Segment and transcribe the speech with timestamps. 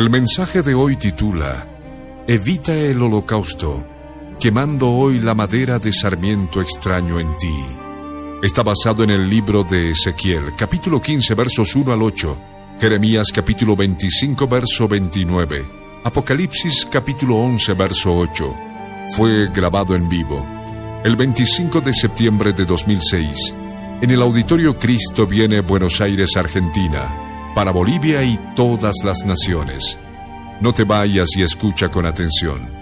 [0.00, 1.66] El mensaje de hoy titula
[2.26, 3.86] Evita el holocausto,
[4.40, 7.54] quemando hoy la madera de sarmiento extraño en ti.
[8.42, 12.38] Está basado en el libro de Ezequiel, capítulo 15, versos 1 al 8,
[12.80, 15.66] Jeremías capítulo 25, verso 29,
[16.04, 18.56] Apocalipsis capítulo 11, verso 8.
[19.14, 20.46] Fue grabado en vivo
[21.04, 23.54] el 25 de septiembre de 2006
[24.00, 27.19] en el Auditorio Cristo Viene Buenos Aires, Argentina
[27.54, 29.98] para Bolivia y todas las naciones.
[30.60, 32.79] No te vayas y escucha con atención.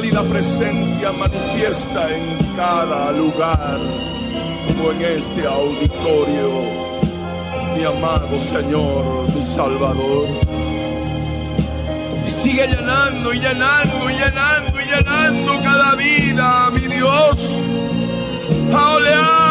[0.00, 3.78] Cálida presencia manifiesta en cada lugar,
[4.66, 6.48] como en este auditorio,
[7.76, 10.26] mi amado Señor, mi Salvador.
[12.26, 17.56] Y sigue llenando y llenando y llenando y llenando cada vida, mi Dios,
[18.72, 19.50] a oleada.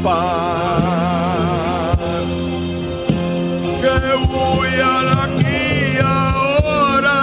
[3.81, 3.95] Que
[4.35, 5.63] huyan aquí
[6.03, 7.19] ahora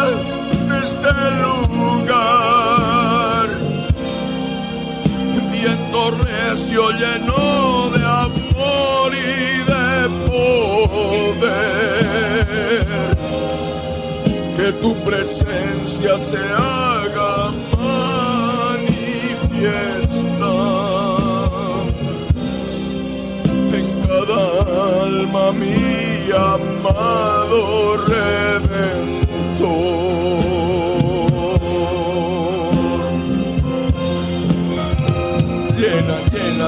[0.68, 3.46] de este lugar.
[5.52, 7.42] Viento recio lleno
[7.90, 9.14] de amor y
[9.72, 9.88] de
[10.26, 11.56] poder.
[14.56, 16.38] Que tu presencia se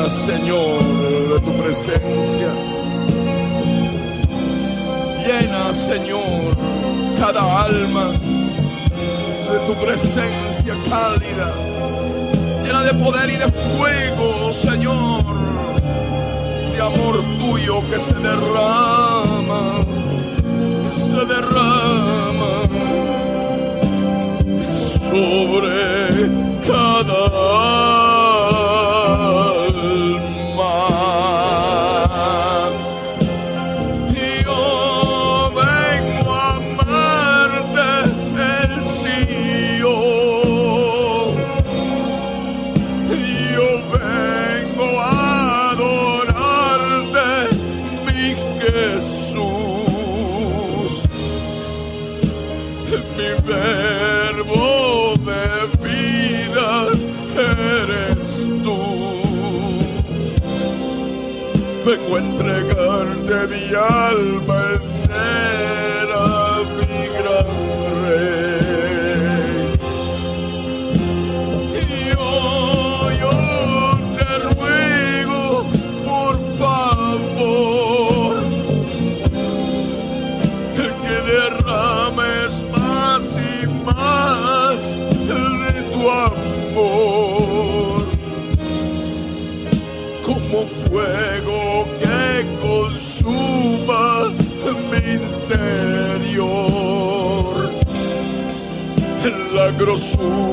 [0.09, 2.53] Señor, de tu presencia.
[5.27, 6.57] Llena, Señor,
[7.19, 8.11] cada alma
[9.51, 11.53] de tu presencia cálida.
[12.65, 15.39] Llena de poder y de fuego, Señor
[16.81, 19.78] amor tuyo que se derrama,
[21.29, 22.63] derrama
[25.11, 26.09] sobre
[26.67, 27.98] cada
[99.79, 100.48] La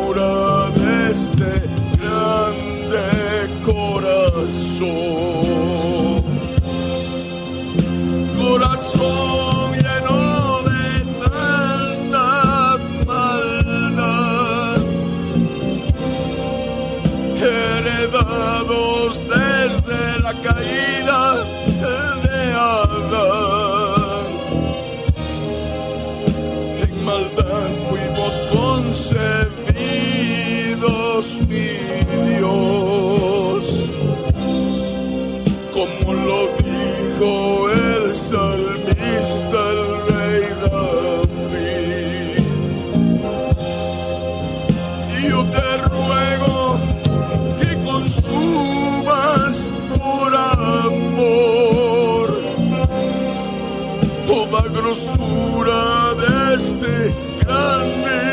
[54.76, 56.96] grosura de este
[57.40, 58.24] grande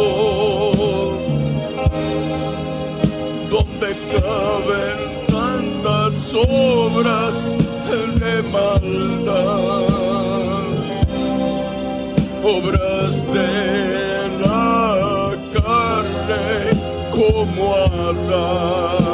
[3.50, 4.98] donde caben
[5.28, 7.36] tantas obras
[8.20, 9.84] de maldad,
[12.42, 13.52] obras de
[14.40, 16.50] la carne
[17.12, 19.07] como Adán.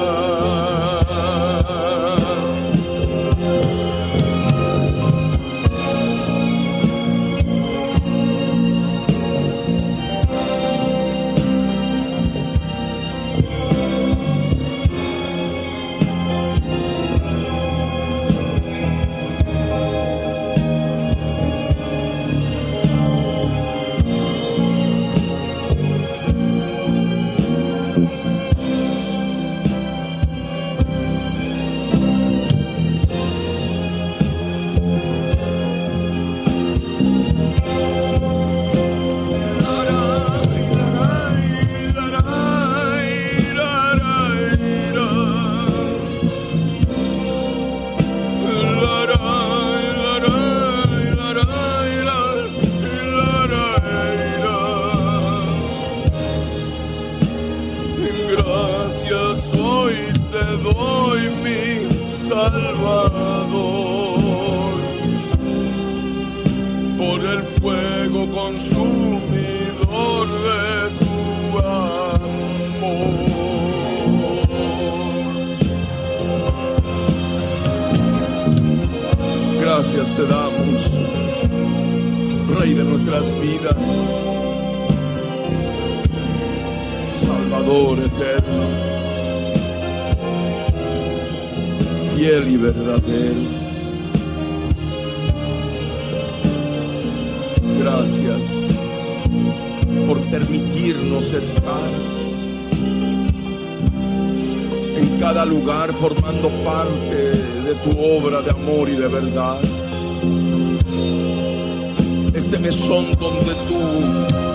[87.64, 88.64] Salvador eterno
[92.14, 93.40] fiel y verdadero.
[97.80, 98.42] Gracias
[100.06, 101.90] por permitirnos estar
[104.99, 109.61] en cada lugar formando parte de tu obra de amor y de verdad.
[112.35, 114.53] Este mesón donde tú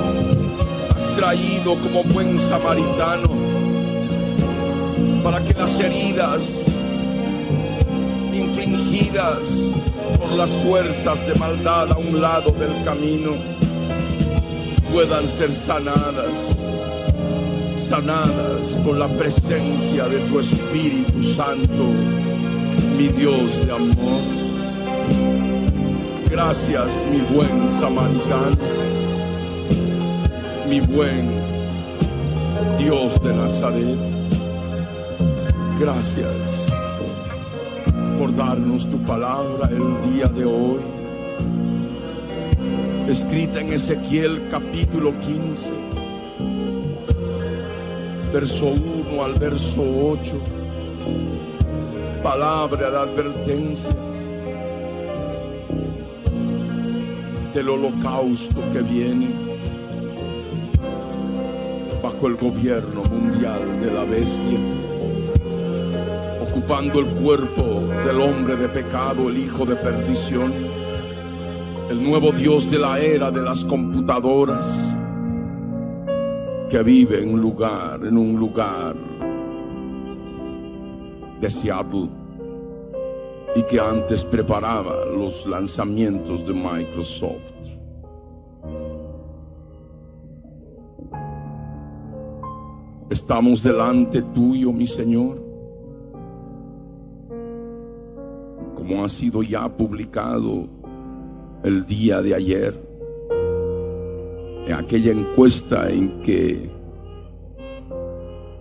[1.30, 3.30] como buen samaritano
[5.24, 6.50] para que las heridas
[8.34, 9.38] infringidas
[10.20, 13.34] por las fuerzas de maldad a un lado del camino
[14.92, 16.56] puedan ser sanadas,
[17.80, 21.86] sanadas con la presencia de tu Espíritu Santo,
[22.98, 24.22] mi Dios de amor.
[26.28, 28.79] Gracias, mi buen samaritano,
[30.70, 31.28] mi buen
[32.78, 33.98] Dios de Nazaret.
[35.80, 36.68] Gracias
[38.20, 40.80] por darnos tu palabra el día de hoy,
[43.08, 45.74] escrita en Ezequiel capítulo 15,
[48.32, 50.40] verso 1 al verso 8,
[52.22, 53.90] palabra de advertencia
[57.56, 59.49] del holocausto que viene
[62.28, 64.60] el gobierno mundial de la bestia
[66.42, 67.64] ocupando el cuerpo
[68.06, 70.52] del hombre de pecado, el hijo de perdición,
[71.90, 74.66] el nuevo Dios de la era de las computadoras,
[76.70, 78.96] que vive en un lugar, en un lugar
[81.40, 82.10] de Seattle
[83.56, 87.79] y que antes preparaba los lanzamientos de Microsoft.
[93.30, 95.40] Estamos delante tuyo, mi Señor
[98.76, 100.68] como ha sido ya publicado
[101.62, 102.74] el día de ayer,
[104.66, 106.72] en aquella encuesta en que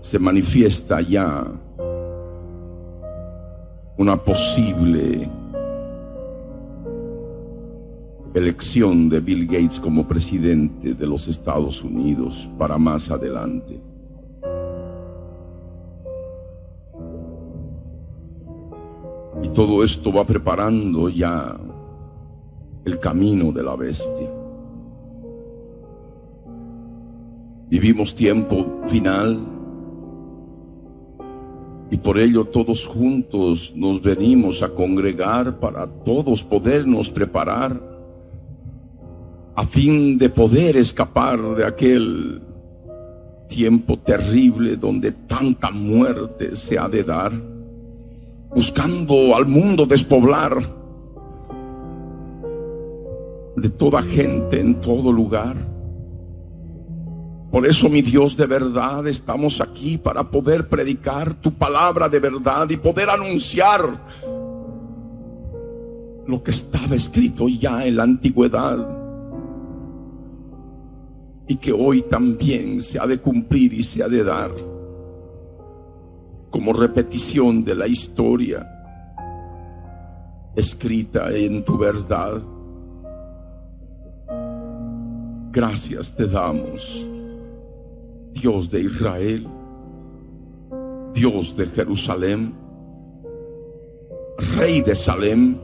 [0.03, 1.47] se manifiesta ya
[3.97, 5.31] una posible
[8.35, 13.88] elección de Bill Gates como presidente de los Estados Unidos para más adelante.
[19.59, 21.59] Todo esto va preparando ya
[22.85, 24.31] el camino de la bestia.
[27.69, 29.41] Vivimos tiempo final
[31.91, 37.83] y por ello todos juntos nos venimos a congregar para todos podernos preparar
[39.57, 42.43] a fin de poder escapar de aquel
[43.49, 47.58] tiempo terrible donde tanta muerte se ha de dar
[48.55, 50.59] buscando al mundo despoblar
[53.57, 55.57] de toda gente en todo lugar.
[57.51, 62.69] Por eso, mi Dios de verdad, estamos aquí para poder predicar tu palabra de verdad
[62.69, 64.07] y poder anunciar
[66.27, 68.87] lo que estaba escrito ya en la antigüedad
[71.49, 74.51] y que hoy también se ha de cumplir y se ha de dar
[76.51, 78.67] como repetición de la historia
[80.57, 82.43] escrita en tu verdad.
[85.53, 87.07] Gracias te damos,
[88.33, 89.47] Dios de Israel,
[91.15, 92.55] Dios de Jerusalén,
[94.57, 95.57] Rey de Salem,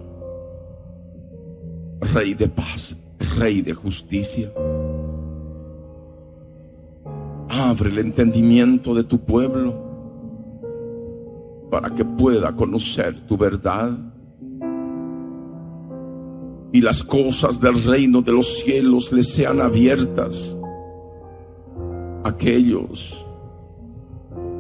[2.01, 2.95] Rey de paz,
[3.39, 4.53] Rey de justicia.
[7.49, 9.84] Abre el entendimiento de tu pueblo
[11.75, 13.99] para que pueda conocer tu verdad.
[16.73, 20.57] Y las cosas del reino de los cielos le sean abiertas.
[22.23, 23.13] A aquellos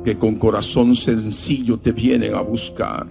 [0.03, 3.07] que con corazón sencillo te vienen a buscar.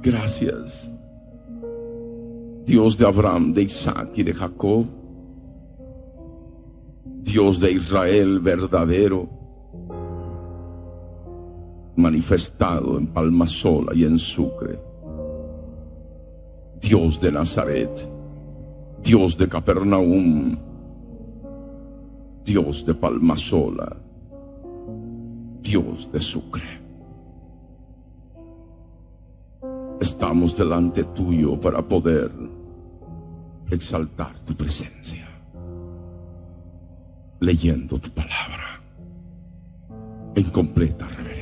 [0.00, 0.88] Gracias,
[2.64, 4.86] Dios de Abraham, de Isaac y de Jacob,
[7.24, 9.33] Dios de Israel verdadero
[11.96, 14.78] manifestado en Palmasola y en Sucre.
[16.80, 18.08] Dios de Nazaret,
[19.02, 20.56] Dios de Capernaum,
[22.44, 23.96] Dios de Palmasola,
[25.62, 26.84] Dios de Sucre.
[30.00, 32.30] Estamos delante tuyo para poder
[33.70, 35.26] exaltar tu presencia,
[37.40, 38.82] leyendo tu palabra
[40.34, 41.33] en completa reverencia.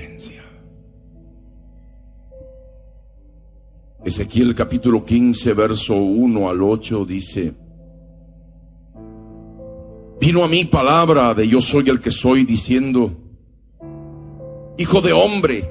[4.05, 7.55] Ezequiel capítulo 15, verso 1 al 8 dice,
[10.21, 13.13] vino a mí palabra de yo soy el que soy diciendo,
[14.77, 15.71] Hijo de hombre,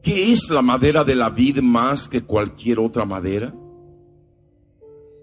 [0.00, 3.52] ¿qué es la madera de la vid más que cualquier otra madera?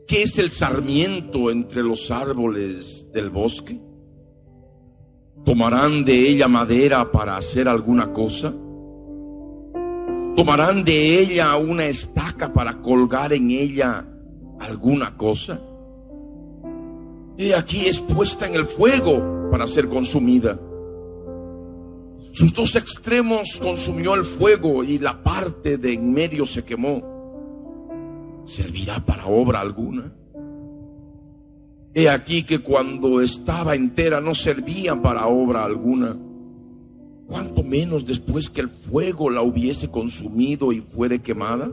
[0.08, 3.82] ¿Qué es el sarmiento entre los árboles del bosque?
[5.44, 8.54] ¿Tomarán de ella madera para hacer alguna cosa?
[10.36, 14.06] ¿Tomarán de ella una estaca para colgar en ella
[14.60, 15.60] alguna cosa?
[17.38, 20.60] Y aquí es puesta en el fuego para ser consumida.
[22.34, 28.42] Sus dos extremos consumió el fuego y la parte de en medio se quemó.
[28.46, 30.14] ¿Servirá para obra alguna?
[31.94, 36.18] He aquí que cuando estaba entera no servía para obra alguna.
[37.32, 41.72] ¿Cuánto menos después que el fuego la hubiese consumido y fuere quemada?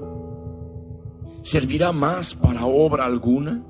[1.42, 3.66] ¿Servirá más para obra alguna?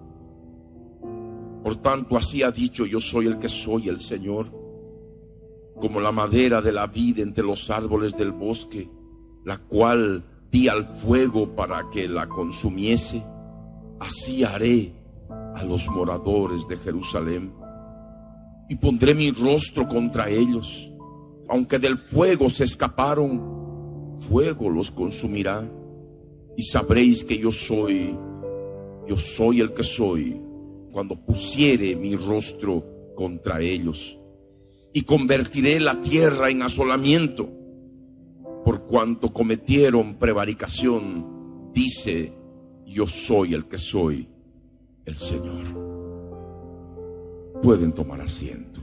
[1.63, 4.53] Por tanto, así ha dicho, yo soy el que soy el Señor
[5.81, 8.91] como la madera de la vida entre los árboles del bosque,
[9.47, 13.25] la cual di al fuego para que la consumiese,
[13.99, 14.93] así haré
[15.55, 17.51] a los moradores de Jerusalén
[18.69, 20.88] y pondré mi rostro contra ellos.
[21.49, 25.69] Aunque del fuego se escaparon, fuego los consumirá
[26.57, 28.17] y sabréis que yo soy,
[29.07, 30.41] yo soy el que soy,
[30.93, 32.85] cuando pusiere mi rostro
[33.15, 34.19] contra ellos
[34.93, 37.49] y convertiré la tierra en asolamiento
[38.65, 42.33] por cuanto cometieron prevaricación, dice,
[42.87, 44.29] yo soy el que soy,
[45.05, 45.65] el Señor.
[47.63, 48.81] Pueden tomar asiento.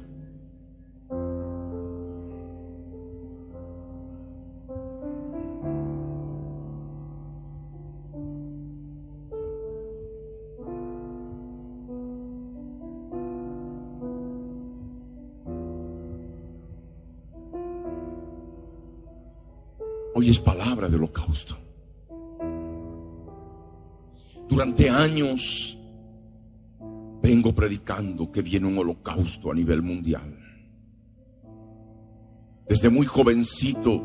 [25.05, 25.77] Años
[27.21, 30.35] vengo predicando que viene un holocausto a nivel mundial.
[32.67, 34.01] Desde muy jovencito,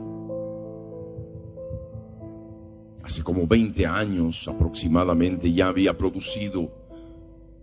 [3.02, 6.70] hace como 20 años aproximadamente, ya había producido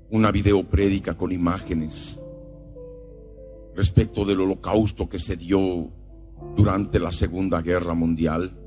[0.09, 2.19] una videoprédica con imágenes
[3.75, 5.91] respecto del holocausto que se dio
[6.55, 8.57] durante la Segunda Guerra Mundial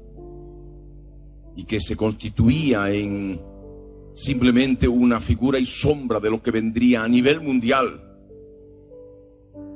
[1.57, 3.50] y que se constituía en
[4.15, 8.03] simplemente una figura y sombra de lo que vendría a nivel mundial.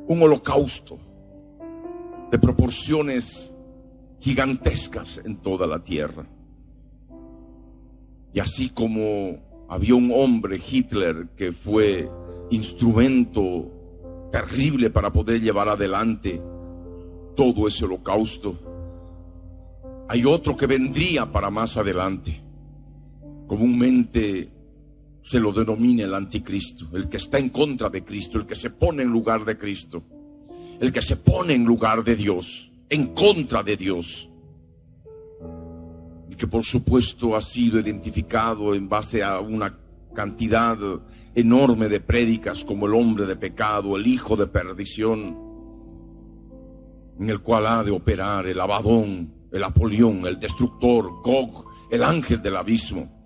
[0.06, 0.98] Un holocausto
[2.30, 3.52] de proporciones
[4.20, 6.26] gigantescas en toda la tierra.
[8.32, 12.10] Y así como había un hombre, Hitler, que fue
[12.50, 13.70] instrumento
[14.32, 16.42] terrible para poder llevar adelante
[17.36, 18.58] todo ese holocausto.
[20.08, 22.43] Hay otro que vendría para más adelante.
[23.46, 24.50] Comúnmente
[25.22, 28.70] se lo denomina el anticristo, el que está en contra de Cristo, el que se
[28.70, 30.02] pone en lugar de Cristo,
[30.80, 34.28] el que se pone en lugar de Dios, en contra de Dios.
[36.30, 39.78] Y que por supuesto ha sido identificado en base a una
[40.14, 40.76] cantidad
[41.34, 45.38] enorme de prédicas como el hombre de pecado, el hijo de perdición,
[47.18, 52.42] en el cual ha de operar el Abadón, el Apolión, el destructor, Gog, el ángel
[52.42, 53.23] del abismo,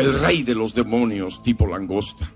[0.00, 2.32] el rey de los demonios tipo langosta,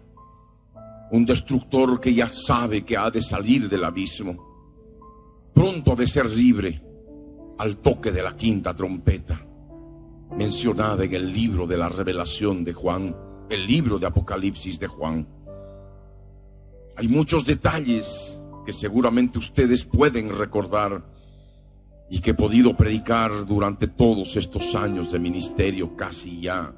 [1.12, 4.36] un destructor que ya sabe que ha de salir del abismo,
[5.54, 6.82] pronto de ser libre
[7.56, 9.46] al toque de la quinta trompeta,
[10.36, 13.16] mencionada en el libro de la revelación de Juan,
[13.48, 15.26] el libro de Apocalipsis de Juan.
[16.96, 21.02] Hay muchos detalles que seguramente ustedes pueden recordar
[22.10, 26.74] y que he podido predicar durante todos estos años de ministerio, casi ya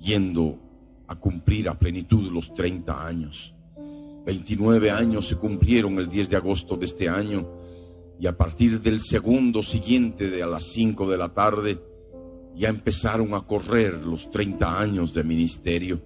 [0.00, 0.58] yendo
[1.06, 3.54] a cumplir a plenitud los 30 años.
[4.24, 7.58] 29 años se cumplieron el 10 de agosto de este año
[8.20, 11.80] Y a partir del segundo siguiente de a las 5 de la tarde,
[12.56, 16.02] ya empezaron a correr los 30 años de ministerio.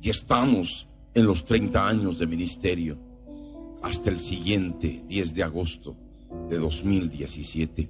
[0.00, 2.98] Y estamos en los 30 años de ministerio
[3.82, 5.96] hasta el siguiente 10 de agosto
[6.50, 7.88] de 2017.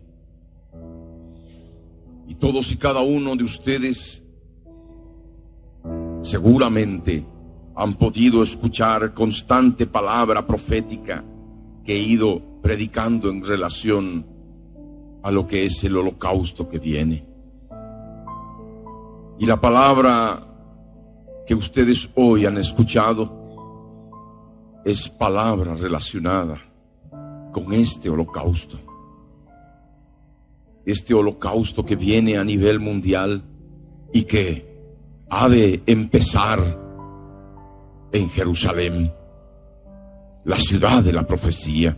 [2.28, 4.21] Y todos y cada uno de ustedes
[6.22, 7.24] seguramente
[7.74, 11.24] han podido escuchar constante palabra profética
[11.84, 14.26] que he ido predicando en relación
[15.22, 17.26] a lo que es el holocausto que viene.
[19.38, 20.46] Y la palabra
[21.46, 23.40] que ustedes hoy han escuchado
[24.84, 26.58] es palabra relacionada
[27.52, 28.78] con este holocausto.
[30.84, 33.44] Este holocausto que viene a nivel mundial
[34.12, 34.71] y que
[35.34, 36.60] ha de empezar
[38.12, 39.10] en Jerusalén,
[40.44, 41.96] la ciudad de la profecía.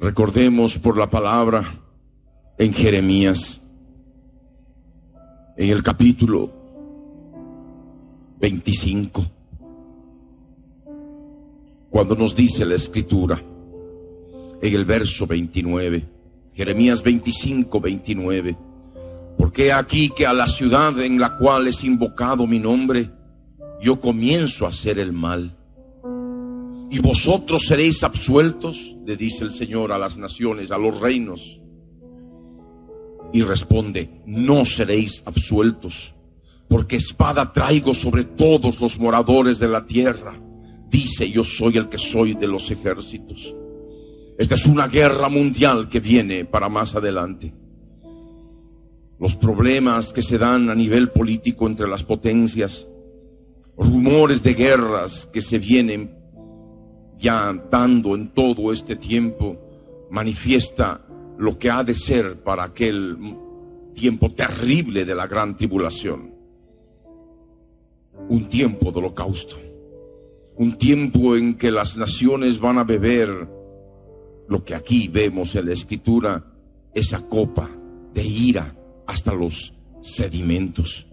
[0.00, 1.78] Recordemos por la palabra
[2.56, 3.60] en Jeremías,
[5.58, 6.50] en el capítulo
[8.40, 9.22] 25,
[11.90, 13.42] cuando nos dice la escritura,
[14.62, 16.08] en el verso 29,
[16.54, 18.56] Jeremías 25, 29,
[19.40, 23.10] porque aquí que a la ciudad en la cual es invocado mi nombre,
[23.80, 25.56] yo comienzo a hacer el mal
[26.90, 31.58] y vosotros seréis absueltos, le dice el Señor a las naciones, a los reinos.
[33.32, 36.12] Y responde, no seréis absueltos,
[36.68, 40.38] porque espada traigo sobre todos los moradores de la tierra.
[40.90, 43.54] Dice, yo soy el que soy de los ejércitos.
[44.36, 47.54] Esta es una guerra mundial que viene para más adelante.
[49.20, 52.86] Los problemas que se dan a nivel político entre las potencias,
[53.76, 56.10] rumores de guerras que se vienen
[57.18, 59.58] ya dando en todo este tiempo,
[60.08, 61.06] manifiesta
[61.36, 63.18] lo que ha de ser para aquel
[63.92, 66.34] tiempo terrible de la gran tribulación.
[68.30, 69.56] Un tiempo de holocausto.
[70.56, 73.48] Un tiempo en que las naciones van a beber
[74.48, 76.42] lo que aquí vemos en la escritura,
[76.94, 77.68] esa copa
[78.14, 78.76] de ira
[79.10, 81.06] hasta los sedimentos.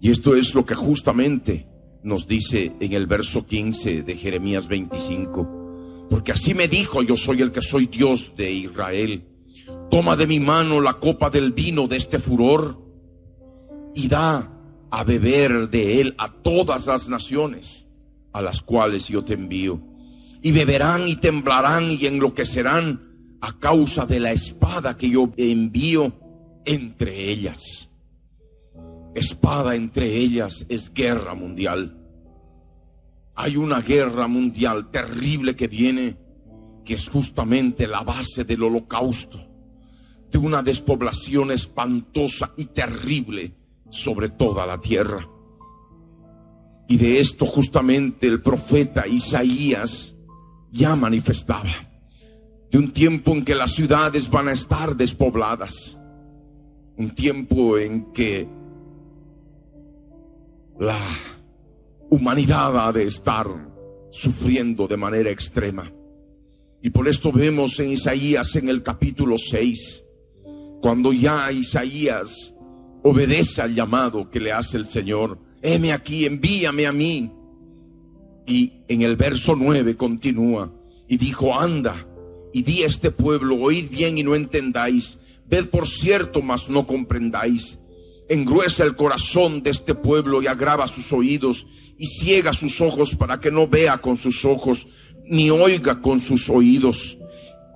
[0.00, 1.66] Y esto es lo que justamente
[2.02, 7.42] nos dice en el verso 15 de Jeremías 25, porque así me dijo, yo soy
[7.42, 9.24] el que soy Dios de Israel,
[9.90, 12.78] toma de mi mano la copa del vino de este furor
[13.94, 14.50] y da
[14.90, 17.86] a beber de él a todas las naciones
[18.32, 19.80] a las cuales yo te envío.
[20.42, 26.23] Y beberán y temblarán y enloquecerán a causa de la espada que yo envío
[26.64, 27.84] entre ellas
[29.14, 31.96] espada entre ellas es guerra mundial.
[33.36, 36.16] Hay una guerra mundial terrible que viene,
[36.84, 39.40] que es justamente la base del holocausto,
[40.30, 43.54] de una despoblación espantosa y terrible
[43.90, 45.28] sobre toda la tierra.
[46.88, 50.14] Y de esto justamente el profeta Isaías
[50.70, 51.70] ya manifestaba,
[52.70, 55.96] de un tiempo en que las ciudades van a estar despobladas,
[56.96, 58.48] un tiempo en que
[60.78, 60.98] la
[62.10, 63.46] humanidad ha de estar
[64.10, 65.92] sufriendo de manera extrema.
[66.82, 70.02] Y por esto vemos en Isaías en el capítulo 6,
[70.80, 72.52] cuando ya Isaías
[73.02, 77.32] obedece al llamado que le hace el Señor, heme aquí, envíame a mí.
[78.46, 80.72] Y en el verso 9 continúa
[81.08, 82.06] y dijo, anda
[82.52, 86.86] y di a este pueblo, oíd bien y no entendáis, ved por cierto, mas no
[86.86, 87.78] comprendáis
[88.28, 91.66] engruesa el corazón de este pueblo y agrava sus oídos
[91.98, 94.86] y ciega sus ojos para que no vea con sus ojos
[95.26, 97.16] ni oiga con sus oídos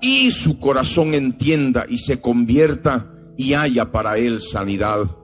[0.01, 5.17] y su corazón entienda y se convierta y haya para él sanidad.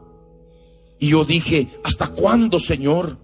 [0.99, 3.19] Y yo dije, ¿hasta cuándo, Señor?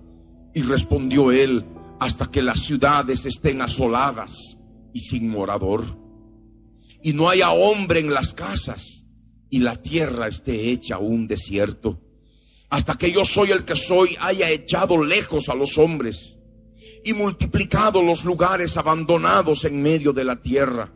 [0.54, 1.64] Y respondió él,
[1.98, 4.56] hasta que las ciudades estén asoladas
[4.92, 5.84] y sin morador.
[7.02, 8.99] Y no haya hombre en las casas
[9.50, 12.00] y la tierra esté hecha un desierto,
[12.70, 16.36] hasta que yo soy el que soy haya echado lejos a los hombres
[17.04, 20.92] y multiplicado los lugares abandonados en medio de la tierra.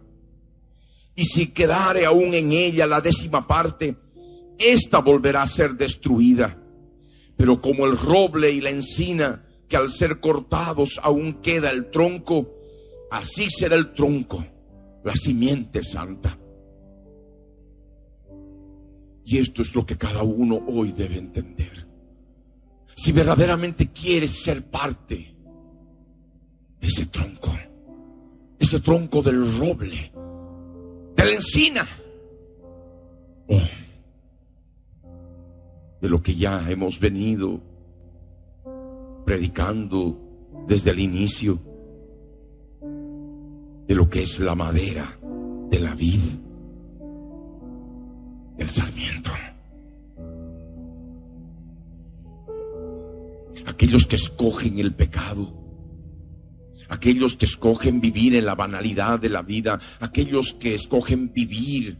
[1.17, 3.97] Y si quedare aún en ella la décima parte,
[4.59, 6.61] ésta volverá a ser destruida.
[7.37, 12.55] Pero como el roble y la encina, que al ser cortados aún queda el tronco,
[13.11, 14.45] así será el tronco,
[15.03, 16.39] la simiente santa.
[19.25, 21.87] Y esto es lo que cada uno hoy debe entender.
[22.95, 25.35] Si verdaderamente quieres ser parte
[26.81, 27.51] de ese tronco,
[28.59, 30.13] ese tronco del roble,
[31.17, 31.87] de la encina,
[36.01, 37.61] de lo que ya hemos venido
[39.25, 40.19] predicando
[40.67, 41.59] desde el inicio,
[43.87, 45.19] de lo que es la madera
[45.71, 46.44] de la vid,
[48.57, 49.31] del sarmiento.
[53.67, 55.53] Aquellos que escogen el pecado,
[56.89, 61.99] aquellos que escogen vivir en la banalidad de la vida, aquellos que escogen vivir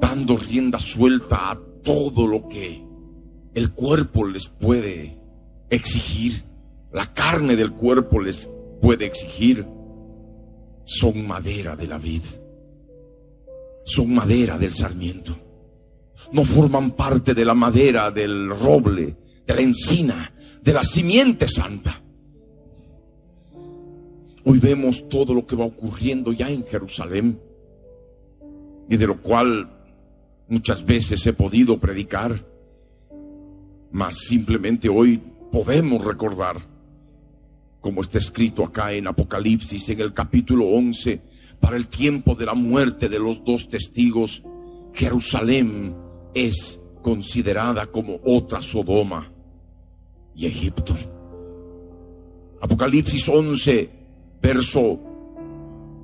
[0.00, 2.82] dando rienda suelta a todo lo que
[3.54, 5.18] el cuerpo les puede
[5.68, 6.44] exigir,
[6.92, 8.48] la carne del cuerpo les
[8.80, 9.66] puede exigir,
[10.84, 12.22] son madera de la vid,
[13.84, 15.49] son madera del sarmiento,
[16.32, 22.00] no forman parte de la madera del roble, de la encina, de la simiente santa.
[24.44, 27.38] Hoy vemos todo lo que va ocurriendo ya en Jerusalén
[28.88, 29.68] y de lo cual
[30.48, 32.44] muchas veces he podido predicar,
[33.92, 35.20] mas simplemente hoy
[35.52, 36.56] podemos recordar,
[37.80, 41.20] como está escrito acá en Apocalipsis, en el capítulo 11,
[41.60, 44.42] para el tiempo de la muerte de los dos testigos,
[44.94, 45.94] Jerusalén
[46.34, 49.30] es considerada como otra Sodoma
[50.34, 50.96] y Egipto.
[52.60, 53.90] Apocalipsis 11,
[54.42, 55.00] verso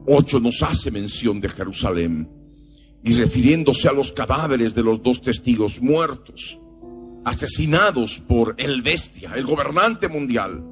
[0.06, 2.28] 8 nos hace mención de Jerusalén
[3.02, 6.58] y refiriéndose a los cadáveres de los dos testigos muertos,
[7.24, 10.64] asesinados por el bestia, el gobernante mundial.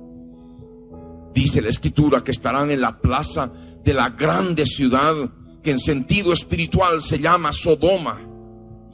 [1.35, 3.53] Dice la escritura que estarán en la plaza
[3.85, 5.15] de la grande ciudad
[5.63, 8.34] que en sentido espiritual se llama Sodoma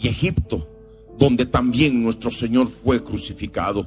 [0.00, 0.66] y Egipto,
[1.18, 3.86] donde también nuestro Señor fue crucificado.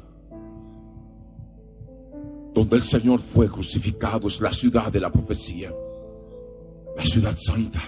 [2.54, 5.74] Donde el Señor fue crucificado es la ciudad de la profecía,
[6.96, 7.82] la ciudad santa,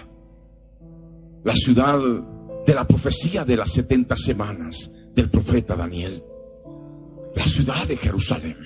[1.44, 2.00] la ciudad
[2.66, 6.22] de la profecía de las 70 semanas, del profeta Daniel,
[7.34, 8.56] la ciudad de Jerusalén.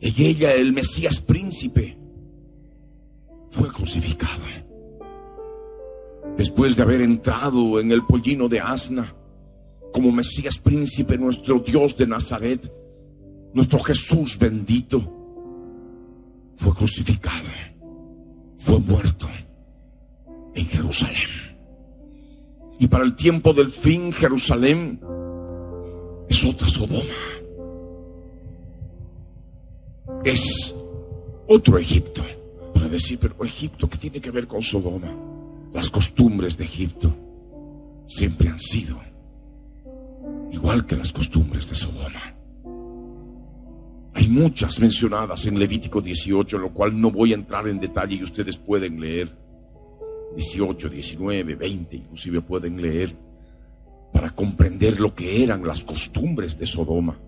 [0.00, 1.96] En ella el Mesías príncipe
[3.48, 4.61] fue crucificado.
[6.36, 9.14] Después de haber entrado en el pollino de asna,
[9.92, 12.72] como Mesías príncipe, nuestro Dios de Nazaret,
[13.52, 15.22] nuestro Jesús bendito,
[16.54, 17.48] fue crucificado,
[18.56, 19.28] fue muerto
[20.54, 21.28] en Jerusalén.
[22.78, 25.00] Y para el tiempo del fin, Jerusalén
[26.28, 27.04] es otra Sodoma.
[30.24, 30.74] Es
[31.46, 32.22] otro Egipto.
[32.74, 35.31] Para decir, pero Egipto, ¿qué tiene que ver con Sodoma?
[35.72, 37.14] Las costumbres de Egipto
[38.06, 39.00] siempre han sido
[40.50, 42.34] igual que las costumbres de Sodoma.
[44.14, 48.22] Hay muchas mencionadas en Levítico 18, lo cual no voy a entrar en detalle y
[48.22, 49.32] ustedes pueden leer.
[50.36, 53.14] 18, 19, 20, inclusive pueden leer
[54.12, 57.18] para comprender lo que eran las costumbres de Sodoma.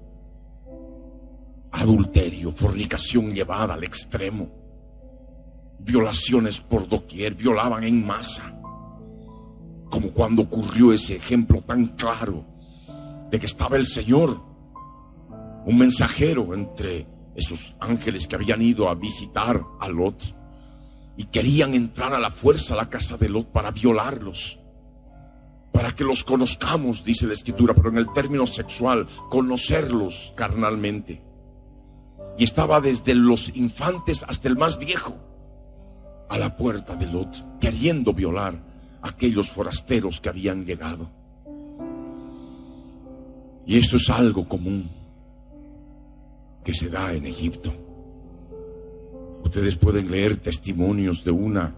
[1.73, 4.49] Adulterio, fornicación llevada al extremo,
[5.79, 8.61] violaciones por doquier, violaban en masa,
[9.91, 12.45] como cuando ocurrió ese ejemplo tan claro
[13.31, 14.41] de que estaba el Señor,
[15.67, 20.23] un mensajero entre esos ángeles que habían ido a visitar a Lot
[21.17, 24.59] y querían entrar a la fuerza a la casa de Lot para violarlos
[25.75, 31.21] para que los conozcamos, dice la escritura, pero en el término sexual, conocerlos carnalmente.
[32.39, 35.17] Y estaba desde los infantes hasta el más viejo
[36.29, 38.55] a la puerta de Lot, queriendo violar
[39.03, 41.11] a aquellos forasteros que habían llegado.
[43.67, 44.91] Y esto es algo común
[46.63, 47.73] que se da en Egipto.
[49.43, 51.75] Ustedes pueden leer testimonios de una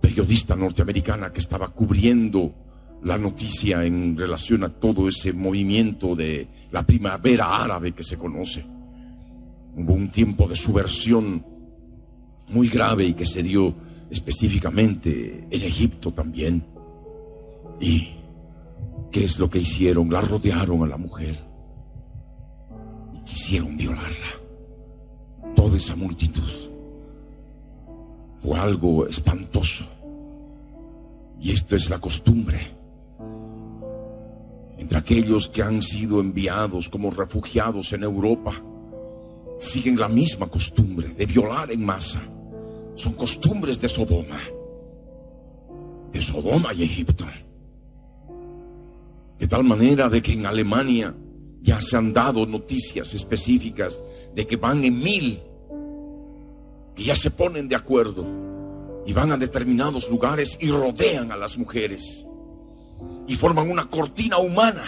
[0.00, 2.54] periodista norteamericana que estaba cubriendo
[3.02, 8.64] la noticia en relación a todo ese movimiento de la primavera árabe que se conoce.
[9.76, 11.44] Hubo un tiempo de subversión
[12.48, 13.74] muy grave y que se dio
[14.10, 16.64] específicamente en Egipto también.
[17.80, 18.08] ¿Y
[19.10, 20.10] qué es lo que hicieron?
[20.10, 21.36] La rodearon a la mujer
[23.14, 24.28] y quisieron violarla.
[25.54, 26.50] Toda esa multitud.
[28.38, 29.84] Fue algo espantoso.
[31.40, 32.78] Y esto es la costumbre
[34.88, 38.52] entre aquellos que han sido enviados como refugiados en Europa,
[39.58, 42.22] siguen la misma costumbre de violar en masa.
[42.98, 44.40] Son costumbres de Sodoma,
[46.12, 47.24] de Sodoma y Egipto.
[49.38, 51.14] De tal manera de que en Alemania
[51.62, 53.98] ya se han dado noticias específicas
[54.34, 55.40] de que van en mil,
[56.96, 58.26] y ya se ponen de acuerdo
[59.06, 62.26] y van a determinados lugares y rodean a las mujeres
[63.28, 64.84] y forman una cortina humana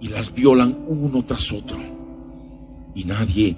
[0.00, 1.78] y las violan uno tras otro.
[2.94, 3.56] Y nadie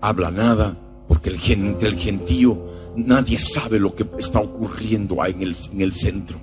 [0.00, 0.76] habla nada
[1.08, 5.92] porque el, el gentío nadie sabe lo que está ocurriendo ahí en el, en el
[5.92, 6.38] centro.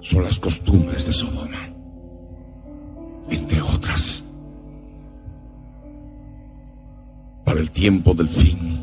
[0.00, 1.68] Son las costumbres de Sodoma,
[3.28, 4.22] entre otras.
[7.44, 8.78] Para el tiempo del fin.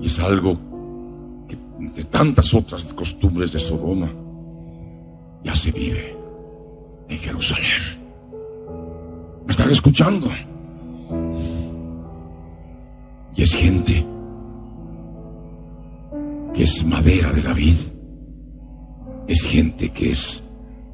[0.00, 0.58] Y es algo
[1.48, 4.12] que entre tantas otras costumbres de Sodoma
[5.42, 6.16] ya se vive
[7.08, 8.02] en Jerusalén.
[9.46, 10.28] ¿Me están escuchando?
[13.34, 14.06] Y es gente
[16.54, 17.76] que es madera de la vid.
[19.26, 20.42] Es gente que es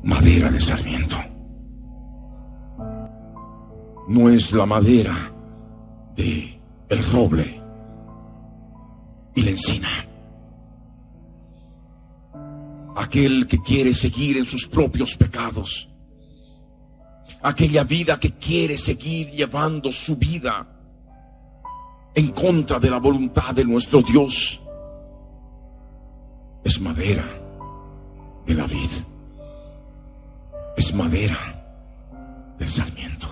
[0.03, 1.17] madera de sarmiento.
[4.09, 5.15] No es la madera
[6.17, 7.61] de el roble
[9.35, 9.89] y la encina.
[12.97, 15.89] Aquel que quiere seguir en sus propios pecados.
[17.43, 20.78] Aquella vida que quiere seguir llevando su vida
[22.19, 24.61] en contra de la voluntad de nuestro Dios.
[26.65, 27.25] Es madera
[28.45, 28.91] de la vid.
[30.77, 31.39] Es madera
[32.59, 33.29] del sarmiento.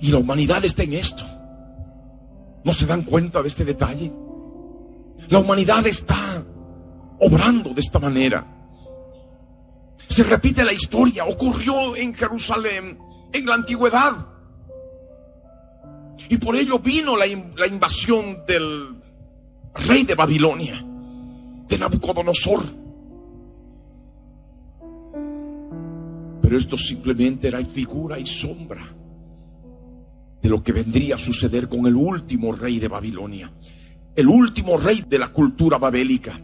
[0.00, 1.24] Y la humanidad está en esto.
[2.64, 4.12] ¿No se dan cuenta de este detalle?
[5.28, 6.44] La humanidad está
[7.20, 8.44] obrando de esta manera.
[10.08, 12.98] Se repite la historia, ocurrió en Jerusalén
[13.32, 14.31] en la antigüedad.
[16.28, 18.96] Y por ello vino la, la invasión del
[19.74, 20.84] rey de Babilonia,
[21.68, 22.62] de Nabucodonosor.
[26.42, 28.86] Pero esto simplemente era figura y sombra
[30.42, 33.52] de lo que vendría a suceder con el último rey de Babilonia,
[34.14, 36.38] el último rey de la cultura babélica,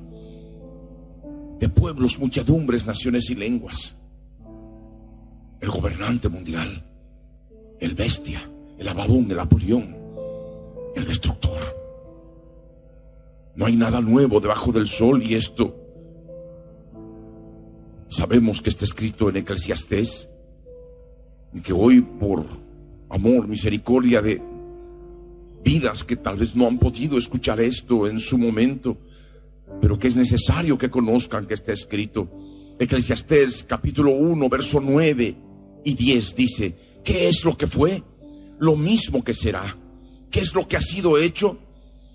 [1.59, 3.95] de pueblos, muchedumbres, naciones y lenguas,
[5.61, 6.85] el gobernante mundial,
[7.81, 8.41] el bestia,
[8.79, 9.97] el abadón, el apolión,
[10.95, 11.59] el destructor.
[13.55, 15.75] No hay nada nuevo debajo del sol y esto
[18.09, 20.29] sabemos que está escrito en Eclesiastés
[21.53, 22.45] y que hoy por
[23.11, 24.41] amor, misericordia de
[25.65, 28.97] vidas que tal vez no han podido escuchar esto en su momento,
[29.81, 32.29] pero que es necesario que conozcan que está escrito.
[32.79, 35.37] Eclesiastés capítulo 1, verso 9
[35.85, 38.03] y 10 dice, ¿qué es lo que fue?
[38.59, 39.77] Lo mismo que será.
[40.31, 41.59] ¿Qué es lo que ha sido hecho?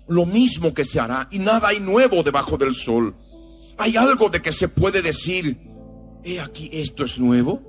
[0.06, 3.14] lo mismo que se hará y nada hay nuevo debajo del sol.
[3.78, 5.58] Hay algo de que se puede decir,
[6.22, 7.62] he aquí esto es nuevo.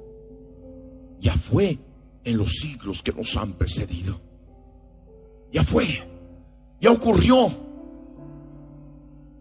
[1.20, 1.80] Ya fue
[2.24, 4.22] en los siglos que nos han precedido.
[5.52, 6.04] Ya fue,
[6.82, 7.64] ya ocurrió.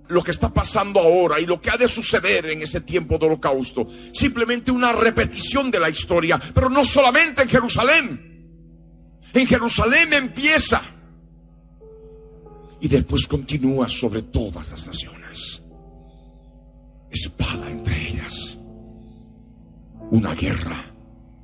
[0.06, 3.26] Lo que está pasando ahora y lo que ha de suceder en ese tiempo de
[3.26, 3.88] holocausto.
[4.12, 8.33] Simplemente una repetición de la historia, pero no solamente en Jerusalén.
[9.34, 10.80] En Jerusalén empieza
[12.80, 15.60] y después continúa sobre todas las naciones.
[17.10, 18.56] Espada entre ellas.
[20.10, 20.84] Una guerra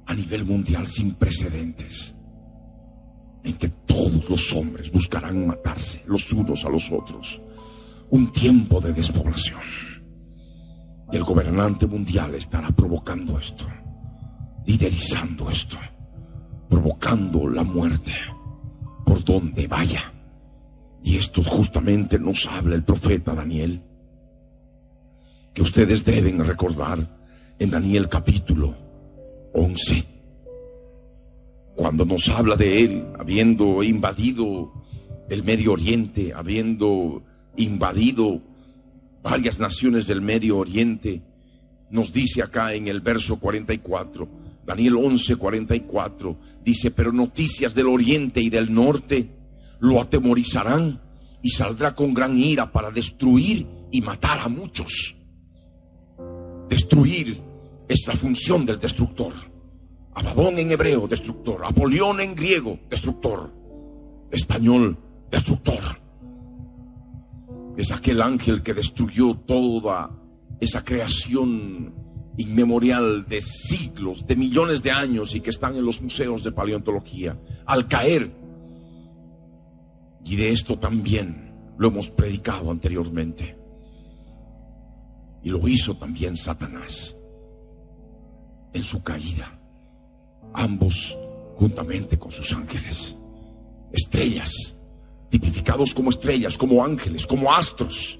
[0.07, 2.15] a nivel mundial sin precedentes,
[3.43, 7.41] en que todos los hombres buscarán matarse los unos a los otros.
[8.11, 9.61] Un tiempo de despoblación.
[11.13, 13.67] Y el gobernante mundial estará provocando esto,
[14.67, 15.77] liderizando esto,
[16.71, 18.13] provocando la muerte
[19.05, 20.15] por donde vaya.
[21.03, 23.83] Y esto justamente nos habla el profeta Daniel,
[25.53, 27.19] que ustedes deben recordar
[27.59, 28.77] en Daniel capítulo
[29.53, 30.05] 11,
[31.75, 34.73] cuando nos habla de él habiendo invadido
[35.29, 37.23] el Medio Oriente, habiendo
[37.57, 38.41] invadido
[39.23, 41.23] varias naciones del Medio Oriente,
[41.91, 44.29] nos dice acá en el verso 44,
[44.65, 49.31] Daniel 11, 44, dice, pero noticias del Oriente y del Norte,
[49.81, 51.01] lo atemorizarán
[51.43, 55.17] y saldrá con gran ira para destruir y matar a muchos.
[56.69, 57.41] Destruir
[57.89, 59.33] es la función del destructor.
[60.15, 61.65] Abadón en hebreo, destructor.
[61.65, 63.53] Apolión en griego, destructor.
[64.31, 64.97] Español,
[65.31, 66.01] destructor.
[67.77, 70.11] Es aquel ángel que destruyó toda
[70.61, 71.95] esa creación
[72.41, 77.39] inmemorial de siglos, de millones de años y que están en los museos de paleontología.
[77.67, 78.31] Al caer,
[80.25, 83.57] y de esto también lo hemos predicado anteriormente.
[85.43, 87.17] Y lo hizo también Satanás
[88.73, 89.59] en su caída.
[90.53, 91.17] Ambos
[91.57, 93.15] juntamente con sus ángeles,
[93.93, 94.75] estrellas,
[95.29, 98.19] tipificados como estrellas, como ángeles, como astros.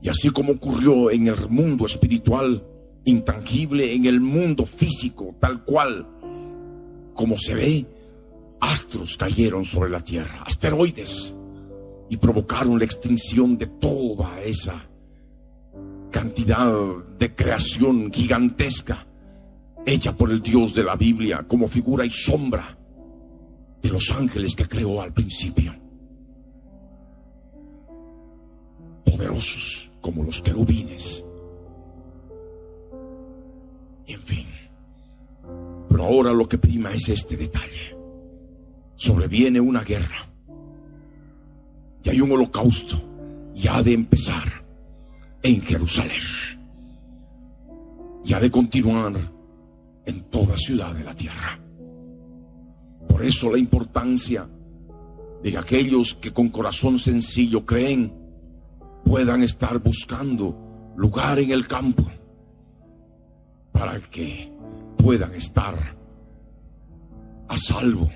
[0.00, 2.64] Y así como ocurrió en el mundo espiritual
[3.04, 6.06] intangible, en el mundo físico, tal cual,
[7.14, 7.86] como se ve,
[8.60, 11.34] astros cayeron sobre la tierra, asteroides,
[12.08, 14.88] y provocaron la extinción de toda esa
[16.10, 16.72] cantidad
[17.18, 19.06] de creación gigantesca
[19.84, 22.78] hecha por el Dios de la Biblia como figura y sombra
[23.82, 25.74] de los ángeles que creó al principio.
[29.04, 31.23] Poderosos como los querubines.
[34.06, 34.46] En fin.
[35.88, 37.96] Pero ahora lo que prima es este detalle.
[38.96, 40.28] Sobreviene una guerra.
[42.02, 42.96] Y hay un holocausto.
[43.54, 44.64] Y ha de empezar
[45.42, 46.22] en Jerusalén.
[48.24, 49.12] Y ha de continuar
[50.06, 51.58] en toda ciudad de la tierra.
[53.08, 54.48] Por eso la importancia
[55.42, 58.12] de que aquellos que con corazón sencillo creen
[59.04, 62.10] puedan estar buscando lugar en el campo
[63.74, 64.48] para que
[64.96, 65.74] puedan estar
[67.48, 68.08] a salvo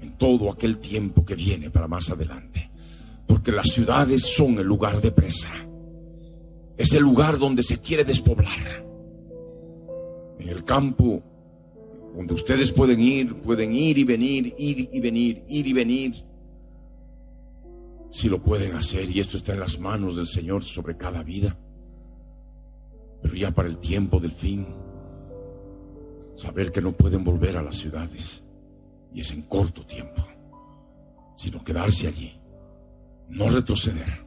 [0.00, 2.70] en todo aquel tiempo que viene para más adelante.
[3.26, 5.50] Porque las ciudades son el lugar de presa.
[6.78, 8.86] Es el lugar donde se quiere despoblar.
[10.38, 11.22] En el campo
[12.16, 16.24] donde ustedes pueden ir, pueden ir y venir, ir y venir, ir y venir.
[18.10, 21.56] Si lo pueden hacer y esto está en las manos del Señor sobre cada vida.
[23.22, 24.66] Pero ya para el tiempo del fin,
[26.36, 28.42] saber que no pueden volver a las ciudades
[29.12, 30.22] y es en corto tiempo,
[31.36, 32.40] sino quedarse allí,
[33.28, 34.24] no retroceder,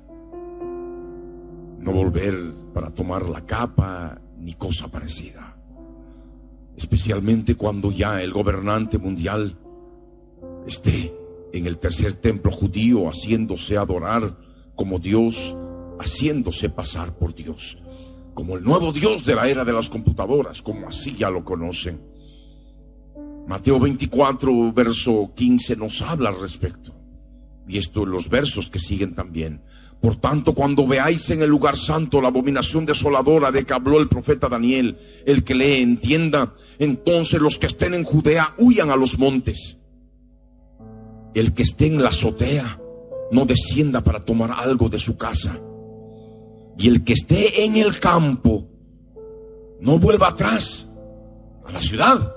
[1.79, 2.35] no volver
[2.73, 5.57] para tomar la capa ni cosa parecida.
[6.75, 9.57] Especialmente cuando ya el gobernante mundial
[10.67, 11.13] esté
[11.53, 14.37] en el tercer templo judío haciéndose adorar
[14.75, 15.55] como Dios,
[15.99, 17.77] haciéndose pasar por Dios,
[18.33, 22.01] como el nuevo Dios de la era de las computadoras, como así ya lo conocen.
[23.47, 26.93] Mateo 24, verso 15 nos habla al respecto.
[27.67, 29.61] Y esto los versos que siguen también.
[30.01, 34.09] Por tanto, cuando veáis en el lugar santo la abominación desoladora de que habló el
[34.09, 39.17] profeta Daniel, el que le entienda, entonces los que estén en Judea huyan a los
[39.17, 39.77] montes.
[41.33, 42.79] El que esté en la azotea
[43.31, 45.59] no descienda para tomar algo de su casa.
[46.77, 48.67] Y el que esté en el campo
[49.79, 50.87] no vuelva atrás
[51.65, 52.35] a la ciudad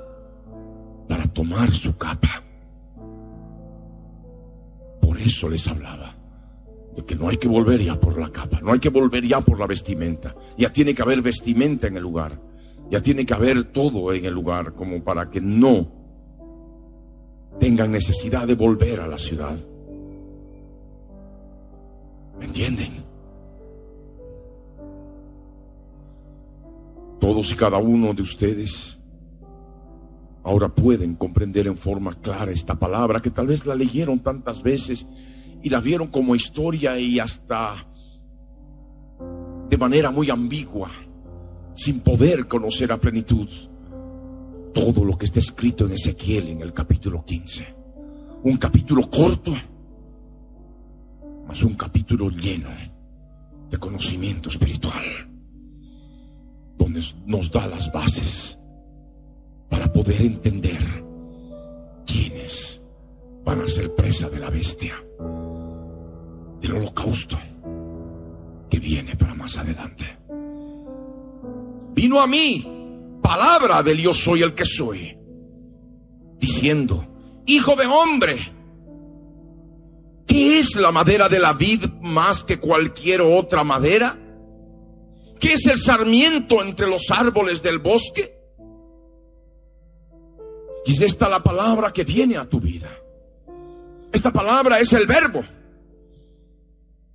[1.08, 2.42] para tomar su capa.
[5.00, 6.14] Por eso les hablaba
[6.94, 9.40] de que no hay que volver ya por la capa, no hay que volver ya
[9.40, 10.34] por la vestimenta.
[10.56, 12.40] Ya tiene que haber vestimenta en el lugar.
[12.90, 15.92] Ya tiene que haber todo en el lugar como para que no
[17.58, 19.58] tengan necesidad de volver a la ciudad.
[22.38, 23.05] ¿Me entienden?
[27.20, 28.98] Todos y cada uno de ustedes
[30.44, 35.04] ahora pueden comprender en forma clara esta palabra que tal vez la leyeron tantas veces
[35.62, 37.74] y la vieron como historia y hasta
[39.68, 40.90] de manera muy ambigua,
[41.74, 43.48] sin poder conocer a plenitud
[44.72, 47.74] todo lo que está escrito en Ezequiel en el capítulo 15.
[48.44, 49.52] Un capítulo corto,
[51.48, 52.68] mas un capítulo lleno
[53.70, 55.02] de conocimiento espiritual,
[56.76, 58.58] donde nos da las bases
[59.68, 60.80] para poder entender
[62.06, 62.80] quiénes
[63.44, 64.94] van a ser presa de la bestia
[66.60, 67.38] del holocausto
[68.70, 70.04] que viene para más adelante.
[71.94, 72.66] Vino a mí
[73.22, 75.16] palabra del yo soy el que soy,
[76.38, 77.06] diciendo,
[77.46, 78.36] hijo de hombre,
[80.26, 84.18] ¿qué es la madera de la vid más que cualquier otra madera?
[85.38, 88.36] ¿Qué es el sarmiento entre los árboles del bosque?
[90.86, 92.88] Y es esta la palabra que viene a tu vida.
[94.12, 95.44] Esta palabra es el verbo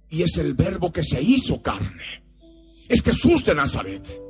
[0.09, 2.23] y es el verbo que se hizo carne.
[2.87, 4.21] Es Jesús de Nazaret.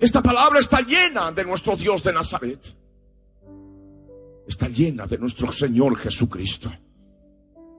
[0.00, 2.74] Esta palabra está llena de nuestro Dios de Nazaret.
[4.46, 6.72] Está llena de nuestro Señor Jesucristo.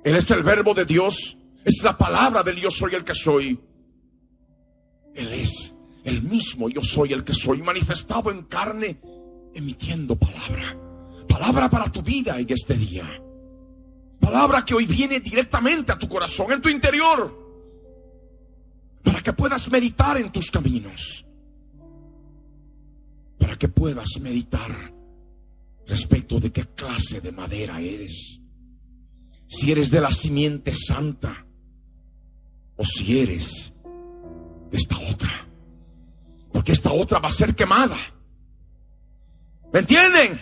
[0.04, 1.38] Él es el verbo de Dios.
[1.64, 3.60] Es la palabra del yo soy el que soy.
[5.16, 9.00] Él es el mismo yo soy el que soy, manifestado en carne,
[9.54, 10.78] emitiendo palabra.
[11.28, 13.22] Palabra para tu vida en este día.
[14.20, 17.46] Palabra que hoy viene directamente a tu corazón, en tu interior
[19.06, 21.26] para que puedas meditar en tus caminos,
[23.38, 24.94] para que puedas meditar
[25.88, 28.42] respecto de qué clase de madera eres,
[29.48, 31.46] si eres de la simiente santa
[32.76, 33.72] o si eres
[34.72, 35.48] esta otra.
[36.52, 37.98] Porque esta otra va a ser quemada.
[39.74, 40.42] ¿Me entienden?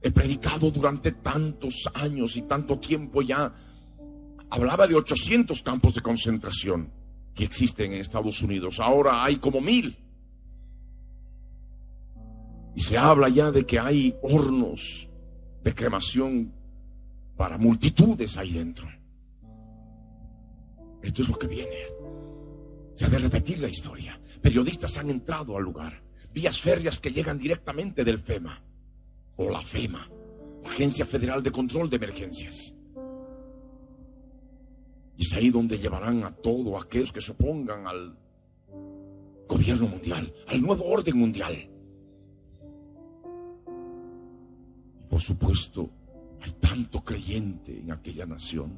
[0.00, 3.52] He predicado durante tantos años y tanto tiempo ya.
[4.50, 6.92] Hablaba de 800 campos de concentración
[7.34, 8.78] que existen en Estados Unidos.
[8.78, 9.96] Ahora hay como mil.
[12.76, 15.08] Y se habla ya de que hay hornos
[15.62, 16.52] de cremación
[17.36, 18.86] para multitudes ahí dentro.
[21.02, 21.93] Esto es lo que viene.
[22.94, 24.18] Se ha de repetir la historia.
[24.40, 26.02] Periodistas han entrado al lugar.
[26.32, 28.62] Vías férreas que llegan directamente del FEMA
[29.36, 30.08] o la FEMA,
[30.64, 32.74] Agencia Federal de Control de Emergencias.
[35.16, 38.16] Y es ahí donde llevarán a todos aquellos que se opongan al
[39.48, 41.68] gobierno mundial, al nuevo orden mundial.
[45.08, 45.90] Por supuesto,
[46.40, 48.76] hay tanto creyente en aquella nación,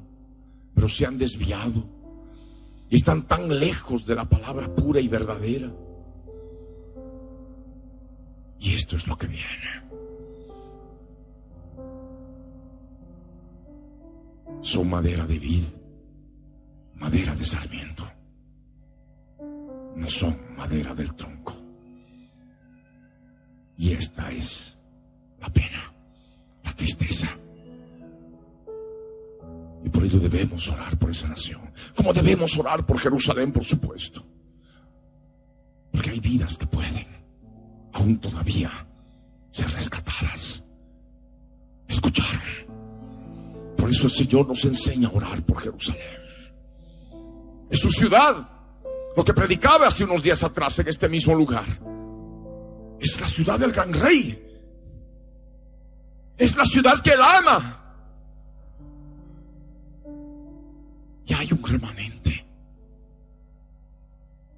[0.73, 1.96] pero se han desviado
[2.89, 5.71] y están tan lejos de la palabra pura y verdadera.
[8.59, 9.87] Y esto es lo que viene.
[14.61, 15.63] Son madera de vid,
[16.95, 18.03] madera de sarmiento.
[19.95, 21.53] No son madera del tronco.
[23.77, 24.77] Y esta es
[25.39, 25.97] la pena
[26.77, 27.36] tristeza.
[29.83, 31.61] Y por ello debemos orar por esa nación.
[31.95, 34.25] Como debemos orar por Jerusalén, por supuesto.
[35.91, 37.07] Porque hay vidas que pueden,
[37.93, 38.71] aún todavía,
[39.51, 40.63] ser rescatadas.
[41.87, 42.41] Escuchar.
[43.77, 46.21] Por eso el Señor nos enseña a orar por Jerusalén.
[47.69, 48.49] Es su ciudad.
[49.15, 51.65] Lo que predicaba hace unos días atrás en este mismo lugar.
[52.99, 54.43] Es la ciudad del gran rey.
[56.37, 57.86] Es la ciudad que él ama.
[61.27, 62.45] Y hay un remanente.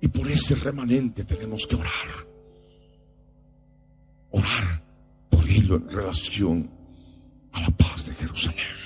[0.02, 2.28] Y por ese remanente tenemos que orar.
[4.32, 4.84] Orar
[5.30, 6.70] por ello en relación
[7.52, 8.80] a la paz de Jerusalén.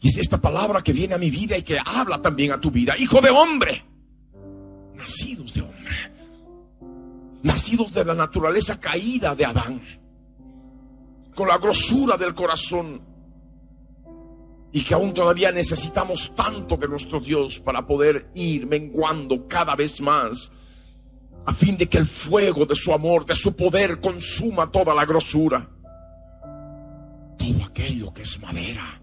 [0.00, 2.70] Y es esta palabra que viene a mi vida y que habla también a tu
[2.70, 2.96] vida.
[2.98, 3.84] Hijo de hombre.
[4.94, 5.96] Nacidos de hombre.
[7.42, 9.82] Nacidos de la naturaleza caída de Adán
[11.34, 13.15] con la grosura del corazón
[14.76, 20.02] y que aún todavía necesitamos tanto de nuestro Dios para poder ir menguando cada vez
[20.02, 20.50] más
[21.46, 25.06] a fin de que el fuego de su amor, de su poder consuma toda la
[25.06, 25.66] grosura.
[27.38, 29.00] Todo aquello que es madera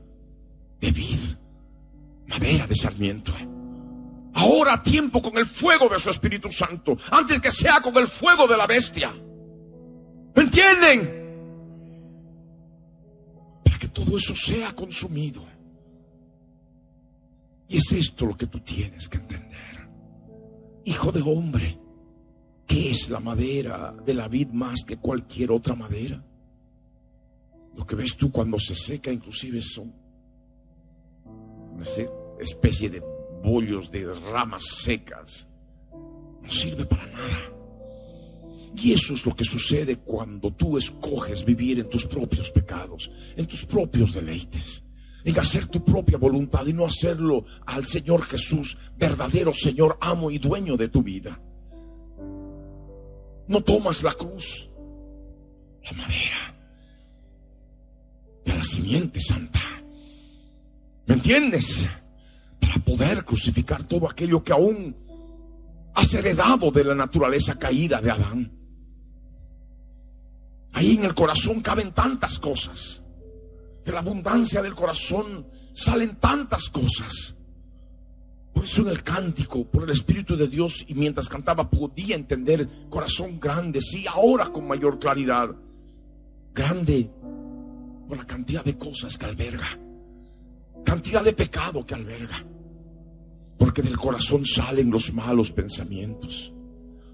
[0.80, 1.18] de vid,
[2.28, 3.34] madera de sarmiento.
[4.36, 8.46] Ahora tiempo con el fuego de su Espíritu Santo, antes que sea con el fuego
[8.46, 9.12] de la bestia.
[10.36, 11.24] ¿Me entienden?
[13.94, 15.42] todo eso sea consumido.
[17.74, 19.90] Y es esto lo que tú tienes que entender.
[20.86, 21.80] Hijo de hombre,
[22.68, 26.24] ¿qué es la madera de la vid más que cualquier otra madera?
[27.76, 29.92] Lo que ves tú cuando se seca inclusive son
[31.74, 31.84] una
[32.40, 33.02] especie de
[33.44, 35.48] bollos de ramas secas.
[36.44, 37.54] No sirve para nada.
[38.76, 43.48] Y eso es lo que sucede cuando tú escoges vivir en tus propios pecados, en
[43.48, 44.84] tus propios deleites,
[45.26, 50.38] en hacer tu propia voluntad y no hacerlo al Señor Jesús, verdadero Señor, amo y
[50.38, 51.40] dueño de tu vida.
[53.48, 54.70] No tomas la cruz,
[55.84, 56.56] la madera
[58.46, 59.60] de la simiente santa.
[61.06, 61.86] ¿Me entiendes?
[62.60, 64.96] Para poder crucificar todo aquello que aún
[65.94, 68.52] has heredado de la naturaleza caída de Adán.
[70.74, 73.03] Ahí en el corazón caben tantas cosas.
[73.84, 77.36] De la abundancia del corazón salen tantas cosas.
[78.54, 82.88] Por eso en el cántico, por el Espíritu de Dios, y mientras cantaba podía entender
[82.90, 85.56] corazón grande, sí, ahora con mayor claridad.
[86.54, 87.10] Grande
[88.08, 89.80] por la cantidad de cosas que alberga,
[90.86, 92.46] cantidad de pecado que alberga.
[93.58, 96.54] Porque del corazón salen los malos pensamientos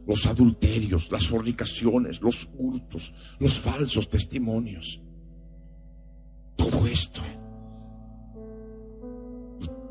[0.10, 5.00] los adulterios, las fornicaciones, los hurtos, los falsos testimonios.
[6.60, 7.22] Todo esto.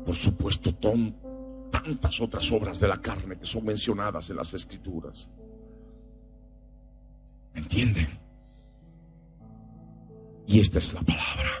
[0.05, 0.73] por supuesto,
[1.69, 5.27] tantas otras obras de la carne que son mencionadas en las escrituras.
[7.53, 8.07] ¿Me entienden?
[10.47, 11.51] Y esta es la palabra.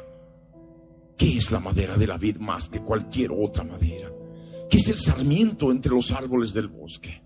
[1.15, 4.11] ¿Qué es la madera de la vid más que cualquier otra madera?
[4.67, 7.21] ¿Qué es el sarmiento entre los árboles del bosque?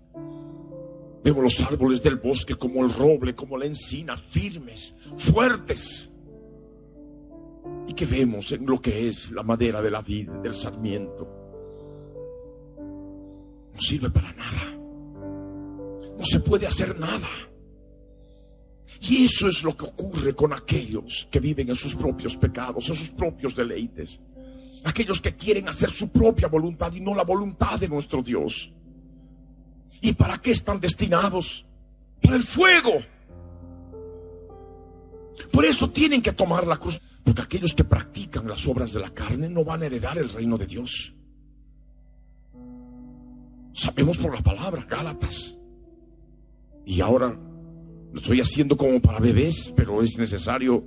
[1.22, 6.10] Vemos los árboles del bosque como el roble, como la encina, firmes, fuertes.
[7.86, 11.28] Y que vemos en lo que es la madera de la vida, del sarmiento,
[13.74, 14.78] no sirve para nada.
[16.16, 17.28] No se puede hacer nada.
[19.00, 22.94] Y eso es lo que ocurre con aquellos que viven en sus propios pecados, en
[22.94, 24.20] sus propios deleites.
[24.84, 28.72] Aquellos que quieren hacer su propia voluntad y no la voluntad de nuestro Dios.
[30.00, 31.66] ¿Y para qué están destinados?
[32.22, 32.92] Para el fuego.
[35.50, 37.00] Por eso tienen que tomar la cruz.
[37.24, 40.58] Porque aquellos que practican las obras de la carne no van a heredar el reino
[40.58, 41.14] de Dios.
[43.72, 45.56] Sabemos por la palabra, Gálatas.
[46.86, 50.84] Y ahora lo estoy haciendo como para bebés, pero es necesario,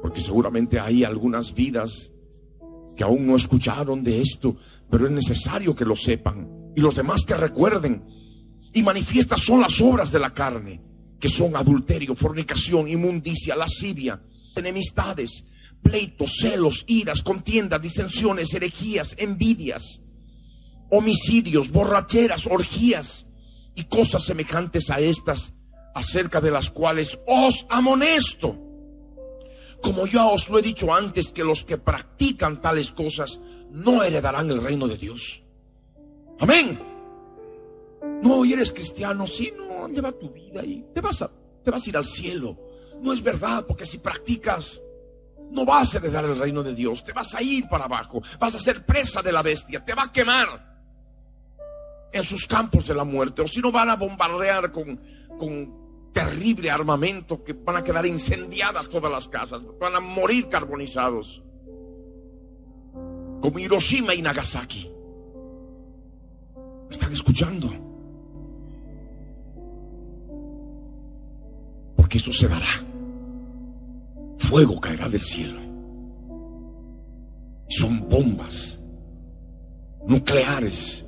[0.00, 2.10] porque seguramente hay algunas vidas
[2.96, 4.56] que aún no escucharon de esto,
[4.88, 6.48] pero es necesario que lo sepan.
[6.76, 8.04] Y los demás que recuerden.
[8.72, 10.80] Y manifiestas son las obras de la carne,
[11.18, 14.22] que son adulterio, fornicación, inmundicia, lascivia,
[14.60, 15.44] enemistades,
[15.82, 20.00] pleitos, celos, iras, contiendas, disensiones, herejías, envidias,
[20.90, 23.26] homicidios, borracheras, orgías
[23.74, 25.52] y cosas semejantes a estas,
[25.94, 28.58] acerca de las cuales os amonesto.
[29.82, 33.40] Como ya os lo he dicho antes, que los que practican tales cosas
[33.70, 35.42] no heredarán el reino de Dios.
[36.38, 36.78] Amén.
[38.22, 41.30] No, y eres cristiano, sí, no, lleva tu vida y te vas a,
[41.64, 42.58] te vas a ir al cielo.
[43.02, 44.80] No es verdad, porque si practicas,
[45.50, 48.54] no vas a heredar el reino de Dios, te vas a ir para abajo, vas
[48.54, 50.72] a ser presa de la bestia, te va a quemar
[52.12, 55.00] en sus campos de la muerte, o si no van a bombardear con,
[55.38, 61.42] con terrible armamento que van a quedar incendiadas todas las casas, van a morir carbonizados,
[63.40, 64.90] como Hiroshima y Nagasaki.
[66.86, 67.68] ¿Me están escuchando?
[71.96, 72.91] Porque eso se dará.
[74.42, 75.60] Fuego caerá del cielo.
[77.68, 78.78] Son bombas
[80.06, 81.04] nucleares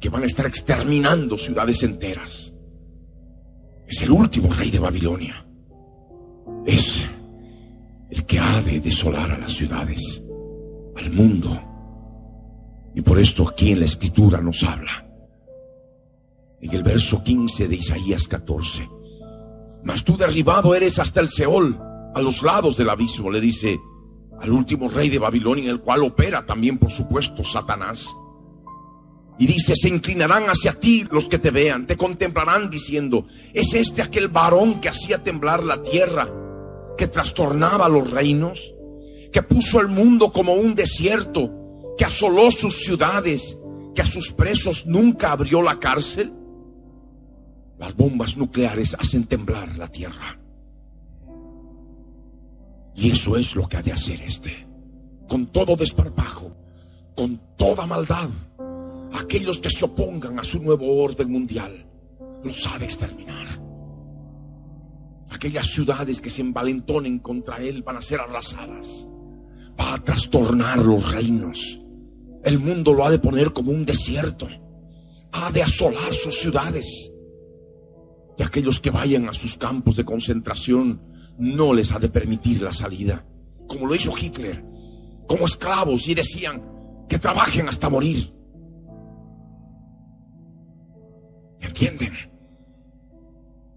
[0.00, 2.52] que van a estar exterminando ciudades enteras.
[3.86, 5.46] Es el último rey de Babilonia.
[6.66, 7.04] Es
[8.10, 10.22] el que ha de desolar a las ciudades,
[10.96, 11.50] al mundo.
[12.94, 15.06] Y por esto aquí en la escritura nos habla.
[16.60, 18.88] En el verso 15 de Isaías 14.
[19.84, 23.80] Mas tú derribado eres hasta el Seol, a los lados del abismo, le dice
[24.40, 28.06] al último rey de Babilonia, el cual opera también, por supuesto, Satanás.
[29.38, 34.02] Y dice, se inclinarán hacia ti los que te vean, te contemplarán diciendo, ¿es este
[34.02, 36.28] aquel varón que hacía temblar la tierra,
[36.98, 38.74] que trastornaba los reinos,
[39.32, 43.56] que puso el mundo como un desierto, que asoló sus ciudades,
[43.94, 46.32] que a sus presos nunca abrió la cárcel?
[47.78, 50.41] Las bombas nucleares hacen temblar la tierra.
[52.94, 54.66] Y eso es lo que ha de hacer este,
[55.28, 56.54] con todo desparpajo,
[57.14, 58.28] con toda maldad
[59.14, 61.86] aquellos que se opongan a su nuevo orden mundial,
[62.42, 63.46] los ha de exterminar.
[65.30, 69.06] Aquellas ciudades que se envalentonen contra él van a ser arrasadas.
[69.80, 71.80] Va a trastornar los reinos.
[72.44, 74.48] El mundo lo ha de poner como un desierto.
[75.32, 77.10] Ha de asolar sus ciudades.
[78.36, 81.00] Y aquellos que vayan a sus campos de concentración
[81.38, 83.24] no les ha de permitir la salida.
[83.66, 84.64] Como lo hizo Hitler.
[85.26, 86.62] Como esclavos y decían
[87.08, 88.32] que trabajen hasta morir.
[91.82, 92.12] entienden?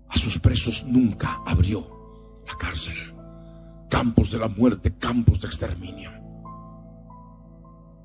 [0.10, 2.96] A sus presos nunca abrió la cárcel.
[3.90, 6.12] Campos de la muerte, campos de exterminio.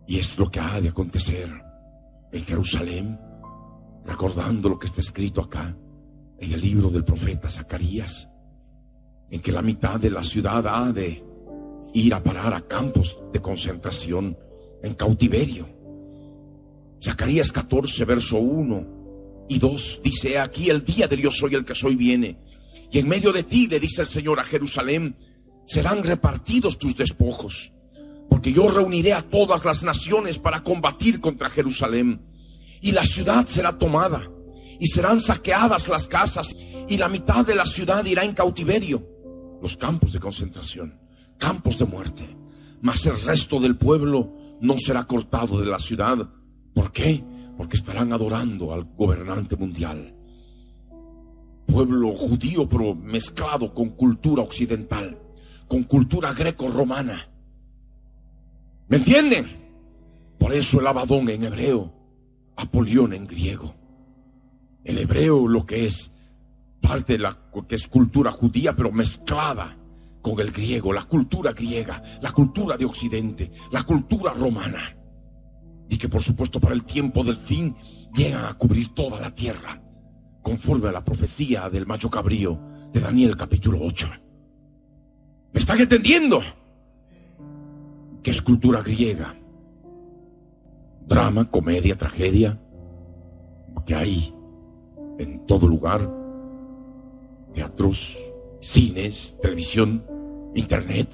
[0.07, 1.51] Y es lo que ha de acontecer
[2.32, 3.20] en Jerusalén,
[4.05, 5.76] recordando lo que está escrito acá
[6.38, 8.30] en el libro del profeta Zacarías,
[9.31, 11.22] en que la mitad de la ciudad ha de
[11.95, 14.37] ir a parar a campos de concentración
[14.83, 15.68] en cautiverio.
[17.03, 19.01] Zacarías 14, verso 1
[19.49, 22.39] y dos, dice, aquí el día de Dios soy el que soy viene.
[22.93, 25.16] Y en medio de ti, le dice el Señor a Jerusalén,
[25.66, 27.72] serán repartidos tus despojos,
[28.28, 32.20] porque yo reuniré a todas las naciones para combatir contra Jerusalén.
[32.81, 34.31] Y la ciudad será tomada,
[34.78, 36.55] y serán saqueadas las casas,
[36.89, 39.05] y la mitad de la ciudad irá en cautiverio,
[39.63, 40.99] los campos de concentración,
[41.39, 42.37] campos de muerte.
[42.81, 46.29] Mas el resto del pueblo no será cortado de la ciudad.
[46.75, 47.23] ¿Por qué?
[47.61, 50.15] porque estarán adorando al gobernante mundial.
[51.67, 55.19] Pueblo judío pero mezclado con cultura occidental,
[55.69, 57.29] con cultura greco-romana.
[58.89, 59.59] ¿Me entienden?
[60.39, 61.93] Por eso el abadón en hebreo,
[62.57, 63.75] Apolión en griego.
[64.83, 66.11] El hebreo lo que es
[66.81, 67.37] parte de la
[67.68, 69.76] que es cultura judía pero mezclada
[70.22, 74.97] con el griego, la cultura griega, la cultura de Occidente, la cultura romana.
[75.89, 77.74] Y que por supuesto para el tiempo del fin
[78.14, 79.83] llegan a cubrir toda la tierra,
[80.43, 82.61] conforme a la profecía del macho cabrío
[82.93, 84.09] de Daniel capítulo 8.
[85.53, 86.41] ¿Me están entendiendo?
[88.22, 89.35] ¿Qué es cultura griega?
[91.07, 92.61] Drama, comedia, tragedia,
[93.87, 94.35] que hay
[95.18, 96.09] en todo lugar,
[97.53, 98.16] teatros,
[98.61, 100.05] cines, televisión,
[100.55, 101.09] internet,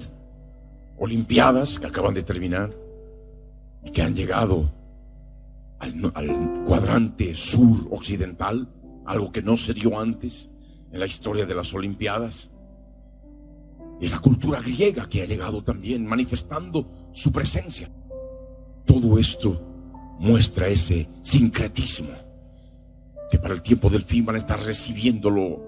[0.97, 2.73] olimpiadas que acaban de terminar
[3.83, 4.71] y que han llegado
[5.79, 8.67] al, cuadrante sur occidental,
[9.05, 10.49] algo que no se dio antes
[10.91, 12.49] en la historia de las olimpiadas.
[13.99, 17.89] Y la cultura griega que ha llegado también manifestando su presencia.
[18.85, 19.61] Todo esto
[20.19, 22.27] muestra ese sincretismo
[23.29, 25.66] que para el tiempo del fin van a estar recibiéndolo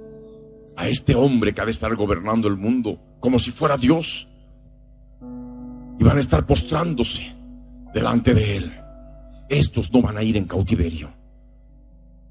[0.79, 4.29] a este hombre que ha de estar gobernando el mundo como si fuera Dios.
[5.99, 7.35] Y van a estar postrándose
[7.93, 8.81] delante de Él.
[9.49, 11.13] Estos no van a ir en cautiverio.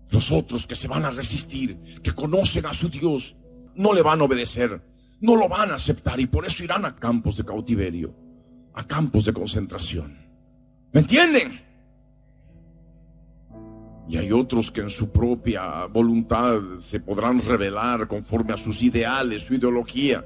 [0.09, 3.37] Los otros que se van a resistir, que conocen a su Dios,
[3.75, 4.83] no le van a obedecer,
[5.21, 8.17] no lo van a aceptar y por eso irán a campos de cautiverio,
[8.73, 10.17] a campos de concentración.
[10.93, 11.68] ¿Me entienden?
[14.09, 19.43] Y hay otros que en su propia voluntad se podrán revelar conforme a sus ideales,
[19.43, 20.25] su ideología.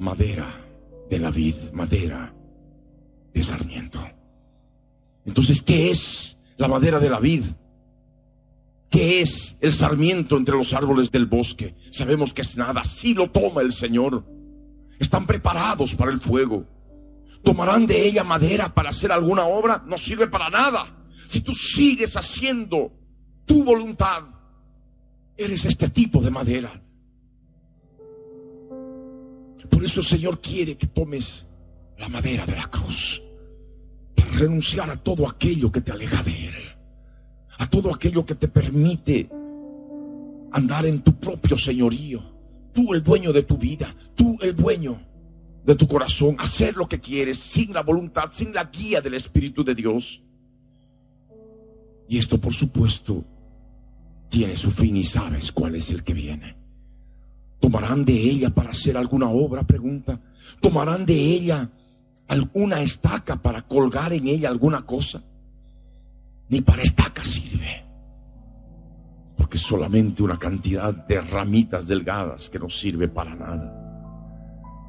[0.00, 0.48] Madera
[1.08, 2.34] de la vid, madera
[3.32, 4.00] de sarmiento.
[5.24, 7.44] Entonces, ¿qué es la madera de la vid?
[8.90, 11.76] ¿Qué es el sarmiento entre los árboles del bosque?
[11.92, 14.24] Sabemos que es nada, si lo toma el Señor.
[14.98, 16.66] Están preparados para el fuego
[17.46, 21.06] tomarán de ella madera para hacer alguna obra, no sirve para nada.
[21.28, 22.92] Si tú sigues haciendo
[23.44, 24.24] tu voluntad,
[25.36, 26.82] eres este tipo de madera.
[29.70, 31.46] Por eso el Señor quiere que tomes
[31.98, 33.22] la madera de la cruz
[34.16, 36.54] para renunciar a todo aquello que te aleja de Él,
[37.58, 39.30] a todo aquello que te permite
[40.50, 42.24] andar en tu propio señorío,
[42.72, 45.05] tú el dueño de tu vida, tú el dueño
[45.66, 49.64] de tu corazón, hacer lo que quieres sin la voluntad, sin la guía del Espíritu
[49.64, 50.22] de Dios.
[52.08, 53.24] Y esto, por supuesto,
[54.28, 56.56] tiene su fin y sabes cuál es el que viene.
[57.58, 59.64] ¿Tomarán de ella para hacer alguna obra?
[59.64, 60.20] Pregunta.
[60.60, 61.68] ¿Tomarán de ella
[62.28, 65.24] alguna estaca para colgar en ella alguna cosa?
[66.48, 67.84] Ni para estaca sirve.
[69.36, 73.85] Porque solamente una cantidad de ramitas delgadas que no sirve para nada.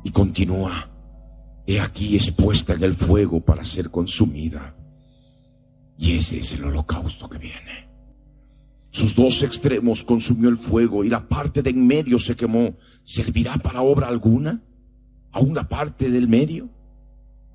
[0.04, 0.90] Y continúa,
[1.66, 4.76] he aquí expuesta en el fuego para ser consumida.
[5.98, 7.90] Y ese es el holocausto que viene.
[8.92, 12.78] Sus dos extremos consumió el fuego y la parte de en medio se quemó.
[13.04, 14.64] ¿Servirá para obra alguna?
[15.32, 16.70] ¿Aún la parte del medio?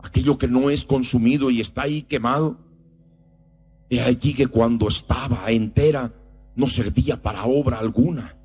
[0.02, 2.58] Aquello que no es consumido y está ahí quemado.
[3.88, 6.12] He aquí que cuando estaba entera
[6.54, 8.41] no servía para obra alguna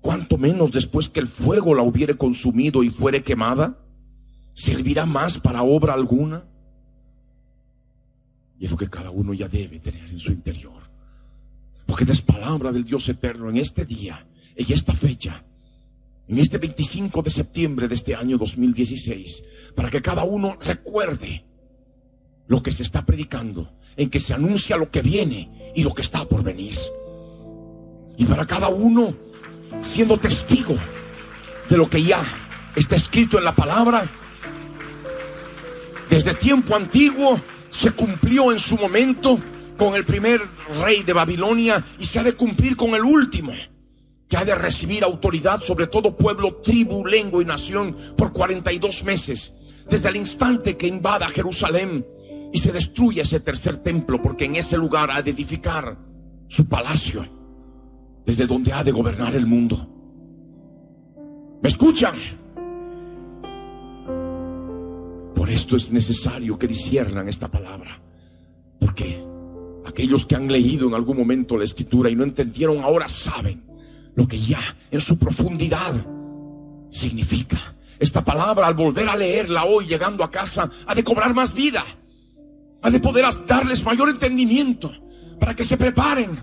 [0.00, 3.78] cuanto menos después que el fuego la hubiere consumido y fuere quemada,
[4.54, 6.44] servirá más para obra alguna.
[8.58, 10.82] Y es lo que cada uno ya debe tener en su interior.
[11.86, 15.44] Porque es palabra del Dios eterno en este día, en esta fecha,
[16.28, 19.42] en este 25 de septiembre de este año 2016,
[19.74, 21.44] para que cada uno recuerde
[22.46, 26.02] lo que se está predicando, en que se anuncia lo que viene y lo que
[26.02, 26.76] está por venir.
[28.16, 29.14] Y para cada uno
[29.80, 30.76] siendo testigo
[31.68, 32.22] de lo que ya
[32.76, 34.04] está escrito en la palabra.
[36.08, 39.38] Desde tiempo antiguo se cumplió en su momento
[39.76, 40.40] con el primer
[40.82, 43.52] rey de Babilonia y se ha de cumplir con el último,
[44.28, 49.52] que ha de recibir autoridad sobre todo pueblo, tribu, lengua y nación por 42 meses,
[49.88, 52.06] desde el instante que invada Jerusalén
[52.52, 55.96] y se destruye ese tercer templo, porque en ese lugar ha de edificar
[56.48, 57.39] su palacio
[58.24, 59.86] desde donde ha de gobernar el mundo.
[61.62, 62.14] ¿Me escuchan?
[65.34, 68.00] Por esto es necesario que disiernan esta palabra.
[68.78, 69.22] Porque
[69.84, 73.64] aquellos que han leído en algún momento la escritura y no entendieron ahora saben
[74.14, 74.60] lo que ya
[74.90, 76.06] en su profundidad
[76.90, 77.58] significa.
[77.98, 81.84] Esta palabra al volver a leerla hoy llegando a casa ha de cobrar más vida.
[82.82, 84.90] Ha de poder darles mayor entendimiento
[85.38, 86.38] para que se preparen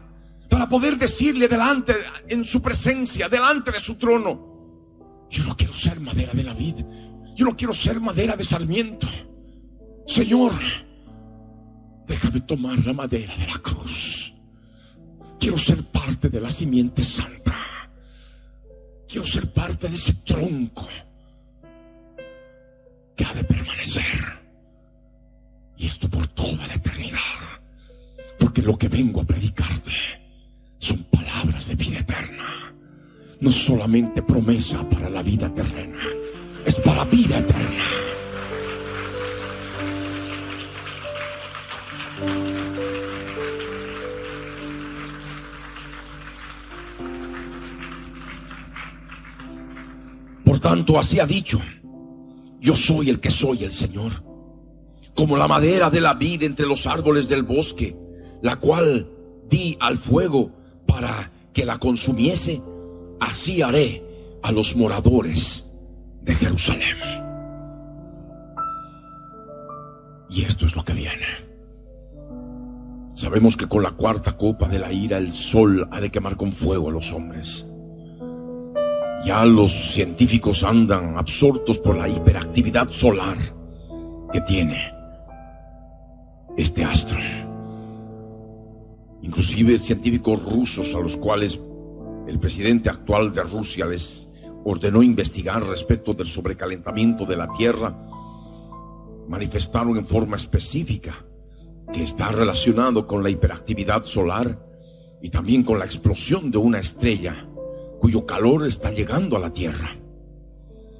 [0.50, 1.94] para poder decirle delante,
[2.30, 6.76] en su presencia, delante de su trono, yo no quiero ser madera de la vid,
[7.36, 9.08] yo no quiero ser madera de sarmiento.
[10.08, 10.54] Señor,
[12.08, 14.34] déjame tomar la madera de la cruz.
[15.40, 17.56] Quiero ser parte de la simiente santa.
[19.08, 20.88] Quiero ser parte de ese tronco
[23.16, 24.48] que ha de permanecer.
[25.78, 27.20] Y esto por toda la eternidad.
[28.40, 29.92] Porque lo que vengo a predicarte
[30.80, 32.74] son palabras de vida eterna.
[33.40, 36.02] No solamente promesa para la vida terrena,
[36.66, 37.84] es para vida eterna.
[50.44, 51.62] Por tanto, así ha dicho,
[52.60, 54.24] yo soy el que soy el Señor,
[55.14, 57.96] como la madera de la vida entre los árboles del bosque,
[58.42, 59.08] la cual
[59.48, 60.57] di al fuego
[60.98, 62.60] para que la consumiese,
[63.20, 64.04] así haré
[64.42, 65.64] a los moradores
[66.24, 66.98] de Jerusalén.
[70.28, 71.28] Y esto es lo que viene.
[73.14, 76.52] Sabemos que con la cuarta copa de la ira el sol ha de quemar con
[76.52, 77.64] fuego a los hombres.
[79.24, 83.38] Ya los científicos andan absortos por la hiperactividad solar
[84.34, 84.82] que tiene
[86.58, 87.20] este astro.
[89.22, 91.60] Inclusive científicos rusos a los cuales
[92.28, 94.28] el presidente actual de Rusia les
[94.66, 97.96] ordenó investigar respecto del sobrecalentamiento de la Tierra,
[99.28, 101.26] manifestaron en forma específica
[101.94, 104.60] que está relacionado con la hiperactividad solar
[105.22, 107.48] y también con la explosión de una estrella
[108.00, 109.90] cuyo calor está llegando a la Tierra.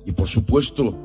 [0.06, 0.98] Y por supuesto,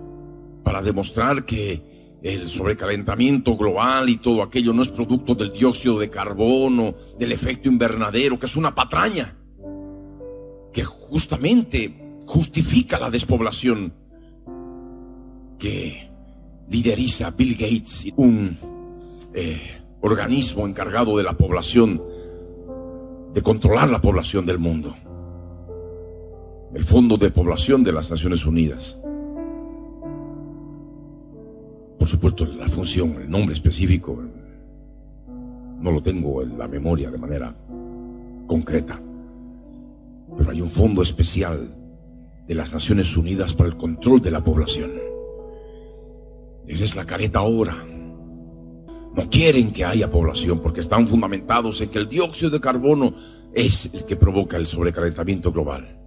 [0.63, 1.92] para demostrar que
[2.23, 7.69] el sobrecalentamiento global y todo aquello no es producto del dióxido de carbono, del efecto
[7.69, 9.37] invernadero, que es una patraña,
[10.73, 13.93] que justamente justifica la despoblación
[15.59, 16.11] que
[16.69, 18.59] lideriza Bill Gates, un
[19.35, 22.03] eh, organismo encargado de la población,
[23.35, 24.95] de controlar la población del mundo
[26.75, 28.97] el Fondo de Población de las Naciones Unidas.
[32.03, 34.21] Por supuesto, la función, el nombre específico,
[35.79, 37.55] no lo tengo en la memoria de manera
[38.49, 39.01] concreta,
[40.37, 41.73] pero hay un fondo especial
[42.45, 44.91] de las Naciones Unidas para el control de la población.
[46.67, 47.77] Esa es la careta ahora.
[49.15, 53.15] No quieren que haya población porque están fundamentados en que el dióxido de carbono
[53.55, 56.01] es el que provoca el sobrecalentamiento global.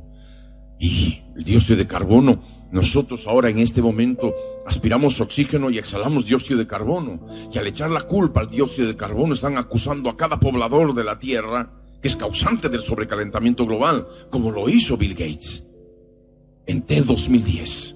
[0.77, 2.41] Y el dióxido de carbono,
[2.71, 4.33] nosotros ahora en este momento
[4.65, 7.25] aspiramos oxígeno y exhalamos dióxido de carbono.
[7.53, 11.03] Y al echar la culpa al dióxido de carbono están acusando a cada poblador de
[11.03, 15.63] la Tierra que es causante del sobrecalentamiento global, como lo hizo Bill Gates
[16.67, 17.95] en T2010.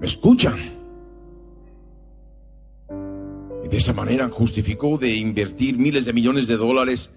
[0.00, 0.58] ¿Me escuchan?
[3.64, 7.10] Y de esa manera justificó de invertir miles de millones de dólares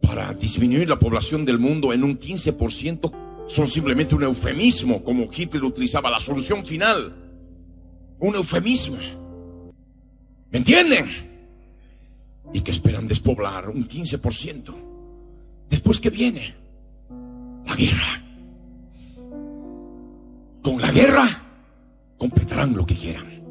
[0.00, 3.12] para disminuir la población del mundo en un 15%
[3.50, 7.14] son simplemente un eufemismo, como Hitler utilizaba la solución final.
[8.20, 8.98] Un eufemismo.
[10.50, 11.08] ¿Me entienden?
[12.52, 14.74] Y que esperan despoblar un 15%.
[15.68, 16.54] Después que viene
[17.66, 18.22] la guerra.
[20.62, 21.28] Con la guerra
[22.18, 23.42] completarán lo que quieran.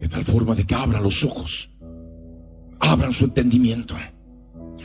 [0.00, 1.68] De tal forma de que abran los ojos,
[2.78, 3.96] abran su entendimiento,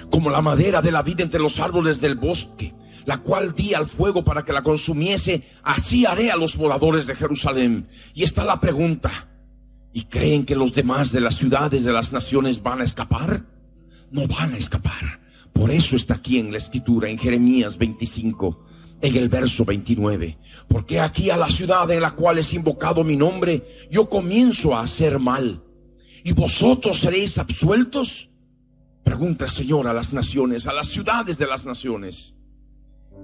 [0.10, 2.74] como la madera de la vida entre los árboles del bosque,
[3.06, 7.16] la cual di al fuego para que la consumiese, así haré a los moradores de
[7.16, 7.88] Jerusalén.
[8.14, 9.30] Y está la pregunta,
[9.93, 13.45] ¿y creen que los demás de las ciudades de las naciones van a escapar?
[14.12, 15.22] No van a escapar.
[15.54, 18.66] Por eso está aquí en la escritura, en Jeremías 25,
[19.02, 20.38] en el verso 29.
[20.68, 24.82] Porque aquí a la ciudad en la cual es invocado mi nombre, yo comienzo a
[24.82, 25.64] hacer mal.
[26.24, 28.30] ¿Y vosotros seréis absueltos?
[29.04, 32.34] Pregunta el Señor a las naciones, a las ciudades de las naciones.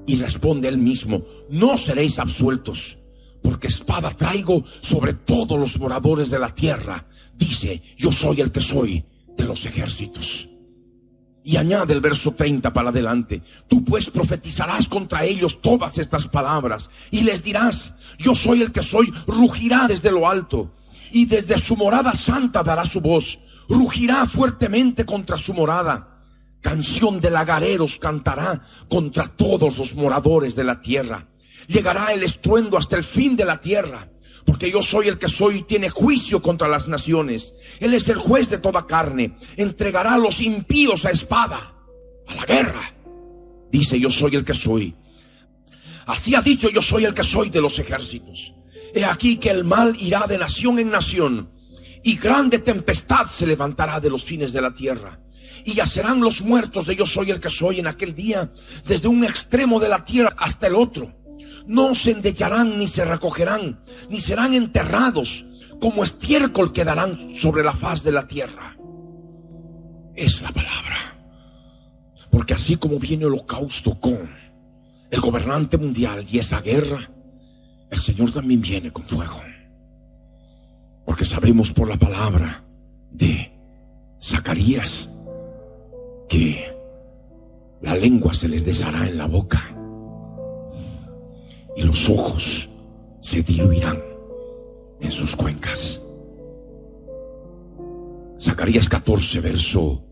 [0.07, 2.97] Y responde él mismo, no seréis absueltos,
[3.43, 7.05] porque espada traigo sobre todos los moradores de la tierra.
[7.35, 9.03] Dice, yo soy el que soy
[9.37, 10.47] de los ejércitos.
[11.43, 16.89] Y añade el verso 30 para adelante, tú pues profetizarás contra ellos todas estas palabras
[17.11, 20.73] y les dirás, yo soy el que soy, rugirá desde lo alto
[21.11, 23.39] y desde su morada santa dará su voz,
[23.69, 26.16] rugirá fuertemente contra su morada
[26.61, 31.27] Canción de lagareros cantará contra todos los moradores de la tierra.
[31.67, 34.09] Llegará el estruendo hasta el fin de la tierra.
[34.45, 37.53] Porque yo soy el que soy y tiene juicio contra las naciones.
[37.79, 39.35] Él es el juez de toda carne.
[39.57, 41.73] Entregará a los impíos a espada,
[42.27, 42.93] a la guerra.
[43.69, 44.95] Dice yo soy el que soy.
[46.05, 48.53] Así ha dicho yo soy el que soy de los ejércitos.
[48.93, 51.49] He aquí que el mal irá de nación en nación
[52.03, 55.19] y grande tempestad se levantará de los fines de la tierra
[55.67, 58.49] y yacerán los muertos de yo soy el que soy en aquel día,
[58.85, 61.13] desde un extremo de la tierra hasta el otro.
[61.65, 65.45] No se endecharán ni se recogerán, ni serán enterrados,
[65.81, 68.77] como estiércol quedarán sobre la faz de la tierra.
[70.15, 71.17] Es la palabra.
[72.31, 74.29] Porque así como viene holocausto con
[75.11, 77.11] el gobernante mundial y esa guerra,
[77.89, 79.41] el Señor también viene con fuego.
[81.07, 82.65] Porque sabemos por la palabra
[83.11, 83.49] de
[84.21, 85.07] Zacarías
[86.27, 86.69] que
[87.81, 89.63] la lengua se les deshará en la boca
[91.77, 92.67] y los ojos
[93.21, 94.03] se diluirán
[94.99, 96.01] en sus cuencas.
[98.41, 100.03] Zacarías 14, verso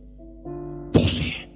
[0.93, 1.49] 12.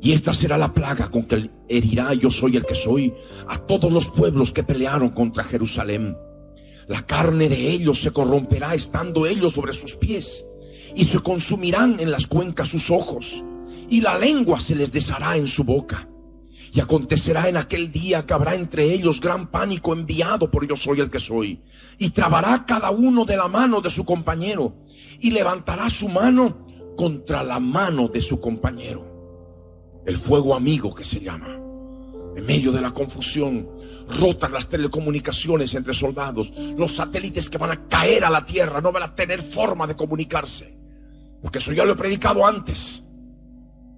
[0.00, 3.12] Y esta será la plaga con que herirá yo soy el que soy
[3.48, 6.16] a todos los pueblos que pelearon contra Jerusalén.
[6.90, 10.44] La carne de ellos se corromperá estando ellos sobre sus pies
[10.92, 13.44] y se consumirán en las cuencas sus ojos
[13.88, 16.08] y la lengua se les deshará en su boca.
[16.72, 20.98] Y acontecerá en aquel día que habrá entre ellos gran pánico enviado por yo soy
[20.98, 21.62] el que soy.
[21.96, 24.74] Y trabará cada uno de la mano de su compañero
[25.20, 26.66] y levantará su mano
[26.96, 31.59] contra la mano de su compañero el fuego amigo que se llama.
[32.36, 33.68] En medio de la confusión,
[34.18, 36.52] rotan las telecomunicaciones entre soldados.
[36.76, 39.96] Los satélites que van a caer a la tierra no van a tener forma de
[39.96, 40.76] comunicarse.
[41.42, 43.02] Porque eso ya lo he predicado antes.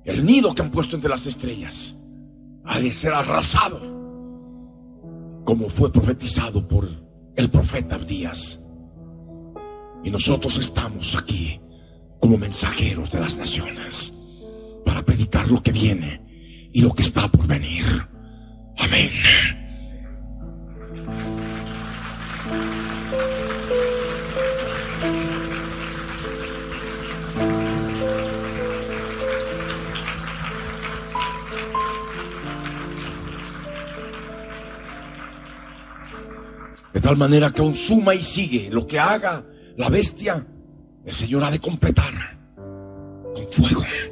[0.04, 1.94] El nido que han puesto entre las estrellas
[2.64, 3.80] ha de ser arrasado.
[5.44, 6.88] Como fue profetizado por
[7.36, 8.58] el profeta Abdías.
[10.04, 11.60] Y nosotros estamos aquí
[12.20, 14.12] como mensajeros de las naciones
[14.84, 17.84] para predicar lo que viene y lo que está por venir.
[18.78, 19.10] Amén.
[36.92, 39.44] De tal manera que consuma y sigue lo que haga
[39.76, 40.46] la bestia,
[41.04, 42.12] el Señor ha de completar
[43.34, 44.11] con fuego.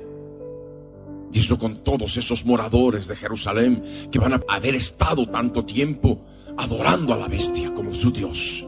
[1.33, 6.25] Y eso con todos esos moradores de Jerusalén que van a haber estado tanto tiempo
[6.57, 8.67] adorando a la bestia como su Dios.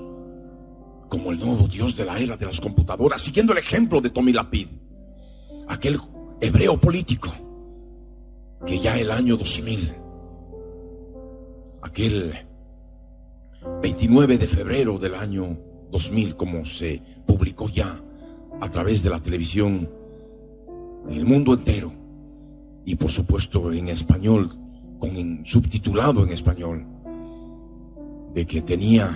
[1.08, 4.32] Como el nuevo Dios de la era de las computadoras, siguiendo el ejemplo de Tommy
[4.32, 4.68] Lapid,
[5.68, 6.00] aquel
[6.40, 7.34] hebreo político
[8.66, 9.94] que ya el año 2000,
[11.82, 12.46] aquel
[13.82, 15.58] 29 de febrero del año
[15.90, 18.00] 2000, como se publicó ya
[18.60, 19.90] a través de la televisión
[21.08, 21.92] en el mundo entero,
[22.85, 24.51] y por supuesto en español,
[24.99, 26.87] con subtitulado en español,
[28.35, 29.14] de que tenía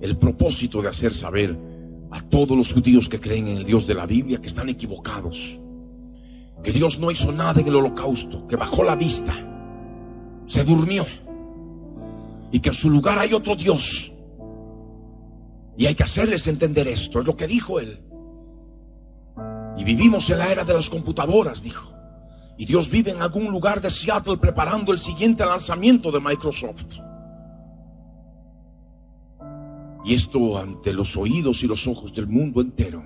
[0.00, 1.56] el propósito de hacer saber
[2.10, 5.58] a todos los judíos que creen en el Dios de la Biblia que están equivocados,
[6.62, 9.34] que Dios no hizo nada en el holocausto, que bajó la vista,
[10.46, 11.06] se durmió
[12.52, 14.10] y que en su lugar hay otro Dios.
[15.76, 18.00] Y hay que hacerles entender esto, es lo que dijo él.
[19.78, 21.99] Y vivimos en la era de las computadoras, dijo.
[22.60, 26.98] Y Dios vive en algún lugar de Seattle preparando el siguiente lanzamiento de Microsoft.
[30.04, 33.02] Y esto ante los oídos y los ojos del mundo entero.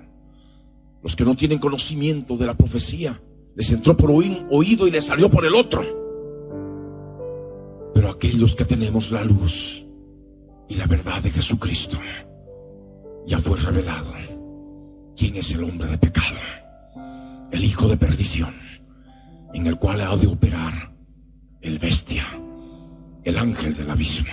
[1.01, 3.21] Los que no tienen conocimiento de la profecía,
[3.55, 5.83] les entró por oído y les salió por el otro.
[7.93, 9.85] Pero aquellos que tenemos la luz
[10.67, 11.97] y la verdad de Jesucristo,
[13.25, 14.11] ya fue revelado
[15.15, 16.39] quién es el hombre de pecado,
[17.53, 18.64] el hijo de perdición
[19.55, 20.91] en el cual ha de operar
[21.61, 22.25] el bestia,
[23.23, 24.27] el ángel del abismo,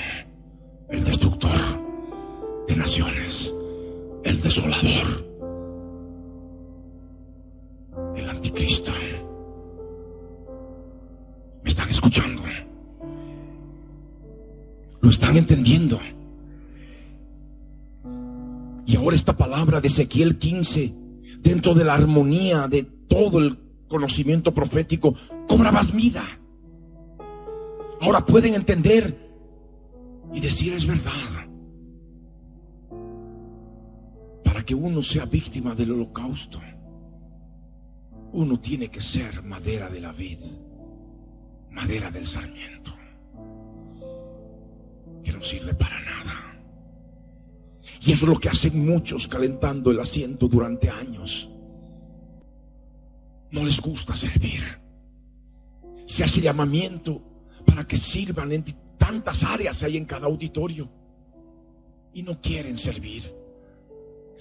[0.91, 1.61] el destructor
[2.67, 3.53] de naciones,
[4.25, 5.25] el desolador,
[8.17, 8.91] el anticristo.
[11.63, 12.43] ¿Me están escuchando?
[15.01, 16.01] ¿Lo están entendiendo?
[18.87, 20.93] Y ahora esta palabra de Ezequiel 15,
[21.39, 23.62] dentro de la armonía de todo el
[23.93, 25.15] conocimiento profético,
[25.47, 26.25] cobrabas vida.
[28.01, 29.31] Ahora pueden entender
[30.33, 31.13] y decir es verdad.
[34.43, 36.59] Para que uno sea víctima del holocausto,
[38.33, 40.39] uno tiene que ser madera de la vid,
[41.71, 42.93] madera del sarmiento,
[45.23, 46.65] que no sirve para nada.
[48.01, 51.52] Y eso es lo que hacen muchos calentando el asiento durante años
[53.53, 54.63] no les gusta servir.
[56.07, 57.23] Se hace llamamiento
[57.65, 58.65] para que sirvan en
[58.99, 60.91] tantas áreas hay en cada auditorio
[62.13, 63.35] y no quieren servir.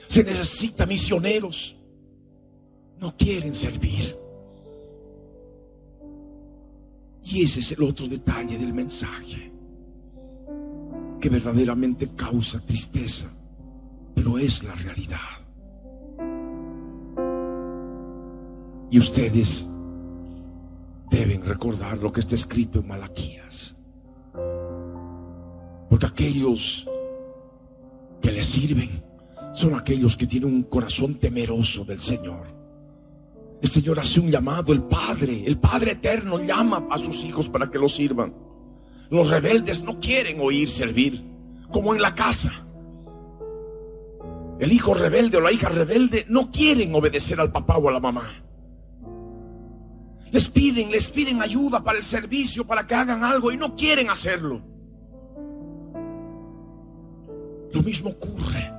[0.07, 1.75] Se necesita misioneros,
[2.99, 4.17] no quieren servir.
[7.23, 9.51] Y ese es el otro detalle del mensaje,
[11.19, 13.31] que verdaderamente causa tristeza,
[14.15, 15.40] pero es la realidad.
[18.91, 19.65] Y ustedes
[21.09, 23.73] deben recordar lo que está escrito en Malaquías.
[25.89, 26.85] Porque aquellos
[28.21, 29.01] que le sirven
[29.53, 32.47] son aquellos que tienen un corazón temeroso del Señor.
[33.61, 37.71] El Señor hace un llamado, el Padre, el Padre eterno llama a sus hijos para
[37.71, 38.33] que lo sirvan.
[39.09, 41.23] Los rebeldes no quieren oír servir,
[41.71, 42.65] como en la casa.
[44.59, 47.99] El hijo rebelde o la hija rebelde no quieren obedecer al papá o a la
[48.01, 48.50] mamá.
[50.31, 54.09] Les piden, les piden ayuda para el servicio, para que hagan algo y no quieren
[54.09, 54.61] hacerlo.
[57.73, 58.71] Lo mismo ocurre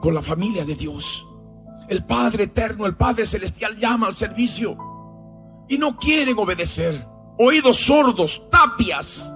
[0.00, 1.26] con la familia de Dios.
[1.88, 4.76] El Padre eterno, el Padre celestial llama al servicio
[5.68, 7.06] y no quieren obedecer.
[7.38, 9.26] Oídos sordos, tapias.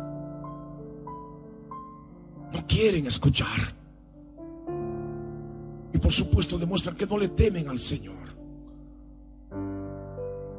[2.52, 3.74] No quieren escuchar.
[5.92, 8.27] Y por supuesto demuestran que no le temen al Señor.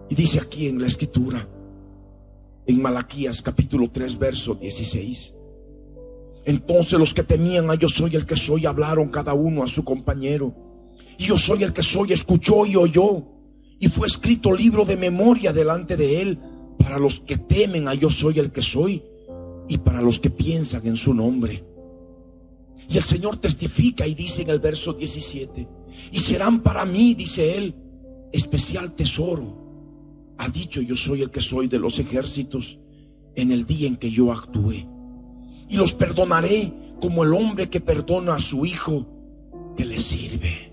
[0.09, 1.47] Y dice aquí en la escritura,
[2.65, 5.33] en Malaquías capítulo 3, verso 16.
[6.45, 9.83] Entonces los que temían a yo soy el que soy hablaron cada uno a su
[9.83, 10.53] compañero.
[11.17, 13.23] Y yo soy el que soy escuchó y oyó.
[13.79, 16.39] Y fue escrito libro de memoria delante de él
[16.77, 19.03] para los que temen a yo soy el que soy
[19.67, 21.63] y para los que piensan en su nombre.
[22.89, 25.67] Y el Señor testifica y dice en el verso 17,
[26.11, 27.75] y serán para mí, dice él,
[28.31, 29.68] especial tesoro.
[30.39, 32.79] Ha dicho yo soy el que soy de los ejércitos
[33.35, 34.87] en el día en que yo actúe
[35.67, 39.05] y los perdonaré como el hombre que perdona a su hijo
[39.75, 40.71] que le sirve.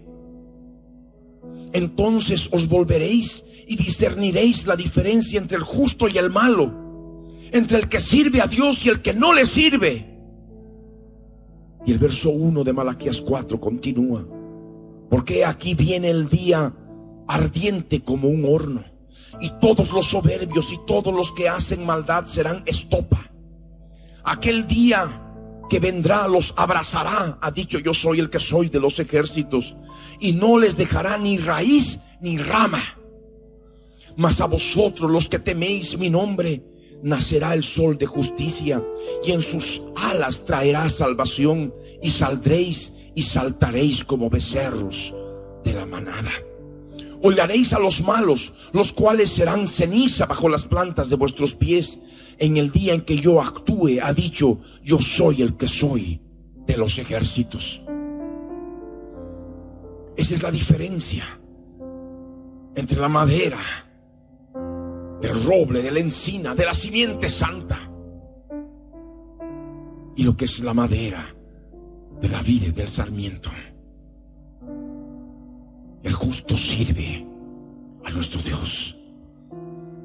[1.72, 6.72] Entonces os volveréis y discerniréis la diferencia entre el justo y el malo,
[7.50, 10.16] entre el que sirve a Dios y el que no le sirve.
[11.84, 14.26] Y el verso 1 de Malaquías 4 continúa,
[15.10, 16.72] porque aquí viene el día
[17.26, 18.84] ardiente como un horno,
[19.40, 23.26] y todos los soberbios y todos los que hacen maldad serán estopa
[24.26, 25.22] Aquel día
[25.70, 29.76] que vendrá los abrazará, ha dicho yo soy el que soy de los ejércitos,
[30.18, 32.82] y no les dejará ni raíz ni rama.
[34.16, 36.64] Mas a vosotros los que teméis mi nombre,
[37.04, 38.82] nacerá el sol de justicia,
[39.24, 41.72] y en sus alas traerá salvación,
[42.02, 45.14] y saldréis y saltaréis como becerros
[45.62, 46.32] de la manada.
[47.22, 51.98] Hollaréis a los malos, los cuales serán ceniza bajo las plantas de vuestros pies,
[52.38, 56.20] en el día en que yo actúe, ha dicho, yo soy el que soy
[56.66, 57.80] de los ejércitos.
[60.16, 61.24] Esa es la diferencia
[62.74, 63.58] entre la madera,
[65.20, 67.90] del roble, de la encina, de la simiente santa,
[70.14, 71.34] y lo que es la madera
[72.20, 73.50] de la vida y del sarmiento.
[76.06, 77.26] El justo sirve
[78.04, 78.96] a nuestro Dios.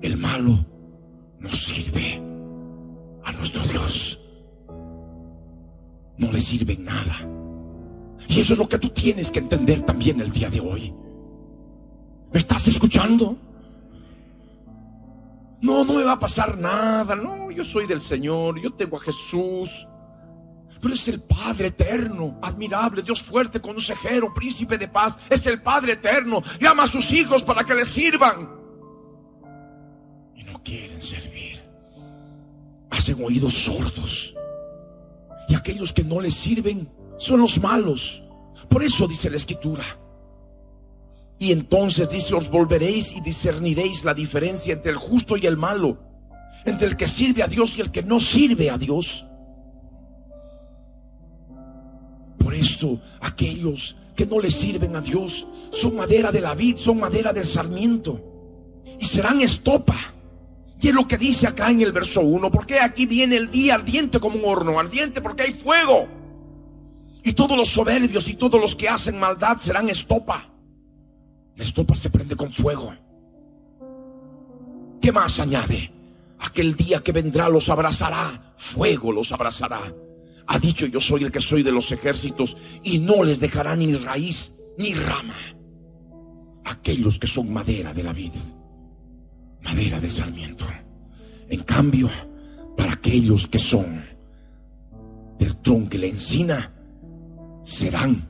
[0.01, 0.65] El malo
[1.39, 2.19] no sirve
[3.23, 4.19] a nuestro Dios.
[6.17, 7.19] No le sirve nada.
[8.27, 10.91] Y eso es lo que tú tienes que entender también el día de hoy.
[12.33, 13.37] ¿Me estás escuchando?
[15.61, 17.15] No, no me va a pasar nada.
[17.15, 18.59] No, yo soy del Señor.
[18.59, 19.85] Yo tengo a Jesús.
[20.81, 25.17] Pero es el Padre eterno, admirable, Dios fuerte, consejero, príncipe de paz.
[25.29, 26.41] Es el Padre eterno.
[26.59, 28.61] Llama a sus hijos para que le sirvan
[30.63, 31.61] quieren servir.
[32.89, 34.33] Hacen oídos sordos.
[35.47, 38.23] Y aquellos que no les sirven son los malos.
[38.69, 39.83] Por eso dice la escritura.
[41.39, 45.97] Y entonces dice, os volveréis y discerniréis la diferencia entre el justo y el malo,
[46.65, 49.25] entre el que sirve a Dios y el que no sirve a Dios.
[52.41, 56.99] Por esto, aquellos que no le sirven a Dios son madera de la vid, son
[56.99, 58.19] madera del sarmiento
[58.99, 59.97] y serán estopa
[60.81, 63.75] y es lo que dice acá en el verso 1, porque aquí viene el día
[63.75, 66.07] ardiente como un horno, ardiente porque hay fuego.
[67.23, 70.49] Y todos los soberbios y todos los que hacen maldad serán estopa.
[71.55, 72.95] La estopa se prende con fuego.
[74.99, 75.91] ¿Qué más añade?
[76.39, 79.93] Aquel día que vendrá los abrazará, fuego los abrazará.
[80.51, 83.93] Ha dicho yo soy el que soy de los ejércitos y no les dejará ni
[83.93, 85.37] raíz ni rama.
[86.65, 88.33] Aquellos que son madera de la vid
[89.61, 90.65] madera de sarmiento.
[91.47, 92.09] En cambio,
[92.75, 94.03] para aquellos que son
[95.39, 96.73] del tronco y la encina,
[97.63, 98.27] serán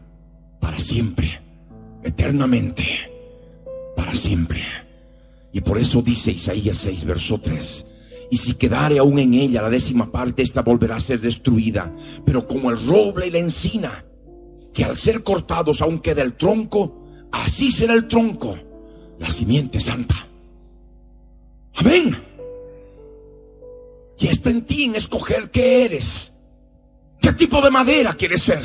[0.59, 1.41] para siempre,
[2.03, 2.85] eternamente,
[3.95, 4.61] para siempre.
[5.53, 7.85] Y por eso dice Isaías 6, verso 3,
[8.31, 11.93] Y si quedare aún en ella la décima parte, esta volverá a ser destruida.
[12.25, 14.05] Pero como el roble y la encina,
[14.73, 18.57] que al ser cortados aún queda el tronco, así será el tronco,
[19.19, 20.15] la simiente santa.
[21.75, 22.23] Amén.
[24.17, 26.31] Y está en ti en escoger qué eres.
[27.19, 28.63] ¿Qué tipo de madera quieres ser?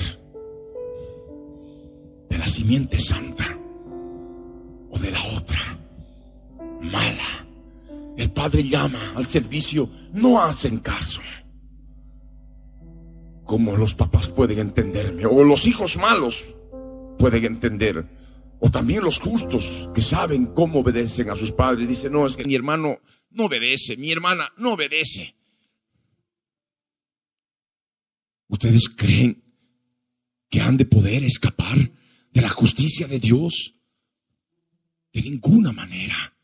[2.30, 3.58] De la simiente santa
[4.90, 5.58] o de la otra,
[6.80, 7.45] mala
[8.16, 11.20] el Padre llama al servicio, no hacen caso.
[13.44, 16.44] Como los papás pueden entenderme, o los hijos malos
[17.18, 18.06] pueden entender,
[18.58, 21.86] o también los justos que saben cómo obedecen a sus padres.
[21.86, 22.98] Dicen, no, es que mi hermano
[23.30, 25.34] no obedece, mi hermana no obedece.
[28.48, 29.42] ¿Ustedes creen
[30.48, 31.76] que han de poder escapar
[32.32, 33.74] de la justicia de Dios?
[35.12, 36.35] De ninguna manera.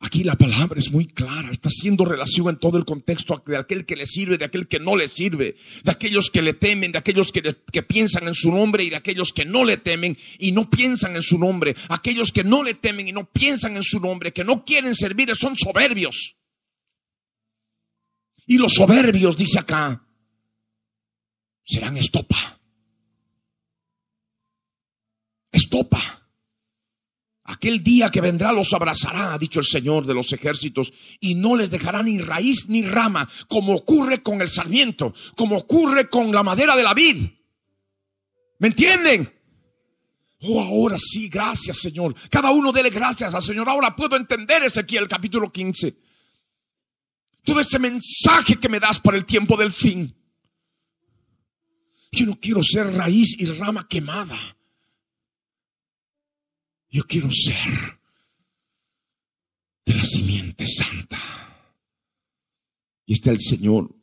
[0.00, 3.84] Aquí la palabra es muy clara, está haciendo relación en todo el contexto de aquel
[3.84, 6.98] que le sirve, de aquel que no le sirve, de aquellos que le temen, de
[6.98, 10.52] aquellos que, que, piensan en su nombre y de aquellos que no le temen y
[10.52, 11.74] no piensan en su nombre.
[11.88, 15.34] Aquellos que no le temen y no piensan en su nombre, que no quieren servir,
[15.34, 16.36] son soberbios.
[18.46, 20.00] Y los soberbios, dice acá,
[21.66, 22.60] serán estopa.
[25.50, 26.17] Estopa.
[27.50, 31.56] Aquel día que vendrá los abrazará, ha dicho el Señor de los ejércitos, y no
[31.56, 36.42] les dejará ni raíz ni rama, como ocurre con el sarmiento, como ocurre con la
[36.42, 37.26] madera de la vid.
[38.58, 39.32] ¿Me entienden?
[40.42, 42.14] Oh, ahora sí, gracias Señor.
[42.28, 43.66] Cada uno dele gracias al Señor.
[43.66, 45.96] Ahora puedo entender ese aquí, el capítulo 15.
[47.44, 50.14] Todo ese mensaje que me das para el tiempo del fin.
[52.12, 54.57] Yo no quiero ser raíz y rama quemada.
[56.90, 57.98] Yo quiero ser
[59.84, 61.18] de la simiente santa.
[63.06, 63.94] Y está el Señor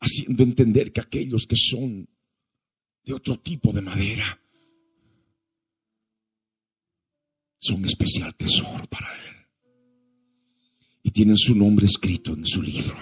[0.00, 2.08] haciendo entender que aquellos que son
[3.04, 4.40] de otro tipo de madera
[7.58, 9.36] son especial tesoro para Él.
[11.04, 12.96] Y tienen su nombre escrito en su libro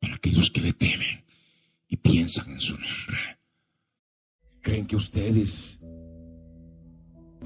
[0.00, 1.24] para aquellos que le temen
[1.88, 3.38] y piensan en su nombre.
[4.60, 5.75] ¿Creen que ustedes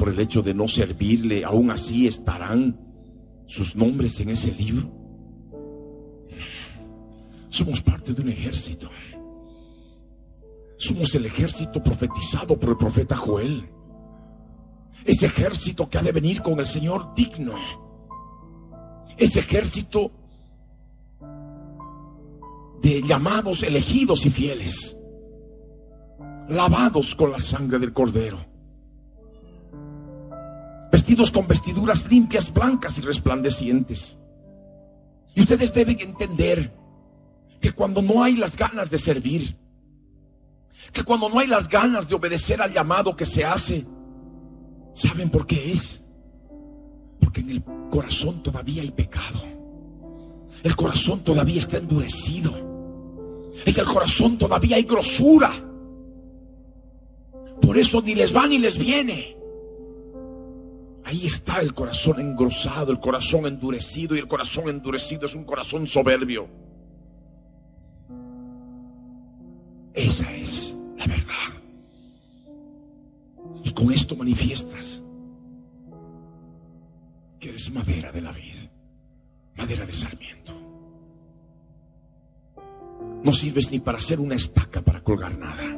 [0.00, 2.80] por el hecho de no servirle, aún así estarán
[3.46, 4.90] sus nombres en ese libro.
[7.50, 8.88] Somos parte de un ejército.
[10.78, 13.68] Somos el ejército profetizado por el profeta Joel.
[15.04, 17.56] Ese ejército que ha de venir con el Señor digno.
[19.18, 20.12] Ese ejército
[22.80, 24.96] de llamados, elegidos y fieles.
[26.48, 28.49] Lavados con la sangre del cordero
[31.32, 34.16] con vestiduras limpias, blancas y resplandecientes.
[35.34, 36.72] Y ustedes deben entender
[37.60, 39.56] que cuando no hay las ganas de servir,
[40.92, 43.84] que cuando no hay las ganas de obedecer al llamado que se hace,
[44.94, 46.00] ¿saben por qué es?
[47.20, 49.44] Porque en el corazón todavía hay pecado.
[50.62, 52.56] El corazón todavía está endurecido.
[53.66, 55.50] En el corazón todavía hay grosura.
[57.60, 59.39] Por eso ni les va ni les viene.
[61.10, 65.88] Ahí está el corazón engrosado, el corazón endurecido y el corazón endurecido es un corazón
[65.88, 66.48] soberbio.
[69.92, 71.50] Esa es la verdad.
[73.64, 75.02] Y con esto manifiestas
[77.40, 78.70] que eres madera de la vida,
[79.56, 80.52] madera de sarmiento.
[83.24, 85.76] No sirves ni para hacer una estaca para colgar nada.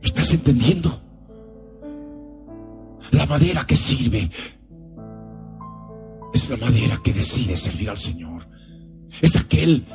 [0.00, 1.03] estás entendiendo?
[3.10, 4.30] La madera que sirve
[6.32, 8.46] es la madera que decide servir al Señor.
[9.20, 9.86] Es aquel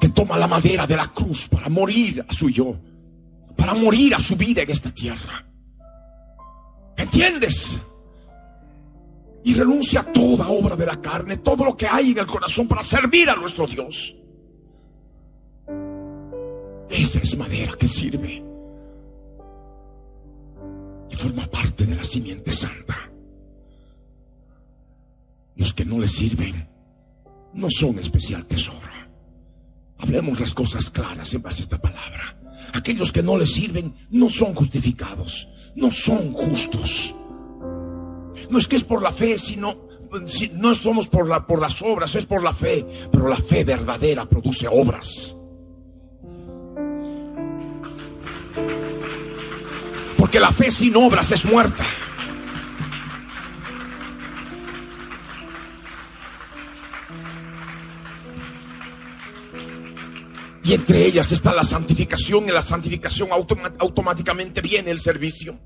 [0.00, 2.76] que toma la madera de la cruz para morir a su yo,
[3.56, 5.44] para morir a su vida en esta tierra.
[6.96, 7.76] ¿Entiendes?
[9.44, 12.66] Y renuncia a toda obra de la carne, todo lo que hay en el corazón
[12.66, 14.14] para servir a nuestro Dios.
[16.90, 18.47] Esa es madera que sirve
[21.10, 23.10] y forma parte de la simiente santa.
[25.56, 26.68] Los que no le sirven
[27.54, 28.88] no son especial tesoro.
[29.98, 32.38] Hablemos las cosas claras en base a esta palabra.
[32.72, 37.14] Aquellos que no le sirven no son justificados, no son justos.
[38.50, 39.88] No es que es por la fe, sino
[40.54, 42.86] no somos por, la, por las obras, es por la fe.
[43.10, 45.34] Pero la fe verdadera produce obras.
[50.28, 51.86] Porque la fe sin obras es muerta.
[60.62, 62.46] Y entre ellas está la santificación.
[62.46, 65.58] En la santificación automáticamente viene el servicio.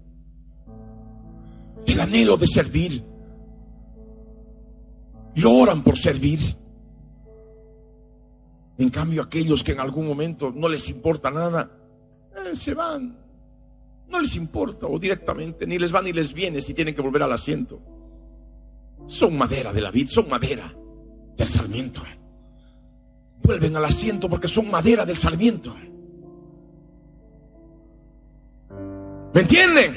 [1.84, 3.04] El anhelo de servir.
[5.34, 6.56] Lloran por servir.
[8.78, 11.68] En cambio, aquellos que en algún momento no les importa nada,
[12.36, 13.21] eh, se van.
[14.12, 17.22] No les importa o directamente, ni les va ni les viene si tienen que volver
[17.22, 17.80] al asiento.
[19.06, 20.70] Son madera de la vid, son madera
[21.34, 22.02] del sarmiento.
[23.42, 25.74] Vuelven al asiento porque son madera del sarmiento.
[29.34, 29.96] ¿Me entienden?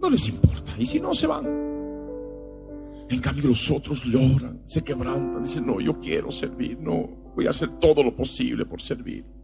[0.00, 0.72] No les importa.
[0.78, 1.46] Y si no, se van.
[3.08, 7.50] En cambio, los otros lloran, se quebrantan, dicen, no, yo quiero servir, no, voy a
[7.50, 9.39] hacer todo lo posible por servir.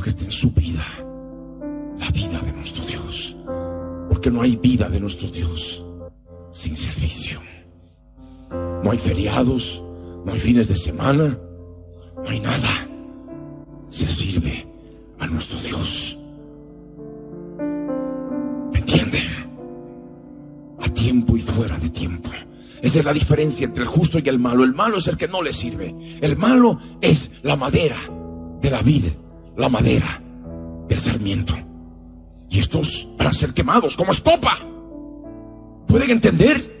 [0.00, 0.82] Porque está en su vida,
[1.98, 3.36] la vida de nuestro Dios.
[4.08, 5.84] Porque no hay vida de nuestro Dios
[6.52, 7.38] sin servicio.
[8.82, 9.84] No hay feriados,
[10.24, 11.38] no hay fines de semana,
[12.16, 12.88] no hay nada.
[13.90, 14.66] Se sirve
[15.18, 16.16] a nuestro Dios.
[18.72, 18.80] ¿Me?
[20.80, 22.30] A tiempo y fuera de tiempo.
[22.80, 24.64] Esa es la diferencia entre el justo y el malo.
[24.64, 25.94] El malo es el que no le sirve.
[26.22, 27.98] El malo es la madera
[28.62, 29.10] de la vida,
[29.60, 30.22] la madera
[30.88, 31.54] del sarmiento.
[32.48, 34.58] Y estos van a ser quemados como estopa.
[35.86, 36.80] ¿Pueden entender?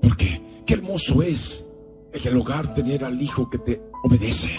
[0.00, 1.64] Porque qué hermoso es
[2.12, 4.50] en el hogar tener al hijo que te obedece.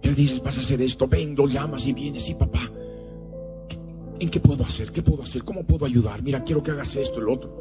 [0.00, 2.70] Que le dices, vas a hacer esto, ven, lo llamas y vienes, sí, papá.
[4.20, 4.92] ¿En qué puedo hacer?
[4.92, 5.44] ¿Qué puedo hacer?
[5.44, 6.22] ¿Cómo puedo ayudar?
[6.22, 7.56] Mira, quiero que hagas esto, el otro.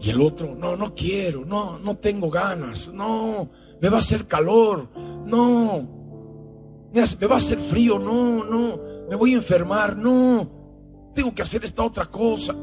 [0.00, 3.48] Y el otro, no, no quiero, no, no tengo ganas, no,
[3.80, 4.88] me va a hacer calor,
[5.24, 5.88] no,
[6.92, 10.48] me va a hacer frío, no, no, me voy a enfermar, no,
[11.14, 12.54] tengo que hacer esta otra cosa.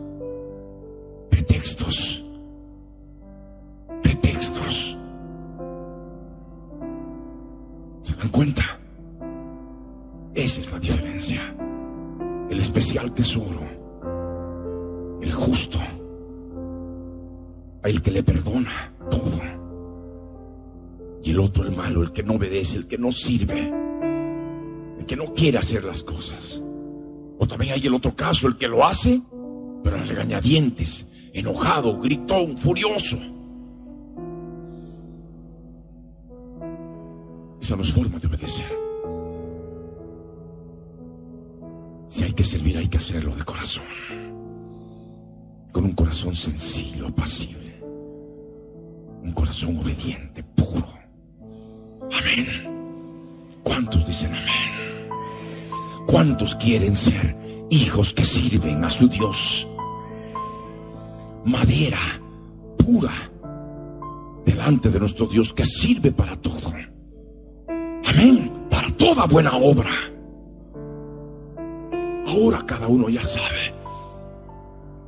[1.30, 2.24] Pretextos.
[8.24, 8.64] dan cuenta?
[10.34, 11.42] Esa es la diferencia.
[12.50, 13.62] El especial tesoro,
[15.22, 15.80] el justo,
[17.84, 19.43] el que le perdona todo.
[21.24, 23.72] Y el otro, el malo, el que no obedece, el que no sirve,
[25.00, 26.62] el que no quiere hacer las cosas.
[27.40, 29.22] O también hay el otro caso, el que lo hace,
[29.84, 33.18] pero regañadientes, enojado, gritón, furioso.
[37.62, 38.84] Esa no es forma de obedecer.
[42.10, 43.84] Si hay que servir, hay que hacerlo de corazón.
[45.72, 47.82] Con un corazón sencillo, apacible.
[49.24, 50.93] Un corazón obediente, puro.
[52.18, 53.60] Amén.
[53.64, 55.10] ¿Cuántos dicen amén?
[56.06, 57.36] ¿Cuántos quieren ser
[57.70, 59.68] hijos que sirven a su Dios?
[61.46, 62.00] Madera
[62.78, 63.12] pura
[64.46, 66.72] delante de nuestro Dios que sirve para todo.
[68.06, 68.68] Amén.
[68.70, 69.92] Para toda buena obra.
[72.28, 73.74] Ahora cada uno ya sabe.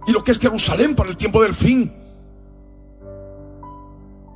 [0.07, 1.91] Y lo que es Jerusalén para el tiempo del fin.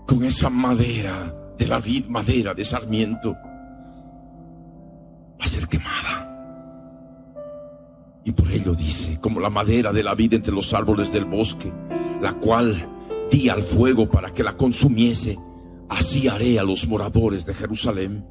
[0.07, 3.33] Con esa madera de la vid, madera de sarmiento,
[5.39, 6.25] va a ser quemada.
[8.23, 11.71] Y por ello dice, como la madera de la vid entre los árboles del bosque,
[12.21, 12.87] la cual
[13.29, 15.37] di al fuego para que la consumiese,
[15.89, 18.25] así haré a los moradores de Jerusalén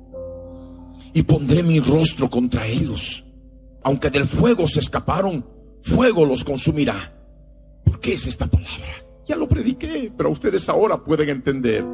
[1.13, 3.25] y pondré mi rostro contra ellos.
[3.83, 5.47] Aunque del fuego se escaparon,
[5.83, 7.15] fuego los consumirá.
[7.85, 9.05] ¿Por qué es esta palabra?
[9.27, 11.85] Ya lo prediqué, pero ustedes ahora pueden entender.